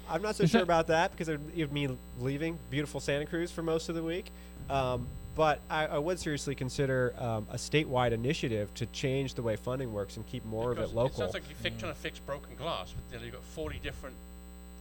I'm 0.10 0.22
not 0.22 0.36
so 0.36 0.46
sure 0.46 0.62
about 0.62 0.88
that 0.88 1.12
because 1.12 1.30
it 1.30 1.39
would 1.56 1.72
mean 1.72 1.98
leaving 2.20 2.60
beautiful 2.70 3.00
Santa 3.00 3.26
Cruz 3.26 3.50
for 3.50 3.63
most 3.63 3.88
of 3.88 3.96
the 3.96 4.04
week. 4.04 4.30
Um, 4.70 5.08
but 5.36 5.62
I, 5.70 5.86
I 5.86 5.98
would 6.00 6.20
seriously 6.20 6.56
consider 6.56 7.13
um, 7.18 7.48
a 7.50 7.56
statewide 7.56 8.12
initiative 8.12 8.74
to 8.74 8.86
change 8.88 9.36
the 9.36 9.42
way 9.42 9.56
funding 9.56 9.94
works 9.94 10.18
and 10.18 10.28
keep 10.28 10.44
more 10.44 10.72
Because 10.72 10.89
of 10.89 10.92
it 10.92 10.96
local. 10.98 11.15
It 11.15 11.18
sounds 11.18 11.34
like 11.34 11.44
you're 11.48 11.72
fi- 11.72 11.80
trying 11.80 11.94
to 11.94 12.00
fix 12.00 12.20
broken 12.20 12.56
glass. 12.58 12.94
But 12.94 13.13
you 13.13 13.20
know, 13.20 13.26
you've 13.26 13.36
got 13.36 13.44
40 13.46 13.80
different 13.80 14.15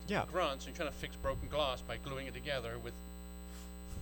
yeah, 0.08 0.24
grunts, 0.32 0.66
and 0.66 0.74
you're 0.74 0.84
trying 0.84 0.92
to 0.92 0.98
fix 1.00 1.14
broken 1.16 1.48
glass 1.48 1.80
by 1.82 1.96
gluing 1.98 2.26
it 2.26 2.34
together 2.34 2.74
with 2.82 2.94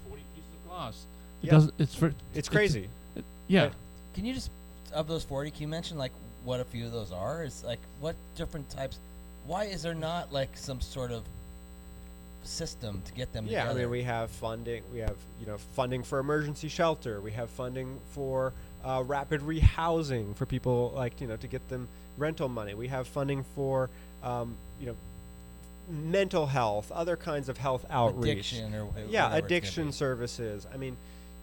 40 0.08 0.22
pieces 0.34 0.50
of 0.64 0.70
glass. 0.70 1.04
It 1.42 1.46
Yeah. 1.46 1.52
doesn't. 1.52 1.74
It's 1.78 1.94
for. 1.94 2.14
it's 2.34 2.48
crazy. 2.48 2.88
it- 3.14 3.24
yeah. 3.48 3.62
Right. 3.64 3.72
Can 4.14 4.24
you 4.24 4.32
just 4.34 4.50
of 4.94 5.06
those 5.08 5.24
40? 5.24 5.50
Can 5.50 5.62
you 5.62 5.68
mention 5.68 5.98
like 5.98 6.12
what 6.44 6.60
a 6.60 6.64
few 6.64 6.86
of 6.86 6.92
those 6.92 7.12
are? 7.12 7.44
Is 7.44 7.62
like 7.64 7.80
what 8.00 8.16
different 8.36 8.70
types? 8.70 8.98
Why 9.46 9.64
is 9.64 9.82
there 9.82 9.94
not 9.94 10.32
like 10.32 10.56
some 10.56 10.80
sort 10.80 11.12
of 11.12 11.22
system 12.44 13.02
to 13.04 13.12
get 13.12 13.32
them 13.32 13.46
Yeah, 13.48 13.68
I 13.70 13.74
mean, 13.74 13.90
we 13.90 14.02
have 14.02 14.30
funding. 14.30 14.82
We 14.92 15.00
have 15.00 15.16
you 15.40 15.46
know 15.46 15.58
funding 15.74 16.02
for 16.02 16.18
emergency 16.18 16.68
shelter. 16.68 17.20
We 17.20 17.32
have 17.32 17.50
funding 17.50 17.98
for 18.12 18.52
uh, 18.84 19.02
rapid 19.04 19.40
rehousing 19.42 20.34
for 20.36 20.46
people 20.46 20.92
like 20.94 21.20
you 21.20 21.26
know 21.26 21.36
to 21.36 21.46
get 21.48 21.68
them 21.68 21.88
rental 22.16 22.48
money. 22.48 22.74
We 22.74 22.88
have 22.88 23.06
funding 23.08 23.44
for 23.54 23.90
um, 24.22 24.56
you 24.80 24.86
know 24.86 24.96
mental 25.88 26.46
health, 26.46 26.90
other 26.92 27.16
kinds 27.16 27.48
of 27.48 27.58
health 27.58 27.84
outreach. 27.90 28.52
addiction 28.52 28.74
or 28.74 28.86
wh- 28.86 28.94
Yeah, 28.96 29.02
whatever 29.02 29.06
it's 29.06 29.30
gonna 29.30 29.36
addiction 29.44 29.92
services. 29.92 30.66
I 30.72 30.76
mean, 30.76 30.96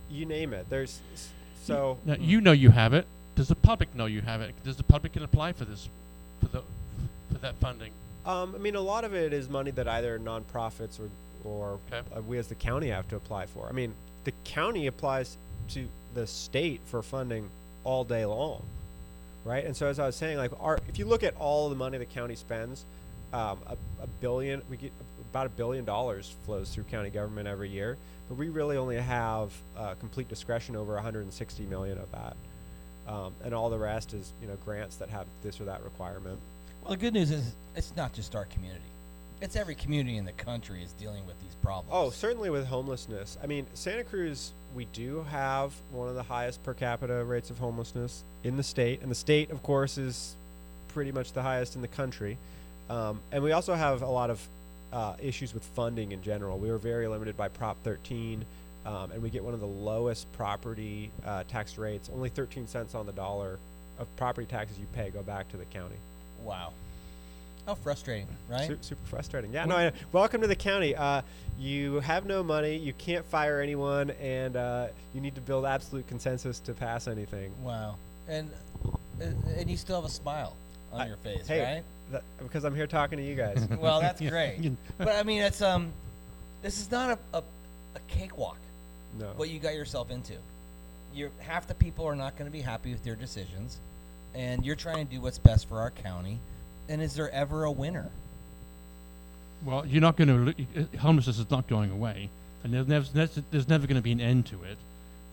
you 0.10 0.26
name 0.26 0.54
it. 0.54 0.70
There's 0.70 1.00
so 1.64 1.98
Now 2.06 2.16
you 2.20 2.42
know 2.42 2.52
you 2.52 2.70
have 2.72 2.94
it. 2.94 3.06
Does 3.36 3.48
the 3.48 3.56
public 3.56 3.96
know 3.96 4.06
you 4.06 4.22
have 4.22 4.42
it? 4.42 4.54
Does 4.64 4.76
the 4.78 4.84
public 4.84 5.14
can 5.14 5.24
apply 5.24 5.54
for 5.54 5.66
this, 5.66 5.90
for 6.40 6.48
the, 6.48 6.62
for 7.32 7.38
that 7.40 7.56
funding? 7.56 7.92
Um, 8.26 8.54
I 8.56 8.58
mean, 8.60 8.76
a 8.76 8.82
lot 8.82 9.04
of 9.06 9.14
it 9.16 9.34
is 9.34 9.50
money 9.50 9.72
that 9.72 9.88
either 9.88 10.20
nonprofits 10.20 11.00
or 11.00 11.10
or 11.46 11.80
Okay. 11.92 12.08
uh, 12.16 12.22
we 12.22 12.38
as 12.38 12.48
the 12.48 12.56
county 12.56 12.88
have 12.88 13.08
to 13.10 13.18
apply 13.18 13.48
for. 13.48 13.68
I 13.68 13.74
mean, 13.74 13.94
the 14.24 14.32
county 14.46 14.88
applies 14.88 15.38
to 15.70 15.88
the 16.14 16.26
state 16.26 16.80
for 16.86 17.02
funding 17.02 17.50
all 17.84 18.06
day 18.06 18.24
long, 18.26 18.62
right? 19.44 19.66
And 19.66 19.76
so, 19.76 19.88
as 19.88 20.00
I 20.00 20.06
was 20.06 20.16
saying, 20.16 20.38
like, 20.38 20.52
our 20.62 20.80
if 20.88 20.98
you 21.00 21.06
look 21.06 21.22
at 21.24 21.36
all 21.38 21.68
the 21.70 21.76
money 21.76 21.98
the 21.98 22.06
county 22.06 22.36
spends, 22.36 22.86
um, 23.34 23.60
a, 23.68 23.78
a 24.04 24.08
billion, 24.22 24.62
we 24.70 24.78
get 24.78 24.92
about 25.32 25.48
a 25.48 25.50
billion 25.50 25.84
dollars 25.84 26.36
flows 26.46 26.74
through 26.74 26.84
county 26.84 27.10
government 27.10 27.48
every 27.48 27.70
year, 27.70 27.98
but 28.30 28.38
we 28.38 28.50
really 28.50 28.78
only 28.78 28.98
have 28.98 29.52
uh, 29.76 29.96
complete 29.96 30.30
discretion 30.30 30.76
over 30.76 30.94
160 30.94 31.64
million 31.64 31.98
of 31.98 32.12
that. 32.12 32.36
Um, 33.08 33.34
and 33.44 33.54
all 33.54 33.70
the 33.70 33.78
rest 33.78 34.14
is, 34.14 34.32
you 34.42 34.48
know, 34.48 34.56
grants 34.64 34.96
that 34.98 35.10
have 35.10 35.26
this 35.42 35.60
or 35.60 35.66
that 35.66 35.84
requirement. 35.84 36.40
Well, 36.84 36.92
the 36.92 36.98
good 36.98 37.14
news 37.14 37.32
is 37.32 37.56
it's 37.76 37.96
not 37.96 38.14
just 38.14 38.36
our 38.36 38.46
community. 38.46 38.82
It's 39.42 39.56
every 39.56 39.76
community 39.76 40.18
in 40.18 40.24
the 40.24 40.32
country 40.34 40.84
is 40.84 40.94
dealing 40.94 41.26
with 41.26 41.38
these 41.42 41.56
problems. 41.56 41.90
Oh, 41.92 42.10
certainly 42.12 42.50
with 42.50 42.66
homelessness. 42.66 43.38
I 43.44 43.48
mean, 43.48 43.66
Santa 43.74 44.04
Cruz, 44.04 44.54
we 44.74 44.86
do 44.86 45.24
have 45.24 45.74
one 45.92 46.08
of 46.08 46.16
the 46.16 46.24
highest 46.24 46.64
per 46.64 46.74
capita 46.74 47.24
rates 47.26 47.50
of 47.50 47.58
homelessness 47.58 48.24
in 48.44 48.56
the 48.56 48.64
state, 48.64 49.02
and 49.02 49.12
the 49.12 49.16
state, 49.16 49.52
of 49.52 49.62
course, 49.64 49.98
is 49.98 50.38
pretty 50.90 51.12
much 51.12 51.34
the 51.34 51.42
highest 51.42 51.76
in 51.76 51.82
the 51.82 51.88
country. 51.90 52.38
Um, 52.90 53.22
and 53.32 53.44
we 53.44 53.52
also 53.52 53.74
have 53.74 54.02
a 54.02 54.10
lot 54.10 54.30
of 54.30 54.48
uh, 54.92 55.16
issues 55.22 55.54
with 55.54 55.64
funding 55.64 56.12
in 56.12 56.22
general. 56.22 56.58
We 56.58 56.70
were 56.70 56.78
very 56.78 57.08
limited 57.08 57.36
by 57.36 57.48
Prop 57.50 57.78
13, 57.84 58.46
um, 58.86 59.12
and 59.12 59.22
we 59.24 59.30
get 59.30 59.44
one 59.44 59.54
of 59.54 59.60
the 59.60 59.68
lowest 59.68 60.32
property 60.34 61.12
uh, 61.26 61.44
tax 61.48 61.78
rates. 61.78 62.10
Only 62.14 62.30
13 62.30 62.68
cents 62.68 62.94
on 62.96 63.06
the 63.06 63.12
dollar 63.14 63.58
of 64.00 64.14
property 64.16 64.46
taxes 64.48 64.80
you 64.80 64.86
pay 64.94 65.10
go 65.10 65.22
back 65.24 65.50
to 65.50 65.58
the 65.58 65.66
county. 65.66 65.96
Wow. 66.44 66.74
How 67.66 67.76
frustrating, 67.76 68.28
right? 68.50 68.68
Su- 68.68 68.78
super 68.82 69.06
frustrating. 69.06 69.54
Yeah, 69.54 69.66
no. 69.66 69.78
I, 69.78 69.92
welcome 70.12 70.42
to 70.42 70.48
the 70.48 70.56
county. 70.56 70.96
Uh, 70.96 71.22
you 71.58 72.02
have 72.02 72.26
no 72.26 72.44
money. 72.44 72.76
You 72.76 72.92
can't 72.94 73.26
fire 73.26 73.62
anyone, 73.62 74.12
and 74.12 74.58
uh, 74.58 74.88
you 75.14 75.22
need 75.22 75.36
to 75.36 75.42
build 75.42 75.66
absolute 75.66 76.06
consensus 76.08 76.60
to 76.60 76.74
pass 76.74 77.08
anything. 77.08 77.54
Wow. 77.64 77.96
And 78.28 78.50
and 79.22 79.42
and 79.46 79.70
you 79.70 79.78
still 79.78 79.96
have 79.96 80.10
a 80.10 80.14
smile 80.14 80.58
on 80.92 81.02
I- 81.02 81.08
your 81.08 81.18
face, 81.18 81.48
hey, 81.48 81.62
right? 81.76 81.84
That, 82.14 82.24
because 82.40 82.64
I'm 82.64 82.74
here 82.76 82.88
talking 82.88 83.18
to 83.18 83.24
you 83.24 83.36
guys. 83.36 83.68
Well, 83.80 84.00
that's 84.02 84.22
great. 84.36 84.72
but 84.98 85.10
I 85.16 85.24
mean, 85.24 85.42
it's 85.44 85.62
um, 85.62 85.92
this 86.62 86.80
is 86.80 86.90
not 86.90 87.20
a, 87.34 87.38
a, 87.38 87.44
a 87.96 88.00
cakewalk. 88.08 88.58
no. 89.20 89.28
What 89.36 89.50
you 89.50 89.60
got 89.60 89.76
yourself 89.76 90.10
into. 90.10 90.34
You're 91.14 91.30
half 91.40 91.68
the 91.68 91.76
people 91.76 92.06
are 92.08 92.16
not 92.16 92.38
going 92.38 92.50
to 92.50 92.52
be 92.52 92.62
happy 92.62 92.92
with 92.92 93.06
your 93.06 93.16
decisions, 93.16 93.78
and 94.34 94.66
you're 94.66 94.76
trying 94.76 95.06
to 95.06 95.14
do 95.14 95.22
what's 95.22 95.38
best 95.38 95.68
for 95.70 95.80
our 95.80 95.92
county. 95.92 96.40
And 96.90 97.02
is 97.02 97.14
there 97.14 97.30
ever 97.32 97.66
a 97.66 97.72
winner? 97.72 98.10
Well, 99.64 99.86
you're 99.86 100.02
not 100.02 100.18
going 100.18 100.56
to. 100.56 100.98
Homelessness 100.98 101.40
is 101.40 101.50
not 101.52 101.68
going 101.68 101.92
away, 101.92 102.30
and 102.64 102.74
there's 102.74 102.88
never 102.88 103.06
there's, 103.14 103.40
there's 103.52 103.68
never 103.70 103.86
going 103.88 103.96
to 103.98 104.02
be 104.02 104.12
an 104.12 104.22
end 104.22 104.46
to 104.48 104.56
it. 104.64 104.78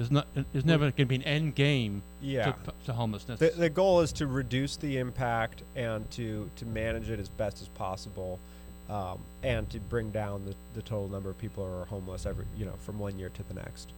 There's 0.01 0.11
not. 0.11 0.27
There's 0.55 0.65
never 0.65 0.85
going 0.85 0.95
to 0.95 1.05
be 1.05 1.17
an 1.17 1.23
end 1.25 1.55
game 1.55 2.03
yeah. 2.23 2.53
to, 2.53 2.73
to 2.87 2.95
homelessness. 2.95 3.39
The, 3.39 3.51
the 3.51 3.69
goal 3.69 4.01
is 4.01 4.13
to 4.13 4.27
reduce 4.27 4.77
the 4.77 4.97
impact 4.97 5.63
and 5.77 6.11
to, 6.13 6.51
to 6.57 6.65
manage 6.65 7.11
it 7.11 7.21
as 7.21 7.29
best 7.29 7.61
as 7.61 7.69
possible, 7.69 8.39
um, 8.89 9.19
and 9.43 9.69
to 9.69 9.79
bring 9.79 10.11
down 10.11 10.47
the, 10.47 10.55
the 10.73 10.81
total 10.81 11.09
number 11.09 11.29
of 11.29 11.37
people 11.37 11.67
who 11.67 11.83
are 11.83 11.85
homeless 11.85 12.25
every 12.25 12.47
you 12.57 12.65
know 12.65 12.73
from 12.81 12.99
one 12.99 13.19
year 13.19 13.29
to 13.29 13.43
the 13.43 13.53
next. 13.53 13.91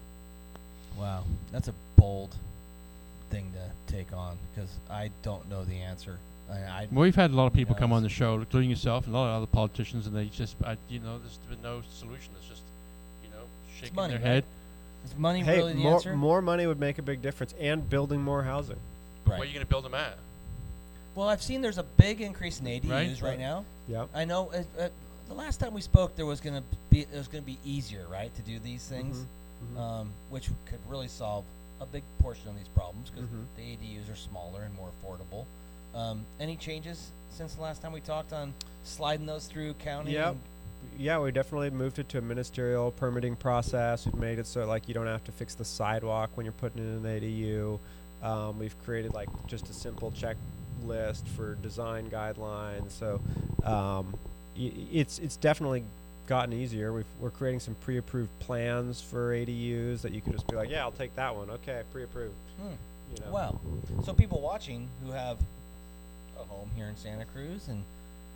Wow, 0.99 1.23
that's 1.53 1.69
a 1.69 1.75
bold 1.95 2.35
thing 3.31 3.53
to 3.53 3.93
take 3.93 4.13
on 4.13 4.39
because 4.53 4.71
I 4.91 5.11
don't 5.23 5.49
know 5.49 5.65
the 5.65 5.83
answer. 5.83 6.19
I, 6.51 6.55
I 6.55 6.89
well, 6.91 7.03
we've 7.03 7.15
had 7.15 7.31
a 7.31 7.35
lot 7.37 7.47
of 7.47 7.53
people 7.53 7.77
Yeah, 7.77 7.81
come 7.81 7.93
on 7.93 8.03
the 8.03 8.09
show, 8.09 8.35
including 8.35 8.71
yourself 8.71 9.07
and 9.07 9.15
a 9.15 9.19
lot 9.19 9.29
of 9.29 9.37
other 9.37 9.47
politicians, 9.47 10.09
and 10.09 10.17
they 10.17 10.25
just, 10.25 10.57
I, 10.65 10.79
you 10.89 10.99
know, 10.99 11.21
there's 11.21 11.39
been 11.49 11.63
no 11.63 11.83
solution. 11.93 12.33
It's 12.41 12.49
just, 12.49 12.63
you 13.23 13.31
know, 13.31 13.45
shaking 13.79 13.95
money, 13.95 14.15
their 14.15 14.21
right? 14.21 14.27
head. 14.27 14.45
Is 15.05 15.17
money 15.17 15.41
Hey, 15.41 15.59
really 15.59 15.73
the 15.75 15.79
more 15.81 15.95
answer? 15.95 16.17
more 16.17 16.43
money 16.43 16.67
would 16.67 16.81
make 16.81 16.99
a 16.99 17.03
big 17.03 17.23
difference, 17.23 17.55
and 17.61 17.89
building 17.89 18.23
more 18.23 18.43
housing. 18.43 18.77
But 19.25 19.33
Right. 19.33 19.39
where 19.39 19.43
are 19.45 19.49
you 19.49 19.55
going 19.55 19.67
to 19.67 19.71
build 19.71 19.85
them 19.85 19.95
at? 19.95 20.17
Well, 21.15 21.29
I've 21.29 21.43
seen 21.43 21.61
there's 21.61 21.79
a 21.79 21.83
big 21.83 22.21
increase 22.21 22.61
in 22.61 22.67
ADUs 22.67 23.21
right, 23.23 23.31
Right. 23.31 23.39
now. 23.39 23.65
Yeah. 23.89 24.07
I 24.15 24.25
know 24.25 24.51
uh, 24.53 24.63
uh, 24.81 24.89
the 25.29 25.35
last 25.35 25.61
time 25.61 25.75
we 25.75 25.81
spoke, 25.83 26.17
there 26.17 26.27
was 26.27 26.41
going 26.41 26.57
to 26.57 26.63
be 26.91 27.01
it 27.03 27.13
was 27.15 27.29
going 27.29 27.43
to 27.45 27.47
be 27.51 27.59
easier, 27.65 28.07
right, 28.11 28.35
to 28.37 28.43
do 28.43 28.59
these 28.59 28.85
things, 28.85 29.19
Mhm, 29.19 29.77
mhm. 29.77 29.79
Um, 29.81 30.11
which 30.31 30.49
could 30.67 30.79
really 30.89 31.09
solve 31.09 31.45
a 31.81 31.87
big 31.87 32.03
portion 32.21 32.49
of 32.49 32.57
these 32.57 32.69
problems 32.69 33.11
because 33.11 33.29
Mhm. 33.29 33.45
the 33.57 33.63
ADUs 33.63 34.09
are 34.11 34.17
smaller 34.17 34.63
and 34.63 34.75
more 34.75 34.89
affordable. 35.03 35.45
Um, 35.95 36.25
any 36.41 36.57
changes 36.57 37.11
since 37.37 37.55
the 37.55 37.61
last 37.63 37.83
time 37.83 37.93
we 37.93 38.01
talked 38.01 38.33
on 38.33 38.55
sliding 38.85 39.27
those 39.27 39.47
through 39.47 39.75
county? 39.75 40.13
Yep. 40.13 40.29
and- 40.33 40.41
Yeah, 40.99 41.19
we 41.19 41.33
definitely 41.33 41.71
moved 41.71 41.99
it 41.99 42.09
to 42.11 42.19
a 42.19 42.21
ministerial 42.21 42.91
permitting 42.93 43.37
process. 43.37 44.07
We've 44.07 44.15
made 44.15 44.39
it 44.39 44.47
so 44.47 44.65
like 44.67 44.89
you 44.89 44.95
don't 44.95 45.07
have 45.07 45.25
to 45.25 45.33
fix 45.33 45.55
the 45.55 45.65
sidewalk 45.65 46.31
when 46.35 46.45
you're 46.47 46.53
putting 46.53 46.79
in 46.83 47.05
an 47.07 47.21
ADU. 47.21 47.79
Um, 48.23 48.59
we've 48.59 48.77
created 48.85 49.15
like 49.15 49.29
just 49.47 49.69
a 49.69 49.73
simple 49.73 50.13
checklist 50.13 51.27
for 51.29 51.57
design 51.57 52.09
guidelines. 52.11 52.91
So 52.93 53.21
um, 53.65 54.15
y- 54.57 54.73
it's 54.93 55.19
it's 55.19 55.37
definitely 55.37 55.85
gotten 56.29 56.53
easier. 56.53 56.93
We've, 56.93 57.05
we're 57.21 57.31
creating 57.31 57.61
some 57.61 57.75
pre-approved 57.77 58.31
plans 58.39 59.01
for 59.03 59.33
ADUs 59.35 60.03
that 60.03 60.13
you 60.13 60.21
can 60.21 60.33
just 60.33 60.47
be 60.47 60.55
like, 60.55 60.71
yeah, 60.71 60.83
I'll 60.83 60.93
take 60.93 61.15
that 61.17 61.35
one. 61.35 61.51
Okay, 61.51 61.83
pre-approved. 61.93 62.35
Hmm. 62.61 62.69
You 63.17 63.25
know. 63.25 63.33
Well, 63.33 63.61
so 64.05 64.13
people 64.15 64.41
watching 64.41 64.89
who 65.05 65.11
have 65.11 65.39
a 66.39 66.45
home 66.45 66.71
here 66.77 66.87
in 66.87 66.97
Santa 66.97 67.25
Cruz 67.25 67.69
and 67.69 67.83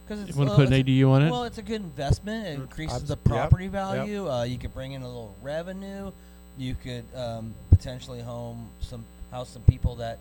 because 0.07 0.29
You 0.29 0.35
want 0.37 0.49
to 0.51 0.53
uh, 0.55 0.57
put 0.57 0.67
an 0.69 0.73
it's 0.75 0.89
a- 0.89 0.91
ADU 0.91 1.11
on 1.11 1.23
it? 1.23 1.31
Well, 1.31 1.45
it's 1.45 1.59
a 1.59 1.63
good 1.63 1.81
investment. 1.83 2.47
It 2.47 2.55
increases 2.55 2.97
abs- 3.03 3.09
the 3.09 3.17
yep, 3.17 3.25
property 3.25 3.65
yep. 3.65 3.73
value. 3.73 4.31
Uh, 4.31 4.43
you 4.45 4.59
could 4.59 4.73
bring 4.75 4.93
in 4.93 5.03
a 5.03 5.07
little 5.07 5.35
revenue. 5.43 6.11
You 6.59 6.75
could 6.75 7.05
um, 7.15 7.55
potentially 7.71 8.21
home 8.21 8.69
some 8.81 9.05
house 9.31 9.49
some 9.51 9.63
people 9.63 9.97
that 9.97 10.19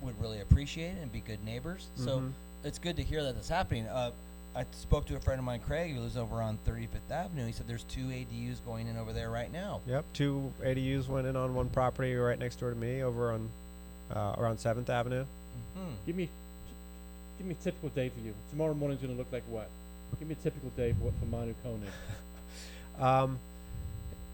would 0.00 0.18
really 0.20 0.40
appreciate 0.40 0.92
it 0.96 1.02
and 1.02 1.12
be 1.12 1.20
good 1.20 1.44
neighbors. 1.44 1.88
So 1.96 2.20
Mhm. 2.20 2.32
it's 2.62 2.78
good 2.78 2.96
to 2.96 3.02
hear 3.02 3.22
that 3.24 3.34
that's 3.34 3.48
happening. 3.48 3.86
Uh, 3.86 4.12
I 4.56 4.64
spoke 4.70 5.04
to 5.06 5.16
a 5.16 5.20
friend 5.20 5.40
of 5.40 5.44
mine, 5.44 5.60
Craig, 5.66 5.92
who 5.94 6.00
lives 6.00 6.16
over 6.16 6.40
on 6.40 6.58
35th 6.64 7.10
Avenue. 7.10 7.44
He 7.46 7.52
said 7.52 7.66
there's 7.66 7.82
two 7.84 8.06
ADUs 8.12 8.60
going 8.64 8.86
in 8.86 8.96
over 8.96 9.12
there 9.12 9.28
right 9.30 9.52
now. 9.52 9.80
Yep, 9.88 10.04
two 10.12 10.52
ADUs 10.62 11.08
went 11.08 11.26
in 11.26 11.34
on 11.34 11.54
one 11.56 11.68
property 11.70 12.14
right 12.14 12.38
next 12.38 12.60
door 12.60 12.70
to 12.70 12.76
me 12.76 13.02
over 13.02 13.32
on 13.32 13.48
uh, 14.14 14.34
around 14.38 14.58
Seventh 14.58 14.88
Avenue. 14.90 15.24
hmm 15.76 15.90
Give 16.06 16.14
me, 16.14 16.28
give 17.38 17.46
me 17.46 17.56
a 17.58 17.62
typical 17.62 17.88
day 17.90 18.08
for 18.08 18.20
you. 18.20 18.34
Tomorrow 18.50 18.74
morning's 18.74 19.00
gonna 19.02 19.14
look 19.14 19.32
like 19.32 19.44
what? 19.48 19.68
Give 20.18 20.28
me 20.28 20.36
a 20.38 20.42
typical 20.42 20.70
day 20.70 20.94
for 21.00 21.12
for 21.18 21.26
Manu 21.26 21.54
Koenig. 21.62 21.88
Um, 23.00 23.40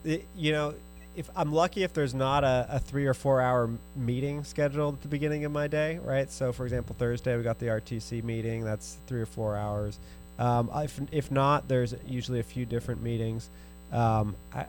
it, 0.04 0.26
you 0.36 0.52
know, 0.52 0.74
if 1.16 1.28
I'm 1.34 1.52
lucky 1.52 1.82
if 1.82 1.92
there's 1.92 2.14
not 2.14 2.44
a, 2.44 2.66
a 2.70 2.78
three 2.78 3.06
or 3.06 3.14
four 3.14 3.40
hour 3.40 3.70
meeting 3.96 4.44
scheduled 4.44 4.96
at 4.96 5.02
the 5.02 5.08
beginning 5.08 5.44
of 5.44 5.52
my 5.52 5.66
day, 5.66 5.98
right? 6.04 6.30
So, 6.30 6.52
for 6.52 6.64
example, 6.64 6.94
Thursday 6.98 7.36
we 7.36 7.42
got 7.42 7.58
the 7.58 7.66
RTC 7.66 8.22
meeting. 8.22 8.64
That's 8.64 8.98
three 9.06 9.20
or 9.20 9.26
four 9.26 9.56
hours. 9.56 9.98
Um, 10.38 10.70
if 10.74 11.00
if 11.10 11.30
not, 11.30 11.68
there's 11.68 11.94
usually 12.06 12.40
a 12.40 12.44
few 12.44 12.64
different 12.64 13.02
meetings. 13.02 13.50
Um, 13.92 14.36
I, 14.54 14.66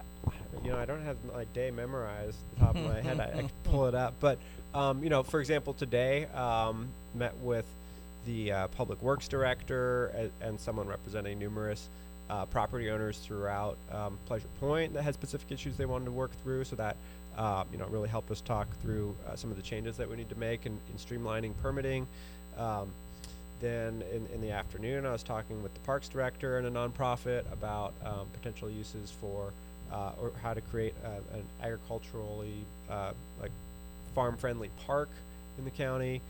you 0.63 0.71
know, 0.71 0.77
I 0.77 0.85
don't 0.85 1.03
have 1.03 1.17
my 1.33 1.45
day 1.53 1.71
memorized 1.71 2.37
the 2.53 2.65
top 2.65 2.75
of 2.75 2.83
my 2.83 3.01
head. 3.01 3.19
I, 3.19 3.39
I 3.39 3.49
pull 3.63 3.87
it 3.87 3.95
up, 3.95 4.15
but 4.19 4.39
um, 4.73 5.03
you 5.03 5.09
know, 5.09 5.23
for 5.23 5.39
example, 5.39 5.73
today 5.73 6.25
um, 6.27 6.87
met 7.13 7.35
with 7.37 7.65
the 8.25 8.51
uh, 8.51 8.67
public 8.69 9.01
works 9.01 9.27
director 9.27 10.07
and, 10.07 10.31
and 10.41 10.59
someone 10.59 10.87
representing 10.87 11.39
numerous 11.39 11.89
uh, 12.29 12.45
property 12.45 12.89
owners 12.89 13.17
throughout 13.19 13.77
um, 13.91 14.17
Pleasure 14.25 14.47
Point 14.59 14.93
that 14.93 15.03
had 15.03 15.13
specific 15.13 15.51
issues 15.51 15.75
they 15.77 15.85
wanted 15.85 16.05
to 16.05 16.11
work 16.11 16.31
through. 16.43 16.63
So 16.63 16.75
that 16.77 16.95
uh, 17.37 17.63
you 17.71 17.77
know 17.77 17.85
really 17.87 18.09
helped 18.09 18.31
us 18.31 18.41
talk 18.41 18.67
through 18.81 19.15
uh, 19.27 19.35
some 19.35 19.51
of 19.51 19.57
the 19.57 19.63
changes 19.63 19.97
that 19.97 20.09
we 20.09 20.15
need 20.15 20.29
to 20.29 20.37
make 20.37 20.65
in, 20.65 20.79
in 20.89 20.97
streamlining 20.97 21.53
permitting. 21.61 22.07
Um, 22.57 22.89
then 23.59 24.03
in, 24.11 24.25
in 24.33 24.41
the 24.41 24.51
afternoon, 24.51 25.05
I 25.05 25.11
was 25.11 25.23
talking 25.23 25.61
with 25.61 25.73
the 25.73 25.79
parks 25.81 26.09
director 26.09 26.57
and 26.57 26.65
a 26.65 26.71
nonprofit 26.71 27.43
about 27.53 27.93
um, 28.03 28.27
potential 28.33 28.69
uses 28.69 29.11
for 29.11 29.53
uh, 29.91 30.11
or 30.19 30.31
how 30.41 30.53
to 30.53 30.61
create 30.61 30.95
uh, 31.05 31.37
an 31.37 31.43
agriculturally 31.61 32.65
uh, 32.89 33.11
like 33.41 33.51
farm-friendly 34.15 34.69
park 34.85 35.09
in 35.57 35.65
the 35.65 35.71
county. 35.71 36.21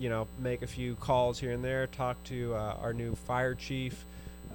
You 0.00 0.08
know, 0.08 0.26
make 0.38 0.62
a 0.62 0.66
few 0.66 0.94
calls 0.94 1.38
here 1.38 1.52
and 1.52 1.62
there. 1.62 1.86
Talk 1.86 2.22
to 2.24 2.54
uh, 2.54 2.76
our 2.80 2.94
new 2.94 3.14
fire 3.14 3.54
chief, 3.54 4.06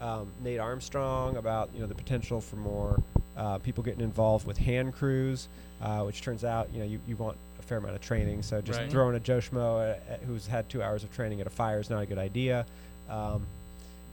um, 0.02 0.28
Nate 0.44 0.60
Armstrong, 0.60 1.38
about 1.38 1.70
you 1.72 1.82
know 1.82 1.86
the 1.86 1.94
potential 1.94 2.42
for 2.42 2.56
more 2.56 3.00
uh, 3.38 3.60
people 3.60 3.84
getting 3.84 4.02
involved 4.02 4.48
with 4.48 4.58
hand 4.58 4.96
crews, 4.96 5.48
uh, 5.84 6.02
which 6.02 6.24
turns 6.24 6.44
out 6.44 6.74
you 6.74 6.80
know 6.80 6.86
you, 6.86 7.00
you 7.08 7.16
want 7.16 7.38
a 7.60 7.62
fair 7.62 7.78
amount 7.78 7.94
of 7.94 8.02
training. 8.02 8.42
So 8.42 8.60
just 8.60 8.80
Right. 8.80 8.90
throwing 8.90 9.16
a 9.16 9.20
Joe 9.20 9.38
Schmo 9.38 9.58
uh, 9.60 10.14
uh, 10.14 10.18
who's 10.26 10.48
had 10.48 10.68
two 10.68 10.82
hours 10.82 11.04
of 11.04 11.14
training 11.14 11.42
at 11.42 11.48
a 11.48 11.52
fire 11.52 11.80
is 11.80 11.92
not 11.92 12.02
a 12.02 12.08
good 12.08 12.18
idea. 12.18 12.66
Um, 13.08 13.46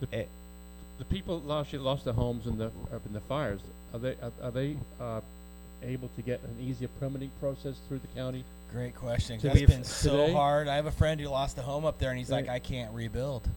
The- 0.00 0.14
eh, 0.14 0.24
The 0.98 1.06
people 1.06 1.40
last 1.40 1.72
year 1.72 1.80
lost 1.80 2.04
their 2.04 2.12
homes 2.12 2.46
in 2.46 2.58
the 2.58 2.66
up 2.66 3.06
in 3.06 3.14
the 3.14 3.20
fires. 3.20 3.60
Are 3.94 3.98
they 3.98 4.16
are, 4.22 4.32
are 4.42 4.50
they 4.50 4.76
uh, 5.00 5.22
able 5.82 6.08
to 6.14 6.20
get 6.20 6.42
an 6.42 6.56
easier 6.60 6.88
permitting 7.00 7.30
process 7.40 7.76
through 7.88 8.00
the 8.00 8.08
county? 8.08 8.44
Great 8.72 8.94
question. 8.96 9.38
So 9.38 9.48
That's 9.48 9.60
we've- 9.60 9.72
been 9.72 9.84
so 9.84 10.16
today- 10.16 10.32
hard. 10.32 10.66
I 10.68 10.76
have 10.76 10.86
a 10.86 10.90
friend 10.92 11.20
who 11.20 11.28
lost 11.28 11.58
a 11.58 11.62
home 11.62 11.84
up 11.84 11.98
there, 11.98 12.10
and 12.10 12.18
he's 12.18 12.30
like, 12.30 12.48
I 12.48 12.58
can't 12.58 12.92
rebuild. 12.94 13.48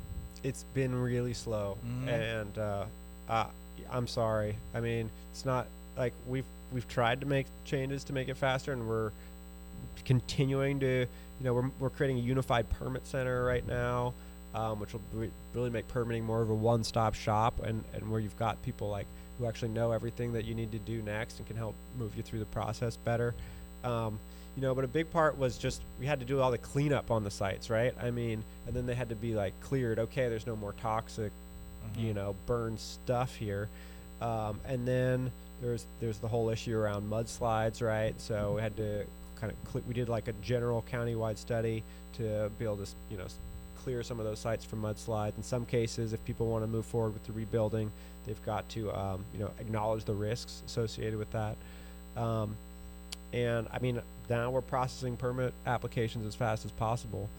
it's 0.44 0.64
been 0.76 0.94
really 0.94 1.34
slow, 1.34 1.76
Mhm. 1.84 2.08
and 2.08 2.58
uh, 2.60 2.86
uh, 3.28 3.48
I'm 3.90 4.06
sorry. 4.08 4.56
I 4.76 4.80
mean, 4.80 5.10
it's 5.32 5.44
not 5.46 5.66
like 5.98 6.14
we've 6.28 6.46
we've 6.72 6.88
tried 6.88 7.22
to 7.22 7.26
make 7.26 7.48
changes 7.64 8.04
to 8.04 8.14
make 8.14 8.28
it 8.30 8.36
faster, 8.38 8.72
and 8.72 8.88
we're 8.88 9.12
continuing 10.04 10.80
to, 10.82 11.00
you 11.00 11.08
know, 11.44 11.54
we're 11.54 11.72
we're 11.80 11.90
creating 11.90 12.18
a 12.18 12.22
unified 12.22 12.70
permit 12.70 13.08
center 13.08 13.44
right 13.44 13.66
now, 13.66 14.14
um, 14.54 14.80
which 14.80 14.94
will 14.94 15.02
re- 15.14 15.32
really 15.56 15.72
make 15.72 15.88
permitting 15.88 16.24
more 16.24 16.42
of 16.44 16.50
a 16.52 16.54
one-stop 16.54 17.16
shop, 17.16 17.60
and 17.64 17.84
and 17.94 18.12
where 18.12 18.20
you've 18.20 18.38
got 18.38 18.62
people 18.62 18.90
like 18.90 19.08
who 19.40 19.48
actually 19.48 19.70
know 19.70 19.92
everything 19.94 20.32
that 20.34 20.46
you 20.46 20.54
need 20.54 20.72
to 20.74 20.80
do 20.80 21.02
next 21.02 21.40
and 21.40 21.48
can 21.48 21.58
help 21.58 21.74
move 21.98 22.16
you 22.16 22.22
through 22.22 22.40
the 22.40 22.46
process 22.46 22.98
better. 22.98 23.34
Um, 23.86 24.20
you 24.56 24.62
know, 24.62 24.74
but 24.74 24.84
a 24.86 24.88
big 24.88 25.12
part 25.12 25.38
was 25.38 25.58
just 25.58 25.82
we 26.00 26.06
had 26.06 26.20
to 26.22 26.26
do 26.26 26.40
all 26.40 26.50
the 26.50 26.58
cleanup 26.58 27.12
on 27.12 27.24
the 27.24 27.32
sites, 27.32 27.70
right? 27.70 27.94
I 28.02 28.10
mean, 28.12 28.44
and 28.68 28.76
then 28.76 28.86
they 28.86 28.96
had 28.96 29.10
to 29.10 29.16
be 29.16 29.36
like 29.36 29.54
cleared. 29.62 30.00
Okay, 30.00 30.30
there's 30.30 30.48
no 30.48 30.56
more 30.56 30.74
toxic, 30.74 31.32
Mm-hmm. 31.94 32.06
you 32.08 32.14
know, 32.16 32.36
burned 32.48 32.80
stuff 32.80 33.36
here. 33.36 33.70
Um, 34.22 34.60
and 34.68 34.88
then 34.88 35.32
there's 35.62 35.86
there's 36.00 36.18
the 36.18 36.28
whole 36.28 36.50
issue 36.50 36.76
around 36.76 37.10
mudslides, 37.10 37.82
right? 37.82 38.20
So 38.20 38.54
we 38.56 38.62
had 38.62 38.76
to 38.78 39.06
kind 39.40 39.52
of 39.52 39.72
cl- 39.72 39.84
we 39.88 39.94
did 39.94 40.10
like 40.10 40.28
a 40.28 40.34
general 40.42 40.84
countywide 40.92 41.38
study 41.38 41.84
to 42.14 42.50
be 42.58 42.66
able 42.66 42.78
to 42.78 42.88
you 43.12 43.18
know 43.18 43.26
clear 43.84 44.02
some 44.02 44.20
of 44.20 44.26
those 44.26 44.40
sites 44.40 44.66
from 44.66 44.82
mudslides. 44.82 45.38
In 45.38 45.44
some 45.44 45.66
cases, 45.66 46.12
if 46.14 46.24
people 46.26 46.48
want 46.48 46.64
to 46.64 46.68
move 46.68 46.86
forward 46.86 47.14
with 47.14 47.24
the 47.26 47.34
rebuilding, 47.34 47.92
they've 48.26 48.44
got 48.46 48.68
to 48.70 48.92
um, 48.94 49.24
you 49.34 49.40
know 49.42 49.52
acknowledge 49.60 50.06
the 50.06 50.14
risks 50.16 50.64
associated 50.66 51.20
with 51.20 51.32
that. 51.34 51.56
Um, 52.18 52.56
and 53.36 53.68
I 53.72 53.80
mean, 53.80 54.02
now 54.30 54.50
we're 54.50 54.62
processing 54.62 55.18
permit 55.18 55.54
applications 55.68 56.26
as 56.26 56.36
fast 56.36 56.66
as 56.66 56.72
possible. 56.72 57.30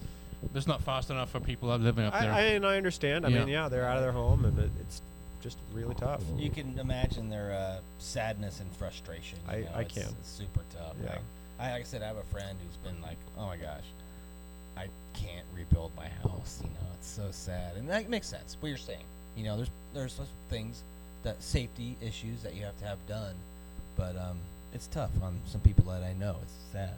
It's 0.55 0.66
not 0.66 0.82
fast 0.82 1.11
enough 1.11 1.30
for 1.30 1.40
people 1.40 1.70
that 1.70 1.76
are 1.80 1.82
living 1.82 2.05
up 2.05 2.14
I, 2.14 2.20
there. 2.20 2.32
I, 2.32 2.40
and 2.42 2.66
I 2.66 2.76
understand. 2.76 3.24
I 3.24 3.30
Yeah. 3.30 3.38
mean, 3.40 3.49
yeah, 3.49 3.68
they're 3.68 3.86
out 3.86 3.97
of 3.97 4.03
their 4.03 4.12
home, 4.12 4.44
and 4.44 4.59
it, 4.59 4.70
it's 4.80 5.01
just 5.40 5.57
really 5.72 5.94
tough. 5.94 6.22
You 6.36 6.51
can 6.51 6.78
imagine 6.78 7.30
their 7.30 7.53
uh, 7.53 7.78
sadness 7.99 8.61
and 8.61 8.70
frustration. 8.76 9.38
you 9.49 9.53
I- 9.55 9.61
know, 9.62 9.68
I 9.74 9.80
it's, 9.82 9.94
can. 9.94 10.03
It's 10.20 10.28
super 10.28 10.61
tough. 10.74 10.94
Yeah. 11.03 11.11
Like, 11.11 11.20
I, 11.59 11.72
like 11.72 11.80
I 11.80 11.84
said, 11.84 12.03
I 12.03 12.07
have 12.09 12.18
a 12.18 12.24
friend 12.24 12.59
who's 12.66 12.76
been 12.76 13.01
like, 13.01 13.16
"Oh 13.38 13.47
my 13.47 13.57
gosh, 13.57 13.84
I 14.76 14.88
can't 15.14 15.47
rebuild 15.57 15.92
my 15.97 16.09
house." 16.22 16.61
You 16.62 16.68
know, 16.68 16.86
it's 16.94 17.09
so 17.09 17.28
sad, 17.30 17.76
and 17.76 17.88
that 17.88 18.11
makes 18.11 18.26
sense. 18.28 18.59
What 18.61 18.68
you're 18.68 18.76
saying, 18.76 19.05
you 19.34 19.44
know, 19.44 19.57
there's 19.57 19.70
there's 19.94 20.12
some 20.12 20.26
things 20.51 20.82
that 21.22 21.42
safety 21.42 21.97
issues 22.03 22.42
that 22.42 22.55
you 22.55 22.62
have 22.64 22.78
to 22.80 22.84
have 22.84 22.99
done, 23.09 23.34
but 23.97 24.16
um, 24.16 24.36
it's 24.77 24.87
tough 24.89 25.11
on 25.22 25.41
some 25.47 25.62
people 25.62 25.91
that 25.91 26.03
I 26.03 26.12
know. 26.12 26.37
It's 26.43 26.53
sad. 26.70 26.91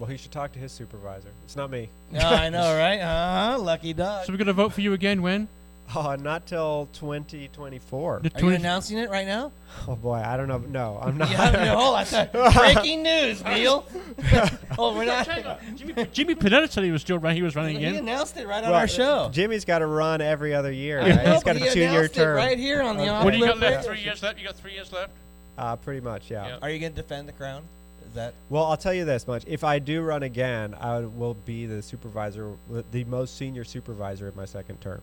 Well, 0.00 0.10
he 0.10 0.16
should 0.16 0.32
talk 0.32 0.50
to 0.52 0.58
his 0.58 0.72
supervisor. 0.72 1.28
It's 1.44 1.54
not 1.54 1.70
me. 1.70 1.88
No, 2.12 2.20
I 2.20 2.48
know, 2.50 2.76
right? 2.76 2.98
Uh, 3.00 3.58
lucky 3.58 3.92
dog. 3.92 4.26
so 4.26 4.32
we're 4.32 4.38
gonna 4.38 4.52
vote 4.52 4.72
for 4.72 4.80
you 4.80 4.92
again 4.92 5.22
when? 5.22 5.46
Oh, 5.94 6.14
not 6.16 6.46
till 6.46 6.88
2024. 6.94 8.20
The 8.22 8.28
Are 8.28 8.32
you 8.34 8.40
20 8.40 8.56
announcing 8.56 8.98
it 8.98 9.08
right 9.10 9.26
now? 9.26 9.52
Oh 9.86 9.94
boy, 9.94 10.14
I 10.24 10.36
don't 10.36 10.48
know. 10.48 10.58
No, 10.58 10.98
I'm 11.00 11.16
not. 11.18 11.30
Yeah, 11.30 11.50
no, 11.50 11.76
hold 11.78 11.96
on. 11.96 12.06
sorry. 12.06 12.28
Breaking 12.54 13.02
news, 13.04 13.44
Neil. 13.44 13.86
oh, 14.78 14.94
we're 14.96 15.04
not. 15.04 15.28
Jimmy, 15.76 16.06
Jimmy 16.12 16.34
Panetta 16.34 16.70
said 16.70 16.82
he 16.84 16.90
was 16.90 17.02
still 17.02 17.18
running. 17.18 17.36
He 17.36 17.42
was 17.42 17.54
running 17.54 17.78
He 17.78 17.84
again. 17.84 17.96
announced 18.02 18.36
it 18.36 18.48
right 18.48 18.64
on 18.64 18.70
Well, 18.70 18.80
our 18.80 18.88
show. 18.88 19.28
Jimmy's 19.32 19.64
got 19.64 19.78
to 19.80 19.86
run 19.86 20.20
every 20.20 20.54
other 20.54 20.72
year. 20.72 21.00
Yeah. 21.00 21.16
Right? 21.16 21.24
No, 21.26 21.32
He's 21.34 21.42
got 21.44 21.54
but 21.54 21.62
a 21.62 21.66
he 21.66 21.70
two-year 21.72 21.88
announced 21.90 22.12
it 22.16 22.20
term. 22.20 22.36
right 22.36 22.58
here 22.58 22.82
on 22.82 22.96
the 22.96 23.02
Okay. 23.04 23.24
What 23.24 23.30
do 23.32 23.38
you 23.38 23.46
got 23.46 23.58
Flip 23.58 23.70
left? 23.70 23.86
Three 23.86 24.00
years 24.00 24.22
left. 24.22 24.38
You 24.40 24.46
got 24.46 24.56
three 24.56 24.72
years 24.72 24.92
left. 24.92 25.12
Uh, 25.58 25.76
pretty 25.76 26.00
much, 26.00 26.30
yeah. 26.30 26.46
Yeah. 26.48 26.58
Are 26.62 26.70
you 26.70 26.78
going 26.78 26.92
to 26.92 26.96
defend 27.02 27.28
the 27.28 27.32
crown? 27.32 27.62
Is 28.08 28.14
that 28.14 28.34
Well, 28.50 28.64
I'll 28.64 28.76
tell 28.76 28.92
you 28.94 29.04
this 29.04 29.26
much: 29.26 29.44
if 29.46 29.64
I 29.64 29.78
do 29.78 30.02
run 30.02 30.22
again, 30.22 30.74
I 30.80 30.98
would- 30.98 31.16
will 31.16 31.34
be 31.34 31.66
the 31.66 31.80
supervisor, 31.82 32.52
the 32.90 33.04
most 33.04 33.36
senior 33.36 33.64
supervisor 33.64 34.28
in 34.28 34.36
my 34.36 34.44
second 34.44 34.80
term. 34.80 35.00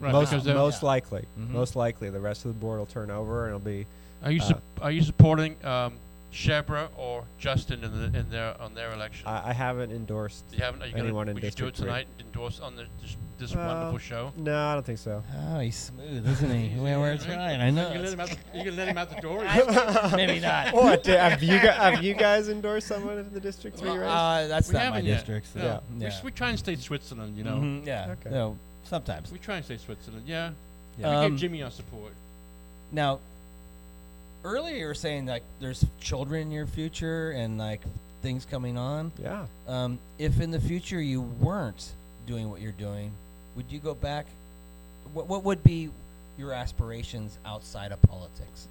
Right. 0.00 0.12
most 0.12 0.30
because 0.30 0.44
they're- 0.44 0.54
most 0.54 0.82
likely, 0.84 1.24
Mhm. 1.38 1.50
most 1.50 1.74
likely, 1.74 2.08
the 2.08 2.20
rest 2.20 2.44
of 2.44 2.54
the 2.54 2.60
board 2.60 2.78
will 2.78 2.86
turn 2.86 3.10
over, 3.10 3.46
and 3.46 3.48
it'll 3.48 3.58
be. 3.60 3.84
are 4.22 4.30
you 4.32 4.40
uh, 4.40 4.44
sup- 4.46 4.62
are 4.80 4.90
you 4.92 5.02
supporting 5.02 5.56
um, 5.64 5.94
Shebreh 6.32 6.88
or 6.96 7.24
Justin 7.38 7.82
in, 7.84 8.12
the, 8.12 8.18
in 8.18 8.30
their 8.30 8.60
on 8.60 8.74
their 8.74 8.92
election? 8.92 9.26
I, 9.26 9.50
I 9.50 9.52
haven't 9.52 9.90
endorsed. 9.92 10.44
you 10.52 10.58
haven't. 10.60 10.82
Are 10.82 10.86
you 10.86 10.92
gonna? 10.94 11.08
in 11.08 11.14
Would 11.14 11.26
you 11.28 11.32
do 11.34 11.38
it 11.38 11.40
District 11.42 11.76
three. 11.76 11.86
tonight? 11.86 12.06
Endorse 12.20 12.60
on 12.60 12.76
the, 12.76 12.84
this, 13.00 13.16
this 13.38 13.54
Well, 13.54 13.66
wonderful 13.66 13.98
show. 13.98 14.32
No, 14.36 14.54
I 14.66 14.74
don't 14.74 14.84
think 14.84 14.98
so. 14.98 15.22
Oh, 15.48 15.58
he's 15.60 15.76
smooth, 15.76 16.28
isn't 16.28 16.50
he? 16.50 16.78
Well, 16.78 17.00
we're 17.00 17.16
trying. 17.16 17.60
I 17.60 17.70
know. 17.70 17.88
You 17.88 17.94
gonna 17.94 18.02
let 18.04 18.12
him 18.12 18.20
out 18.20 18.28
the, 18.28 18.58
you 18.58 18.64
gonna 18.64 18.76
let 18.76 18.88
him 18.88 18.98
out 18.98 19.10
the 19.14 19.20
door? 19.22 19.44
Maybe 20.16 20.40
not. 20.40 20.74
What 20.74 21.02
did- 21.02 21.18
have 21.18 21.42
you 21.42 21.58
guys, 21.58 21.76
have 21.94 22.04
you 22.04 22.14
guys 22.14 22.48
endorsed 22.48 22.86
someone 22.88 23.18
in 23.18 23.32
the 23.32 23.40
District 23.40 23.78
Three 23.78 23.90
race? 23.90 24.00
Uh, 24.08 24.46
that's 24.48 24.68
We 24.68 24.74
not 24.74 24.78
my 24.80 24.84
haven't 24.86 25.04
yet. 25.06 25.14
district. 25.16 25.46
So. 25.52 25.58
No. 25.60 25.64
Yeah. 25.64 25.80
We, 25.98 26.06
s- 26.06 26.22
we 26.24 26.30
try 26.30 26.50
and 26.50 26.58
stay 26.58 26.76
Switzerland, 26.76 27.36
you 27.36 27.44
know. 27.44 27.56
Mhm, 27.56 27.86
yeah. 27.86 28.14
Okay. 28.20 28.30
No, 28.30 28.56
sometimes. 28.84 29.32
We 29.32 29.38
try 29.38 29.56
and 29.56 29.64
stay 29.64 29.78
Switzerland. 29.78 30.24
Yeah. 30.26 30.50
Yeah. 30.98 31.08
we 31.20 31.26
Um, 31.26 31.30
give 31.32 31.40
Jimmy 31.40 31.62
our 31.62 31.70
support. 31.70 32.12
Now, 32.92 33.20
earlier 34.44 34.76
you 34.76 34.86
were 34.86 34.94
saying 34.94 35.26
like 35.26 35.42
there's 35.60 35.84
children 36.00 36.42
in 36.42 36.50
your 36.50 36.66
future 36.66 37.30
and 37.32 37.58
like 37.58 37.80
things 38.22 38.44
coming 38.44 38.76
on. 38.76 39.12
yeah. 39.22 39.46
Um, 39.66 39.98
if 40.18 40.40
in 40.40 40.50
the 40.50 40.60
future 40.60 41.00
you 41.00 41.22
weren't 41.22 41.92
doing 42.26 42.50
what 42.50 42.60
you're 42.60 42.72
doing, 42.72 43.12
would 43.56 43.66
you 43.70 43.78
go 43.78 43.94
back? 43.94 44.26
What 45.12 45.28
what 45.28 45.44
would 45.44 45.62
be 45.62 45.90
your 46.36 46.52
aspirations 46.52 47.38
outside 47.44 47.92
of 47.92 48.00
politics? 48.02 48.68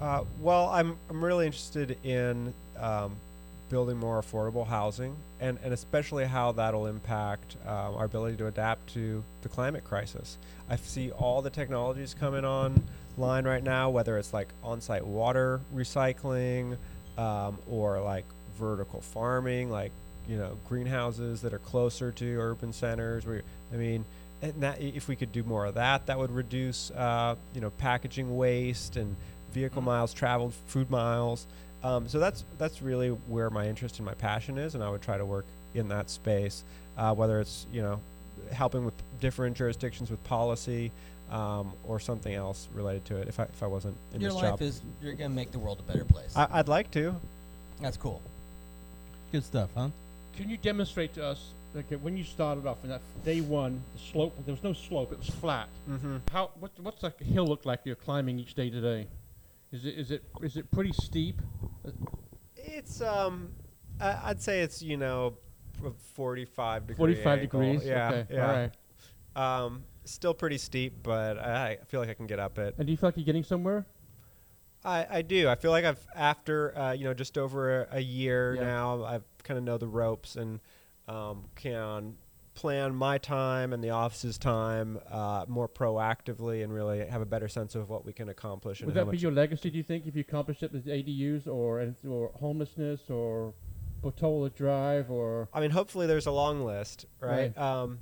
Uh, 0.00 0.24
well, 0.40 0.68
I'm 0.68 0.96
I'm 1.10 1.24
really 1.24 1.46
interested 1.46 1.96
in 2.04 2.52
um, 2.78 3.16
building 3.68 3.96
more 3.96 4.20
affordable 4.20 4.66
housing, 4.66 5.16
and, 5.40 5.58
and 5.64 5.72
especially 5.72 6.24
how 6.26 6.52
that'll 6.52 6.86
impact 6.86 7.56
um, 7.66 7.94
our 7.94 8.04
ability 8.04 8.36
to 8.36 8.46
adapt 8.46 8.92
to 8.94 9.24
the 9.42 9.48
climate 9.48 9.82
crisis. 9.82 10.36
I 10.68 10.76
see 10.76 11.10
all 11.10 11.40
the 11.40 11.50
technologies 11.50 12.14
coming 12.18 12.44
online 13.16 13.44
right 13.44 13.62
now, 13.62 13.90
whether 13.90 14.18
it's 14.18 14.32
like 14.32 14.48
on-site 14.62 15.06
water 15.06 15.60
recycling 15.74 16.76
um, 17.18 17.58
or 17.68 18.00
like 18.00 18.24
vertical 18.58 19.00
farming, 19.00 19.70
like 19.70 19.92
you 20.28 20.36
know 20.36 20.56
greenhouses 20.68 21.42
that 21.42 21.52
are 21.52 21.58
closer 21.58 22.12
to 22.12 22.36
urban 22.40 22.72
centers. 22.72 23.26
Where 23.26 23.42
I 23.72 23.76
mean, 23.76 24.04
and 24.40 24.54
that 24.62 24.80
if 24.80 25.08
we 25.08 25.16
could 25.16 25.32
do 25.32 25.42
more 25.42 25.66
of 25.66 25.74
that, 25.74 26.06
that 26.06 26.18
would 26.18 26.30
reduce 26.30 26.90
uh, 26.92 27.36
you 27.54 27.60
know 27.60 27.70
packaging 27.70 28.36
waste 28.36 28.96
and 28.96 29.14
vehicle 29.52 29.82
Mhm. 29.82 29.86
miles 29.86 30.14
traveled, 30.14 30.54
food 30.66 30.90
miles. 30.90 31.46
Um, 31.82 32.08
so 32.08 32.18
that's 32.18 32.44
that's 32.58 32.80
really 32.80 33.08
where 33.10 33.50
my 33.50 33.66
interest 33.68 33.98
and 33.98 34.06
my 34.06 34.14
passion 34.14 34.56
is, 34.58 34.74
and 34.74 34.82
I 34.82 34.88
would 34.90 35.02
try 35.02 35.18
to 35.18 35.26
work 35.26 35.44
in 35.74 35.88
that 35.88 36.08
space, 36.10 36.64
uh, 36.96 37.14
whether 37.14 37.40
it's 37.40 37.66
you 37.72 37.82
know 37.82 38.00
helping 38.52 38.84
with 38.84 38.94
different 39.20 39.56
jurisdictions 39.56 40.10
with 40.10 40.22
policy 40.24 40.90
um, 41.32 41.72
or 41.84 41.98
something 41.98 42.34
else 42.34 42.68
related 42.74 43.04
to 43.06 43.16
it. 43.16 43.26
If 43.26 43.40
I 43.40 43.44
if 43.44 43.62
I 43.62 43.66
wasn't 43.66 43.96
in 44.14 44.20
your 44.20 44.30
this 44.30 44.42
life 44.42 44.50
job, 44.52 44.62
is 44.62 44.82
you're 45.02 45.14
gonna 45.14 45.30
make 45.30 45.50
the 45.50 45.58
world 45.58 45.80
a 45.80 45.82
better 45.90 46.04
place. 46.04 46.36
I, 46.36 46.46
I'd 46.52 46.68
like 46.68 46.90
to. 46.92 47.16
That's 47.80 47.96
cool. 47.96 48.22
Good 49.32 49.44
stuff, 49.44 49.70
huh? 49.74 49.88
Can 50.36 50.48
you 50.50 50.58
demonstrate 50.58 51.14
to 51.14 51.24
us, 51.24 51.52
like 51.74 51.90
uh, 51.90 51.96
when 51.96 52.16
you 52.16 52.22
started 52.22 52.66
off 52.66 52.78
in 52.84 52.90
that 52.90 53.00
day 53.24 53.40
one, 53.40 53.82
the 53.94 53.98
slope? 53.98 54.34
There 54.44 54.54
was 54.54 54.62
no 54.62 54.74
slope; 54.74 55.10
it 55.12 55.18
was 55.18 55.30
flat. 55.30 55.68
Mm-hmm. 55.90 56.18
How? 56.30 56.50
What, 56.60 56.70
what's 56.80 57.00
that 57.00 57.18
hill 57.18 57.46
look 57.46 57.64
like 57.64 57.80
you're 57.84 57.96
climbing 57.96 58.38
each 58.38 58.54
day 58.54 58.68
today? 58.68 59.06
Is 59.72 59.86
it 59.86 59.98
is 59.98 60.10
it 60.10 60.22
is 60.42 60.56
it 60.58 60.70
pretty 60.70 60.92
steep? 60.92 61.40
It's 62.56 63.00
um, 63.00 63.48
I, 63.98 64.18
I'd 64.24 64.42
say 64.42 64.60
it's 64.60 64.82
you 64.82 64.98
know, 64.98 65.34
forty-five 66.14 66.86
degree. 66.86 66.96
Forty-five 66.98 67.40
angle. 67.40 67.60
degrees. 67.60 67.86
Yeah, 67.86 68.08
Okay. 68.10 68.34
yeah. 68.34 68.46
All 68.46 68.52
right. 68.54 69.64
Um, 69.64 69.82
still 70.04 70.34
pretty 70.34 70.58
steep, 70.58 71.02
but 71.02 71.38
I, 71.38 71.78
I 71.80 71.84
feel 71.86 72.00
like 72.00 72.08
I 72.10 72.14
can 72.14 72.26
get 72.26 72.38
up 72.38 72.58
it. 72.58 72.74
And 72.78 72.86
do 72.86 72.90
you 72.92 72.96
feel 72.96 73.08
like 73.08 73.16
you're 73.16 73.24
getting 73.26 73.44
somewhere? 73.44 73.86
I, 74.84 75.06
I 75.18 75.22
do. 75.22 75.48
I 75.48 75.54
feel 75.54 75.70
like 75.70 75.84
I've 75.84 76.04
after 76.14 76.76
uh, 76.76 76.92
you 76.92 77.04
know 77.04 77.14
just 77.14 77.38
over 77.38 77.82
a, 77.82 77.96
a 77.98 78.00
year 78.00 78.54
Yeah. 78.56 78.62
now. 78.64 79.04
I 79.04 79.20
kind 79.44 79.58
of 79.58 79.64
know 79.64 79.78
the 79.78 79.86
ropes 79.86 80.34
and 80.36 80.60
um, 81.08 81.44
can 81.54 82.16
plan 82.54 82.94
my 82.94 83.16
time 83.16 83.72
and 83.72 83.82
the 83.82 83.90
office's 83.90 84.36
time 84.38 84.98
uh, 85.10 85.44
more 85.48 85.68
proactively 85.68 86.62
and 86.62 86.72
really 86.72 87.06
have 87.06 87.22
a 87.22 87.26
better 87.26 87.48
sense 87.48 87.74
of 87.74 87.88
what 87.88 88.04
we 88.04 88.12
can 88.12 88.28
accomplish. 88.28 88.80
and 88.80 88.86
Would 88.88 88.96
how 88.96 89.04
that 89.04 89.10
be 89.10 89.16
your 89.18 89.32
legacy? 89.32 89.70
Do 89.70 89.78
you 89.78 89.82
think 89.84 90.06
if 90.06 90.14
you 90.14 90.20
accomplish 90.20 90.62
it 90.62 90.72
with 90.72 90.86
ADUs 90.86 91.46
or 91.46 91.94
or 92.08 92.30
homelessness 92.40 93.00
or 93.08 93.54
Portola 94.02 94.50
Drive 94.50 95.10
or 95.12 95.48
I 95.54 95.60
mean, 95.60 95.70
hopefully 95.70 96.06
there's 96.08 96.26
a 96.26 96.32
long 96.32 96.64
list, 96.64 97.06
right? 97.20 97.52
Right. 97.56 97.58
Um, 97.58 98.00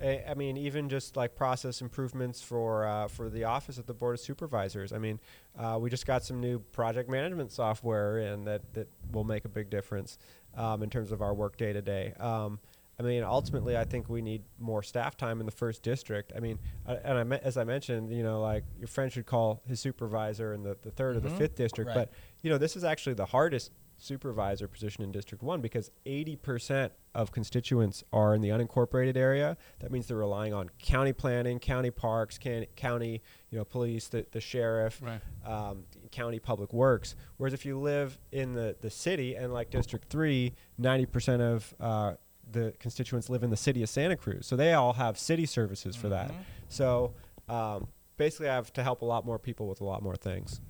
I, 0.00 0.22
I 0.30 0.34
mean, 0.34 0.56
even 0.56 0.88
just 0.88 1.16
like 1.16 1.34
process 1.34 1.80
improvements 1.80 2.42
for 2.42 2.86
uh, 2.86 3.08
for 3.08 3.30
the 3.30 3.44
office 3.44 3.78
of 3.78 3.86
the 3.86 3.94
board 3.94 4.14
of 4.14 4.20
supervisors. 4.20 4.92
I 4.92 4.98
mean, 4.98 5.18
uh, 5.58 5.78
we 5.80 5.88
just 5.90 6.06
got 6.06 6.22
some 6.24 6.40
new 6.40 6.58
project 6.58 7.08
management 7.08 7.52
software 7.52 8.18
and 8.18 8.46
that 8.46 8.72
that 8.74 8.88
will 9.12 9.24
make 9.24 9.44
a 9.44 9.48
big 9.48 9.70
difference 9.70 10.18
um, 10.56 10.82
in 10.82 10.90
terms 10.90 11.12
of 11.12 11.22
our 11.22 11.32
work 11.34 11.56
day 11.56 11.72
to 11.72 11.82
day. 11.82 12.12
Um, 12.20 12.58
I 12.98 13.02
mean, 13.02 13.22
ultimately, 13.22 13.76
I 13.76 13.84
think 13.84 14.08
we 14.08 14.22
need 14.22 14.42
more 14.58 14.82
staff 14.82 15.18
time 15.18 15.40
in 15.40 15.46
the 15.46 15.52
first 15.52 15.82
district. 15.82 16.32
I 16.34 16.40
mean, 16.40 16.58
uh, 16.86 16.96
and 17.04 17.18
I 17.18 17.24
me- 17.24 17.38
as 17.42 17.56
I 17.58 17.64
mentioned, 17.64 18.10
you 18.10 18.22
know, 18.22 18.40
like 18.40 18.64
your 18.78 18.88
friend 18.88 19.12
should 19.12 19.26
call 19.26 19.62
his 19.66 19.80
supervisor 19.80 20.54
in 20.54 20.62
the, 20.62 20.76
the 20.82 20.90
3rd 20.90 21.16
or 21.16 21.20
the 21.20 21.28
Mhm. 21.28 21.36
fifth 21.38 21.56
district, 21.56 21.88
Right. 21.88 21.94
but 21.94 22.10
you 22.42 22.48
know, 22.50 22.56
this 22.58 22.74
is 22.74 22.84
actually 22.84 23.12
the 23.14 23.26
hardest 23.26 23.70
supervisor 23.98 24.68
position 24.68 25.02
in 25.02 25.10
District 25.12 25.42
1 25.42 25.60
because 25.60 25.90
80% 26.04 26.90
of 27.14 27.32
constituents 27.32 28.04
are 28.12 28.34
in 28.34 28.42
the 28.42 28.50
unincorporated 28.50 29.16
area. 29.16 29.56
That 29.80 29.90
means 29.90 30.06
they're 30.06 30.16
relying 30.16 30.52
on 30.52 30.68
county 30.78 31.12
planning, 31.12 31.58
county 31.58 31.90
parks, 31.90 32.36
can, 32.38 32.66
county, 32.76 33.22
you 33.50 33.58
know, 33.58 33.64
police, 33.64 34.08
the, 34.08 34.26
the 34.32 34.40
sheriff, 34.40 35.00
Right. 35.02 35.20
um, 35.44 35.84
county 36.12 36.38
public 36.38 36.72
works. 36.72 37.14
Whereas 37.38 37.54
if 37.54 37.64
you 37.64 37.78
live 37.78 38.18
in 38.32 38.54
the, 38.54 38.76
the 38.80 38.90
city 38.90 39.34
and 39.34 39.52
like 39.52 39.70
District 39.70 40.08
3, 40.10 40.52
90% 40.80 41.40
of 41.40 41.74
uh, 41.80 42.14
the 42.50 42.74
constituents 42.78 43.28
live 43.30 43.42
in 43.42 43.50
the 43.50 43.56
city 43.56 43.82
of 43.82 43.88
Santa 43.88 44.16
Cruz. 44.16 44.46
So 44.46 44.56
they 44.56 44.72
all 44.74 44.92
have 44.92 45.18
city 45.18 45.46
services 45.46 45.96
for 45.96 46.08
that. 46.10 46.30
Mhm. 46.30 46.34
So 46.68 47.14
um, 47.48 47.88
basically, 48.16 48.48
I 48.48 48.54
have 48.54 48.72
to 48.74 48.82
help 48.82 49.02
a 49.02 49.04
lot 49.04 49.24
more 49.24 49.38
people 49.38 49.66
with 49.68 49.80
a 49.80 49.84
lot 49.84 50.02
more 50.02 50.16
things. 50.16 50.60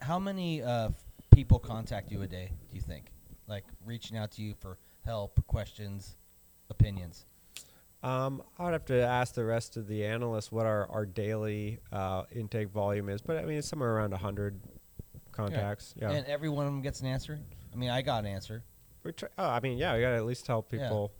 How 0.00 0.18
many 0.18 0.62
uh, 0.62 0.88
f- 0.88 1.03
people 1.34 1.58
contact 1.58 2.10
you 2.10 2.22
a 2.22 2.26
day? 2.26 2.50
Do 2.70 2.76
you 2.76 2.80
think, 2.82 3.06
like 3.48 3.64
reaching 3.84 4.16
out 4.16 4.30
to 4.32 4.42
you 4.42 4.54
for 4.60 4.78
help, 5.04 5.44
questions, 5.46 6.16
opinions? 6.70 7.26
Um, 8.02 8.42
I 8.58 8.64
would 8.64 8.72
have 8.74 8.84
to 8.86 9.02
ask 9.02 9.34
the 9.34 9.44
rest 9.44 9.76
of 9.76 9.86
the 9.88 10.04
analysts 10.04 10.52
what 10.52 10.66
our, 10.66 10.86
our 10.90 11.06
daily 11.06 11.80
uh, 11.90 12.24
intake 12.34 12.68
volume 12.70 13.08
is, 13.08 13.22
but 13.22 13.38
I 13.38 13.44
mean 13.44 13.56
it's 13.58 13.68
somewhere 13.68 13.94
around 13.96 14.10
100 14.10 14.60
contacts. 15.32 15.94
Yeah. 15.96 16.10
And 16.10 16.26
every 16.26 16.48
one 16.50 16.66
of 16.66 16.72
them 16.72 16.82
gets 16.82 17.00
an 17.00 17.06
answer. 17.06 17.40
I 17.72 17.76
mean, 17.76 17.90
I 17.90 18.02
got 18.02 18.24
an 18.24 18.30
answer. 18.30 18.62
We're 19.02 19.12
try- 19.12 19.30
oh, 19.38 19.48
I 19.48 19.60
mean, 19.60 19.78
yeah, 19.78 19.94
we 19.94 20.00
gotta 20.02 20.16
at 20.16 20.26
least 20.26 20.44
tell 20.46 20.64
Yeah. 20.70 20.78
people, 20.82 21.12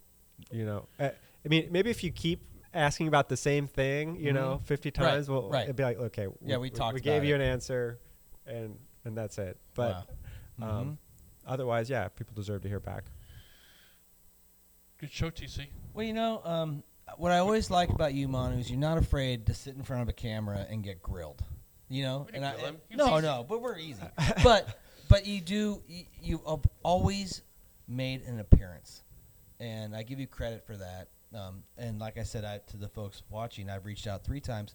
you 0.53 0.65
know. 0.67 0.87
Uh, 1.01 1.09
I 1.45 1.49
mean, 1.49 1.69
maybe 1.71 1.91
if 1.91 2.05
you 2.05 2.12
keep 2.12 2.43
asking 2.75 3.09
about 3.09 3.29
the 3.29 3.37
same 3.37 3.67
thing, 3.67 4.17
you 4.17 4.31
Mhm. 4.31 4.35
know, 4.35 4.59
50 4.65 4.89
Right, 4.89 4.95
times, 4.95 5.29
well, 5.29 5.49
right. 5.51 5.65
it'd 5.65 5.77
be 5.77 5.83
like, 5.85 5.99
okay, 5.99 6.29
Yeah, 6.43 6.59
we 6.59 6.71
talked 6.71 6.95
We 6.95 7.01
gave 7.01 7.25
you 7.25 7.33
it. 7.35 7.37
an 7.41 7.43
answer, 7.43 7.99
and 8.47 8.79
and 9.05 9.17
that's 9.17 9.39
it. 9.39 9.59
But 9.75 10.07
Wow. 10.59 10.81
um, 10.81 10.87
Mhm. 10.87 10.99
otherwise, 11.47 11.91
yeah, 11.91 12.09
people 12.09 12.35
deserve 12.35 12.63
to 12.63 12.69
hear 12.69 12.81
back. 12.81 13.05
Good 14.99 15.11
show, 15.11 15.31
TC. 15.31 15.69
Well, 15.93 16.05
you 16.07 16.13
know, 16.13 16.41
um, 16.45 16.83
what 17.17 17.33
I 17.33 17.39
always 17.39 17.71
like 17.71 17.91
about 17.91 18.15
you, 18.15 18.29
Manu, 18.29 18.59
is 18.59 18.71
you're 18.71 18.79
not 18.79 18.97
afraid 18.99 19.47
to 19.47 19.55
sit 19.55 19.75
in 19.77 19.83
front 19.83 20.03
of 20.03 20.09
a 20.09 20.13
camera 20.13 20.67
and 20.69 20.83
get 20.83 21.03
grilled. 21.03 21.43
You 21.89 22.03
know, 22.05 22.19
We 22.21 22.33
didn't 22.33 22.37
and 22.37 22.47
I, 22.47 22.53
grill 22.55 22.67
him. 22.67 22.81
No, 22.93 23.19
easy. 23.19 23.27
no, 23.27 23.45
but 23.49 23.61
we're 23.61 23.79
easy. 23.79 24.03
but 24.43 24.79
but 25.09 25.27
you 25.27 25.41
do 25.41 25.83
you, 25.87 26.05
you 26.23 26.41
have 26.49 26.63
always 26.83 27.43
made 27.87 28.23
an 28.23 28.41
appearance, 28.41 29.03
and 29.61 29.95
I 29.95 30.03
give 30.03 30.19
you 30.19 30.27
credit 30.27 30.65
for 30.67 30.77
that. 30.77 31.09
Um, 31.35 31.65
and 31.77 31.99
like 31.99 32.17
I 32.17 32.23
said 32.23 32.45
I, 32.45 32.59
to 32.69 32.77
the 32.77 32.89
folks 32.89 33.23
watching, 33.29 33.69
I've 33.69 33.85
reached 33.85 34.07
out 34.07 34.25
three 34.25 34.41
times. 34.41 34.75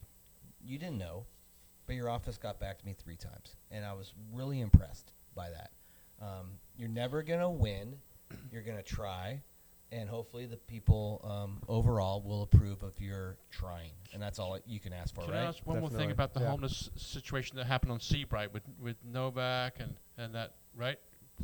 You 0.62 0.78
didn't 0.78 0.98
know, 1.00 1.26
but 1.90 1.96
your 1.96 2.08
office 2.08 2.38
got 2.38 2.60
back 2.60 2.78
to 2.78 2.86
me 2.86 2.94
three 3.04 3.16
times, 3.16 3.56
and 3.72 3.84
I 3.84 3.94
was 3.94 4.14
really 4.32 4.62
impressed 4.62 5.12
by 5.34 5.50
that. 5.50 5.72
Um, 6.22 6.52
you're 6.78 6.88
never 6.88 7.24
gonna 7.24 7.50
win. 7.50 7.96
You're 8.52 8.62
gonna 8.62 8.84
try, 8.84 9.42
and 9.92 10.08
hopefully 10.08 10.46
the 10.46 10.58
people 10.58 11.20
um, 11.28 11.64
overall 11.68 12.22
will 12.22 12.44
approve 12.44 12.84
of 12.84 13.02
your 13.02 13.38
trying, 13.50 13.90
and 14.14 14.22
that's 14.22 14.38
all 14.38 14.56
you 14.68 14.80
can 14.80 14.94
ask 14.94 15.16
for, 15.16 15.22
Can 15.22 15.32
right? 15.32 15.40
I 15.40 15.46
ask 15.46 15.66
one 15.66 15.80
more 15.80 15.90
thing 15.90 16.12
about 16.12 16.36
the 16.36 16.42
yeah. 16.42 16.52
homeless 16.52 16.92
situation 16.96 17.58
that 17.58 17.66
happened 17.66 17.92
on 17.92 18.00
Seabright 18.00 18.54
with 18.54 18.62
with 18.80 18.98
Novak 19.04 19.80
and 19.80 19.96
and 20.16 20.36
that 20.36 20.54
right? 20.76 21.00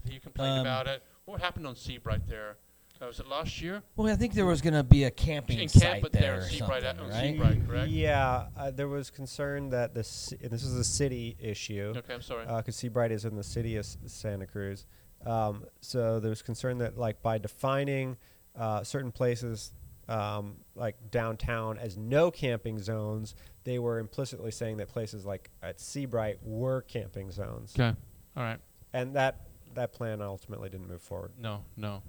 You 0.08 0.20
complained 0.20 0.60
Um, 0.60 0.62
about 0.62 0.86
it. 0.86 1.02
What 1.26 1.42
happened 1.42 1.66
on 1.66 1.76
Seabright 1.76 2.28
there? 2.28 2.58
Uh, 3.02 3.08
was 3.08 3.20
it 3.20 3.28
last 3.28 3.62
year? 3.62 3.84
Well, 3.96 4.12
I 4.12 4.16
think 4.16 4.34
there 4.34 4.46
was 4.46 4.62
going 4.62 4.74
to 4.74 4.84
be 4.84 5.04
a 5.04 5.12
camping 5.12 5.60
In 5.60 5.68
site 5.68 6.02
camp, 6.02 6.12
there, 6.14 6.22
there, 6.22 6.38
or 6.38 6.42
Seabright 6.44 6.84
something, 6.84 7.06
on 7.06 7.10
right? 7.12 7.22
Seabright, 7.34 7.68
correct? 7.68 7.90
Yeah, 7.90 8.48
uh, 8.58 8.72
there 8.72 8.88
was 8.88 9.10
concern 9.10 9.70
that 9.72 9.94
this 9.94 10.34
this 10.42 10.64
is 10.64 10.76
a 10.76 10.84
city 10.84 11.36
issue. 11.40 11.94
Okay, 11.98 12.14
I'm 12.14 12.22
sorry. 12.22 12.46
because 12.46 12.76
Seabright 12.76 13.12
is 13.12 13.26
in 13.26 13.36
the 13.36 13.44
city 13.44 13.76
of 13.76 13.82
S- 13.82 13.98
Santa 14.06 14.48
Cruz. 14.48 14.86
Um, 15.26 15.66
so 15.82 16.20
there 16.20 16.30
was 16.30 16.42
concern 16.42 16.78
that, 16.78 16.98
like, 16.98 17.22
by 17.22 17.38
defining 17.38 18.16
uh, 18.56 18.84
certain 18.84 19.12
places, 19.12 19.72
um, 20.08 20.58
like 20.76 20.96
downtown, 21.12 21.78
as 21.78 21.98
no 21.98 22.32
camping 22.32 22.80
zones, 22.80 23.36
they 23.66 23.80
were 23.80 24.00
implicitly 24.00 24.52
saying 24.52 24.78
that 24.78 24.88
places 24.88 25.26
like 25.26 25.50
at 25.62 25.82
Seabright 25.82 26.38
were 26.44 26.82
camping 26.84 27.32
zones, 27.32 27.74
okay, 27.78 27.98
all 28.38 28.44
right. 28.44 28.60
and 28.94 29.16
that 29.16 29.42
that 29.74 29.92
plan 29.92 30.22
ultimately 30.22 30.70
didn't 30.70 30.88
move 30.88 31.02
forward. 31.02 31.32
No, 31.38 31.66
no. 31.76 32.02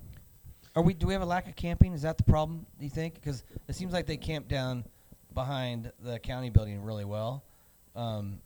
Are 0.77 0.83
we? 0.83 0.93
Do 0.93 1.07
we 1.07 1.15
have 1.15 1.23
a 1.23 1.27
lack 1.27 1.49
of 1.49 1.57
camping? 1.57 1.95
Is 1.95 2.03
that 2.03 2.19
the 2.19 2.23
problem? 2.23 2.67
Do 2.79 2.85
you 2.85 2.91
think? 2.91 3.15
Because 3.15 3.43
it 3.67 3.75
seems 3.75 3.95
like 3.95 4.05
they 4.07 4.19
camp 4.19 4.47
down 4.47 4.85
behind 5.33 5.91
the 6.05 6.19
county 6.19 6.51
building 6.51 6.83
really 6.83 7.07
well. 7.07 7.43
Um, 7.97 8.41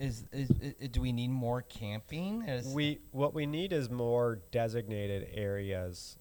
is, 0.00 0.24
is, 0.32 0.50
i 0.82 0.86
do 0.86 1.00
we 1.00 1.12
need 1.12 1.28
more 1.28 1.62
camping? 1.62 2.42
Is, 2.42 2.66
We 2.74 2.98
what 3.12 3.34
we 3.34 3.46
need 3.46 3.72
is 3.72 3.88
more 3.88 4.40
designated 4.50 5.28
areas 5.32 6.16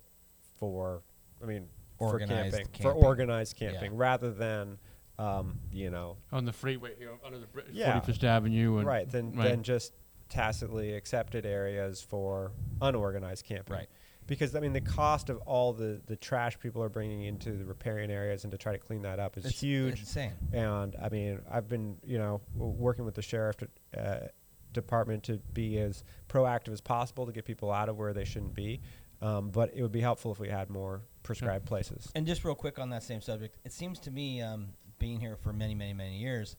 for, 0.59 1.01
I 1.41 1.47
mean, 1.47 1.67
Organized 1.97 2.51
for 2.51 2.57
camping, 2.57 2.65
for 2.73 2.83
camping. 2.83 3.03
organized 3.03 3.59
Yeah. 3.59 3.71
camping, 3.71 3.95
rather 3.97 4.31
than, 4.31 4.77
um, 5.17 5.59
you 5.71 5.89
know, 5.89 6.17
On 6.31 6.45
the 6.45 6.53
freeway 6.53 6.95
here, 6.97 7.11
under 7.25 7.39
the 7.39 7.47
bri- 7.47 7.63
Yeah. 7.71 7.99
45th 7.99 8.23
Avenue 8.23 8.77
and 8.77 8.87
right 8.87 9.09
than 9.09 9.31
right. 9.31 9.49
than 9.49 9.63
just 9.63 9.93
tacitly 10.27 10.93
accepted 10.93 11.45
areas 11.45 12.01
for 12.01 12.51
unorganized 12.81 13.45
camping. 13.45 13.77
Right. 13.77 13.89
Because 14.29 14.55
I 14.55 14.59
mean, 14.59 14.73
the 14.73 14.79
cost 14.81 15.29
of 15.29 15.37
all 15.39 15.73
the 15.73 15.99
the 16.05 16.15
trash 16.15 16.57
people 16.59 16.81
are 16.83 16.87
bringing 16.89 17.23
into 17.23 17.51
the 17.53 17.65
riparian 17.65 18.11
areas 18.11 18.43
and 18.43 18.51
to 18.51 18.57
try 18.57 18.71
to 18.71 18.77
clean 18.77 19.01
that 19.01 19.19
up 19.19 19.37
is 19.37 19.45
it's 19.45 19.59
huge. 19.59 19.99
insane. 19.99 20.33
And 20.53 20.95
I 21.01 21.09
mean, 21.09 21.41
I've 21.51 21.67
been 21.67 21.97
you 22.05 22.17
know 22.19 22.39
working 22.55 23.03
with 23.05 23.15
the 23.15 23.21
sheriff 23.23 23.57
to, 23.57 23.67
uh, 23.99 24.27
department 24.71 25.23
to 25.23 25.39
be 25.53 25.79
as 25.79 26.03
proactive 26.29 26.71
as 26.71 26.79
possible 26.79 27.25
to 27.25 27.31
get 27.31 27.43
people 27.43 27.71
out 27.71 27.89
of 27.89 27.97
where 27.97 28.13
they 28.13 28.23
shouldn't 28.23 28.53
be. 28.53 28.79
Um, 29.21 29.49
but 29.49 29.73
it 29.75 29.81
would 29.81 29.91
be 29.91 29.99
helpful 29.99 30.31
if 30.31 30.39
we 30.39 30.47
had 30.47 30.69
more 30.69 31.01
prescribed 31.23 31.65
places. 31.65 32.09
And 32.15 32.25
just 32.25 32.45
real 32.45 32.55
quick 32.55 32.79
on 32.79 32.89
that 32.91 33.03
same 33.03 33.19
subject, 33.19 33.57
it 33.65 33.73
seems 33.73 33.99
to 34.01 34.11
me, 34.11 34.41
um, 34.41 34.69
being 34.97 35.19
here 35.19 35.35
for 35.35 35.51
many, 35.51 35.75
many, 35.75 35.91
many 35.93 36.17
years, 36.17 36.55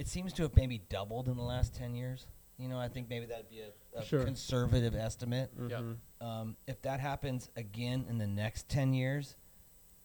it 0.00 0.08
seems 0.08 0.32
to 0.32 0.42
have 0.42 0.56
maybe 0.56 0.78
doubled 0.88 1.28
in 1.28 1.36
the 1.36 1.42
last 1.42 1.74
ten 1.74 1.94
years. 1.94 2.26
You 2.58 2.68
know, 2.68 2.78
I 2.78 2.88
think 2.88 3.08
maybe 3.08 3.26
that'd 3.26 3.48
be 3.48 3.60
a, 3.60 3.98
a 4.00 4.04
Sure. 4.04 4.24
conservative 4.24 4.94
estimate. 4.96 5.50
Yeah. 5.68 5.78
Mhm. 5.78 5.96
Um, 6.22 6.56
if 6.66 6.80
that 6.82 7.00
happens 7.00 7.50
again 7.56 8.06
in 8.08 8.18
the 8.18 8.26
next 8.26 8.68
10 8.68 8.94
years, 8.94 9.36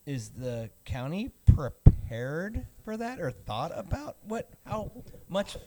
is 0.05 0.29
the 0.29 0.69
county 0.85 1.31
prepared 1.53 2.65
for 2.83 2.97
that 2.97 3.19
or 3.19 3.29
thought 3.31 3.71
about 3.75 4.15
what 4.23 4.49
how 4.65 4.91
much 5.27 5.57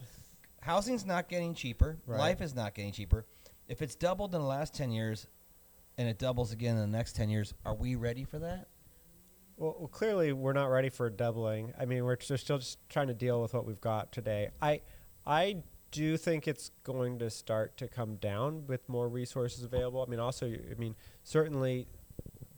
housing's 0.62 1.05
not 1.07 1.28
getting 1.28 1.55
cheaper, 1.55 1.98
Right. 2.07 2.18
life 2.18 2.40
is 2.40 2.55
not 2.55 2.74
getting 2.74 2.92
cheaper. 2.92 3.26
If 3.68 3.82
it's 3.82 3.94
doubled 3.94 4.34
in 4.34 4.40
the 4.40 4.46
last 4.46 4.74
10 4.74 4.90
years 4.92 5.26
and 5.98 6.09
it 6.09 6.18
doubles 6.18 6.53
again 6.53 6.76
in 6.76 6.80
the 6.90 6.96
next 6.96 7.14
10 7.16 7.28
years, 7.30 7.55
are 7.64 7.74
we 7.74 7.94
ready 7.94 8.24
for 8.24 8.38
that? 8.38 8.68
Well, 9.57 9.76
well, 9.78 9.88
clearly 9.88 10.32
we're 10.32 10.55
not 10.55 10.66
ready 10.66 10.88
for 10.88 11.11
doubling. 11.11 11.74
I 11.78 11.84
mean, 11.84 12.05
we're 12.05 12.16
just 12.16 12.44
still 12.44 12.59
just 12.59 12.78
trying 12.88 13.09
to 13.09 13.14
deal 13.14 13.42
with 13.42 13.53
what 13.53 13.66
we've 13.66 13.80
got 13.80 14.11
today. 14.11 14.51
I, 14.62 14.80
I 15.26 15.59
do 15.91 16.16
think 16.16 16.47
it's 16.49 16.70
going 16.84 17.18
to 17.18 17.30
start 17.30 17.76
to 17.78 17.88
come 17.88 18.16
down 18.16 18.66
with 18.66 18.88
more 18.88 19.09
resources 19.09 19.64
available. 19.64 20.03
I 20.07 20.11
mean, 20.11 20.20
also, 20.20 20.47
I 20.47 20.74
mean, 20.78 20.95
certainly 21.24 21.86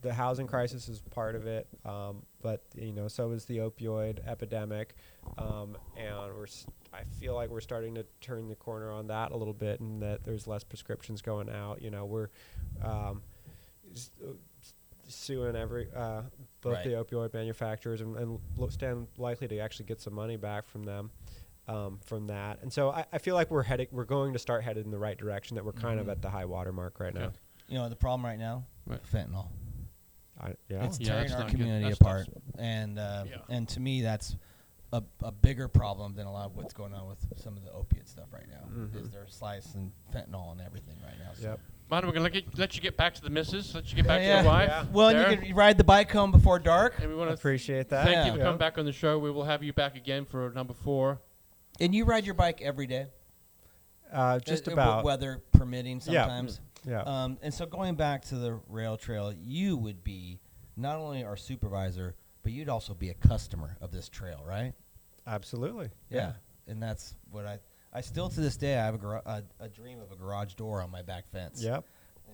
the 0.02 0.12
housing 0.12 0.46
crisis 0.46 0.88
is 0.88 1.00
part 1.10 1.34
of 1.36 1.46
it, 1.46 1.66
um, 1.84 2.22
but 2.42 2.62
you 2.74 2.92
know, 2.92 3.08
so 3.08 3.30
is 3.30 3.44
the 3.44 3.58
opioid 3.58 4.26
epidemic, 4.26 4.94
um, 5.38 5.76
and 5.96 6.16
we're. 6.34 6.44
s- 6.46 6.66
I 6.94 7.04
feel 7.04 7.34
like 7.34 7.48
we're 7.48 7.60
starting 7.62 7.94
to 7.94 8.04
turn 8.20 8.48
the 8.50 8.54
corner 8.54 8.92
on 8.92 9.06
that 9.06 9.32
a 9.32 9.36
little 9.36 9.54
bit, 9.54 9.80
and 9.80 10.02
that 10.02 10.24
there's 10.24 10.46
less 10.46 10.62
prescriptions 10.62 11.22
going 11.22 11.48
out. 11.48 11.80
You 11.80 11.90
know, 11.90 12.04
we're 12.04 12.28
um, 12.82 13.22
s- 13.94 14.10
uh, 14.22 14.32
suing 15.08 15.56
every 15.56 15.88
uh, 15.94 16.22
both 16.60 16.74
Right. 16.74 16.84
the 16.84 16.90
opioid 16.90 17.32
manufacturers 17.32 18.00
and, 18.02 18.16
and 18.16 18.38
lo- 18.58 18.68
stand 18.68 19.06
likely 19.16 19.48
to 19.48 19.58
actually 19.58 19.86
get 19.86 20.00
some 20.02 20.12
money 20.14 20.36
back 20.36 20.68
from 20.68 20.82
them 20.84 21.10
um, 21.68 21.98
from 22.04 22.26
that. 22.26 22.58
And 22.62 22.72
so 22.72 22.90
I, 22.90 23.04
I 23.12 23.18
feel 23.18 23.34
like 23.34 23.50
we're 23.50 23.62
heading, 23.62 23.86
we're 23.90 24.04
going 24.04 24.32
to 24.32 24.38
start 24.38 24.64
headed 24.64 24.84
in 24.84 24.90
the 24.90 24.98
right 24.98 25.16
direction. 25.16 25.54
That 25.56 25.64
we're 25.64 25.72
kind 25.72 26.00
of 26.00 26.06
Mhm. 26.06 26.12
at 26.12 26.22
the 26.22 26.30
high 26.30 26.44
water 26.44 26.72
mark 26.72 26.98
right 27.00 27.14
now. 27.14 27.32
You 27.68 27.78
know, 27.78 27.88
the 27.88 27.96
problem 27.96 28.24
right 28.24 28.38
now, 28.38 28.66
Right. 28.86 29.00
fentanyl. 29.04 29.48
I, 30.40 30.54
yeah. 30.68 30.84
It's 30.84 30.98
Yeah, 30.98 31.08
tearing 31.08 31.28
that's 31.28 31.40
our 31.40 31.48
community 31.48 31.92
apart, 31.92 32.26
not- 32.28 32.62
and 32.64 32.98
uh, 32.98 33.24
Yeah. 33.28 33.36
and 33.48 33.68
to 33.70 33.80
me, 33.80 34.02
that's 34.02 34.36
a, 34.92 35.02
a 35.22 35.30
bigger 35.30 35.68
problem 35.68 36.14
than 36.14 36.26
a 36.26 36.32
lot 36.32 36.46
of 36.46 36.56
what's 36.56 36.74
going 36.74 36.92
on 36.92 37.08
with 37.08 37.18
some 37.36 37.56
of 37.56 37.64
the 37.64 37.70
opiate 37.72 38.08
stuff 38.08 38.26
right 38.32 38.46
now. 38.48 38.82
Is 38.98 39.08
Mhm. 39.08 39.12
they're 39.12 39.26
slicing 39.28 39.92
fentanyl 40.12 40.52
and 40.52 40.60
everything 40.60 40.96
right 41.02 41.18
now. 41.18 41.30
So. 41.34 41.48
Yep. 41.50 41.60
Manu, 41.90 42.06
we're 42.08 42.12
gonna 42.14 42.22
let, 42.24 42.32
get, 42.32 42.58
let 42.58 42.74
you 42.74 42.80
get 42.82 42.96
back 42.96 43.14
to 43.14 43.22
the 43.22 43.30
missus. 43.30 43.74
Let 43.74 43.88
you 43.90 43.96
get 43.96 44.06
back 44.06 44.20
Yeah, 44.22 44.38
to 44.38 44.42
your 44.42 44.52
yeah. 44.52 44.58
wife. 44.58 44.68
Yeah. 44.68 44.84
Well, 44.92 45.12
Darren. 45.14 45.24
and 45.32 45.40
you 45.42 45.46
can 45.48 45.56
ride 45.56 45.78
the 45.78 45.84
bike 45.84 46.10
home 46.10 46.30
before 46.32 46.58
dark, 46.58 46.98
And 46.98 47.08
we 47.10 47.14
want 47.14 47.30
to 47.30 47.34
Appreciate 47.34 47.88
that. 47.90 48.04
thank 48.06 48.16
Yeah. 48.16 48.26
you 48.26 48.32
for 48.32 48.38
coming 48.38 48.58
back 48.58 48.78
on 48.78 48.84
the 48.84 48.92
show. 48.92 49.18
We 49.18 49.30
will 49.30 49.44
have 49.44 49.62
you 49.62 49.72
back 49.72 49.94
again 49.96 50.24
for 50.24 50.50
number 50.50 50.72
four. 50.74 51.20
And 51.80 51.94
you 51.94 52.04
ride 52.04 52.24
your 52.24 52.34
bike 52.34 52.60
every 52.62 52.86
day, 52.86 53.06
Uh, 54.12 54.38
just 54.40 54.68
Uh, 54.68 54.72
uh, 54.72 54.74
about. 54.74 55.04
weather 55.04 55.42
permitting. 55.52 56.00
Sometimes. 56.00 56.60
yeah. 56.86 57.00
Um, 57.02 57.38
and 57.42 57.52
so 57.52 57.64
going 57.66 57.94
back 57.94 58.22
to 58.26 58.34
the 58.36 58.60
rail 58.68 58.96
trail, 58.98 59.32
you 59.32 59.76
would 59.78 60.04
be 60.04 60.38
not 60.76 60.98
only 60.98 61.24
our 61.24 61.36
supervisor, 61.36 62.14
but 62.42 62.52
you'd 62.52 62.68
also 62.68 62.92
be 62.94 63.08
a 63.10 63.14
customer 63.14 63.76
of 63.80 63.90
this 63.90 64.08
trail, 64.08 64.42
right? 64.46 64.74
Absolutely. 65.26 65.90
Yeah. 66.10 66.32
And 66.66 66.82
that's 66.82 67.14
what 67.30 67.46
I. 67.46 67.58
I 67.94 68.00
still 68.00 68.28
to 68.30 68.40
this 68.40 68.56
day 68.56 68.78
I 68.78 68.84
have 68.86 68.94
a, 68.94 68.98
gar- 68.98 69.22
a, 69.26 69.42
a 69.60 69.68
dream 69.68 70.00
of 70.00 70.10
a 70.12 70.16
garage 70.16 70.54
door 70.54 70.80
on 70.82 70.90
my 70.90 71.02
back 71.02 71.28
fence. 71.30 71.62
Yep. 71.62 71.84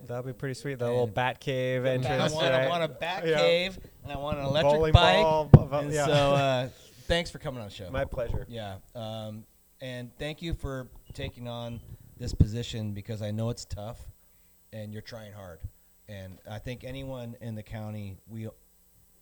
That'd 0.07 0.25
be 0.27 0.33
pretty 0.33 0.55
sweet. 0.55 0.79
The 0.79 0.87
little 0.87 1.09
bat 1.09 1.41
cave 1.41 1.85
I 1.85 1.91
entrance. 1.91 2.33
want, 2.33 2.47
I 2.47 2.69
want 2.69 2.85
a 2.85 2.89
bat 2.89 3.27
Yeah. 3.27 3.37
cave 3.39 3.79
and 4.05 4.13
I 4.13 4.17
want 4.17 4.39
an 4.39 4.45
electric 4.45 4.73
Bowling 4.75 4.93
bike. 4.93 5.17
ball. 5.23 5.45
bu- 5.47 5.65
bu- 5.67 5.75
and 5.77 5.93
yeah. 5.93 6.07
so 6.07 6.13
uh, 6.13 6.69
thanks 7.09 7.31
for 7.31 7.39
coming 7.39 7.61
on 7.61 7.69
the 7.69 7.75
show. 7.75 7.91
My 7.91 8.05
pleasure. 8.05 8.47
Yeah. 8.49 8.77
Um, 8.95 9.45
and 9.81 10.11
thank 10.19 10.43
you 10.43 10.55
for 10.55 10.89
taking 11.15 11.49
on 11.49 11.81
this 12.19 12.35
position 12.35 12.93
because 12.93 13.23
I 13.23 13.31
know 13.31 13.51
it's 13.51 13.65
tough 13.65 13.99
and 14.73 14.93
you're 14.93 15.03
trying 15.03 15.33
hard. 15.33 15.61
And 16.09 16.39
I 16.51 16.59
think 16.59 16.85
anyone 16.85 17.37
in 17.41 17.55
the 17.55 17.63
county, 17.63 18.17
we 18.29 18.49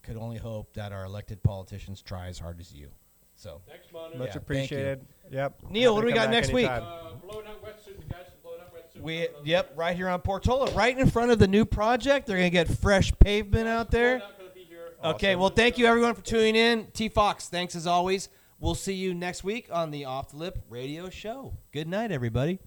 could 0.02 0.16
only 0.16 0.38
hope 0.38 0.72
that 0.74 0.92
our 0.92 1.04
elected 1.04 1.42
politicians 1.42 2.00
try 2.02 2.28
as 2.28 2.38
hard 2.38 2.60
as 2.60 2.72
you. 2.72 2.90
So, 3.34 3.60
Thanks, 3.68 3.86
Manu. 3.92 4.12
Yeah, 4.12 4.18
Much 4.18 4.28
thank 4.28 4.42
appreciated. 4.42 5.06
Yep. 5.30 5.62
Neil, 5.68 5.94
what 5.94 6.00
do 6.00 6.06
we 6.06 6.12
got 6.14 6.30
next 6.30 6.52
week? 6.52 6.68
Uh, 6.68 7.10
blown 7.22 7.46
out 7.46 7.62
wetsuit. 7.62 7.98
The 7.98 8.04
guys 8.04 8.24
from 8.30 8.40
blown 8.42 8.60
out 8.60 8.72
wetsuit. 8.74 9.02
we, 9.02 9.28
yep, 9.44 9.72
right 9.76 9.94
here 9.94 10.08
on 10.08 10.20
Portola, 10.20 10.70
right 10.72 10.96
in 10.96 11.10
front 11.10 11.32
of 11.32 11.38
the 11.38 11.46
new 11.46 11.66
project. 11.66 12.26
They're 12.26 12.38
going 12.38 12.50
to 12.50 12.50
get 12.50 12.68
fresh 12.78 13.12
pavement 13.18 13.68
out 13.68 13.90
there. 13.90 14.22
Okay, 15.02 15.36
well, 15.36 15.50
thank 15.50 15.78
you 15.78 15.86
everyone 15.86 16.14
for 16.14 16.22
tuning 16.22 16.56
in. 16.56 16.86
T 16.92 17.08
Fox, 17.08 17.48
thanks 17.48 17.76
as 17.76 17.86
always. 17.86 18.28
We'll 18.58 18.74
see 18.74 18.94
you 18.94 19.12
next 19.12 19.44
week 19.44 19.68
on 19.70 19.90
the 19.90 20.06
Off 20.06 20.30
the 20.30 20.38
Lip 20.38 20.58
Radio 20.70 21.10
Show. 21.10 21.54
Good 21.72 21.88
night, 21.88 22.10
everybody. 22.10 22.58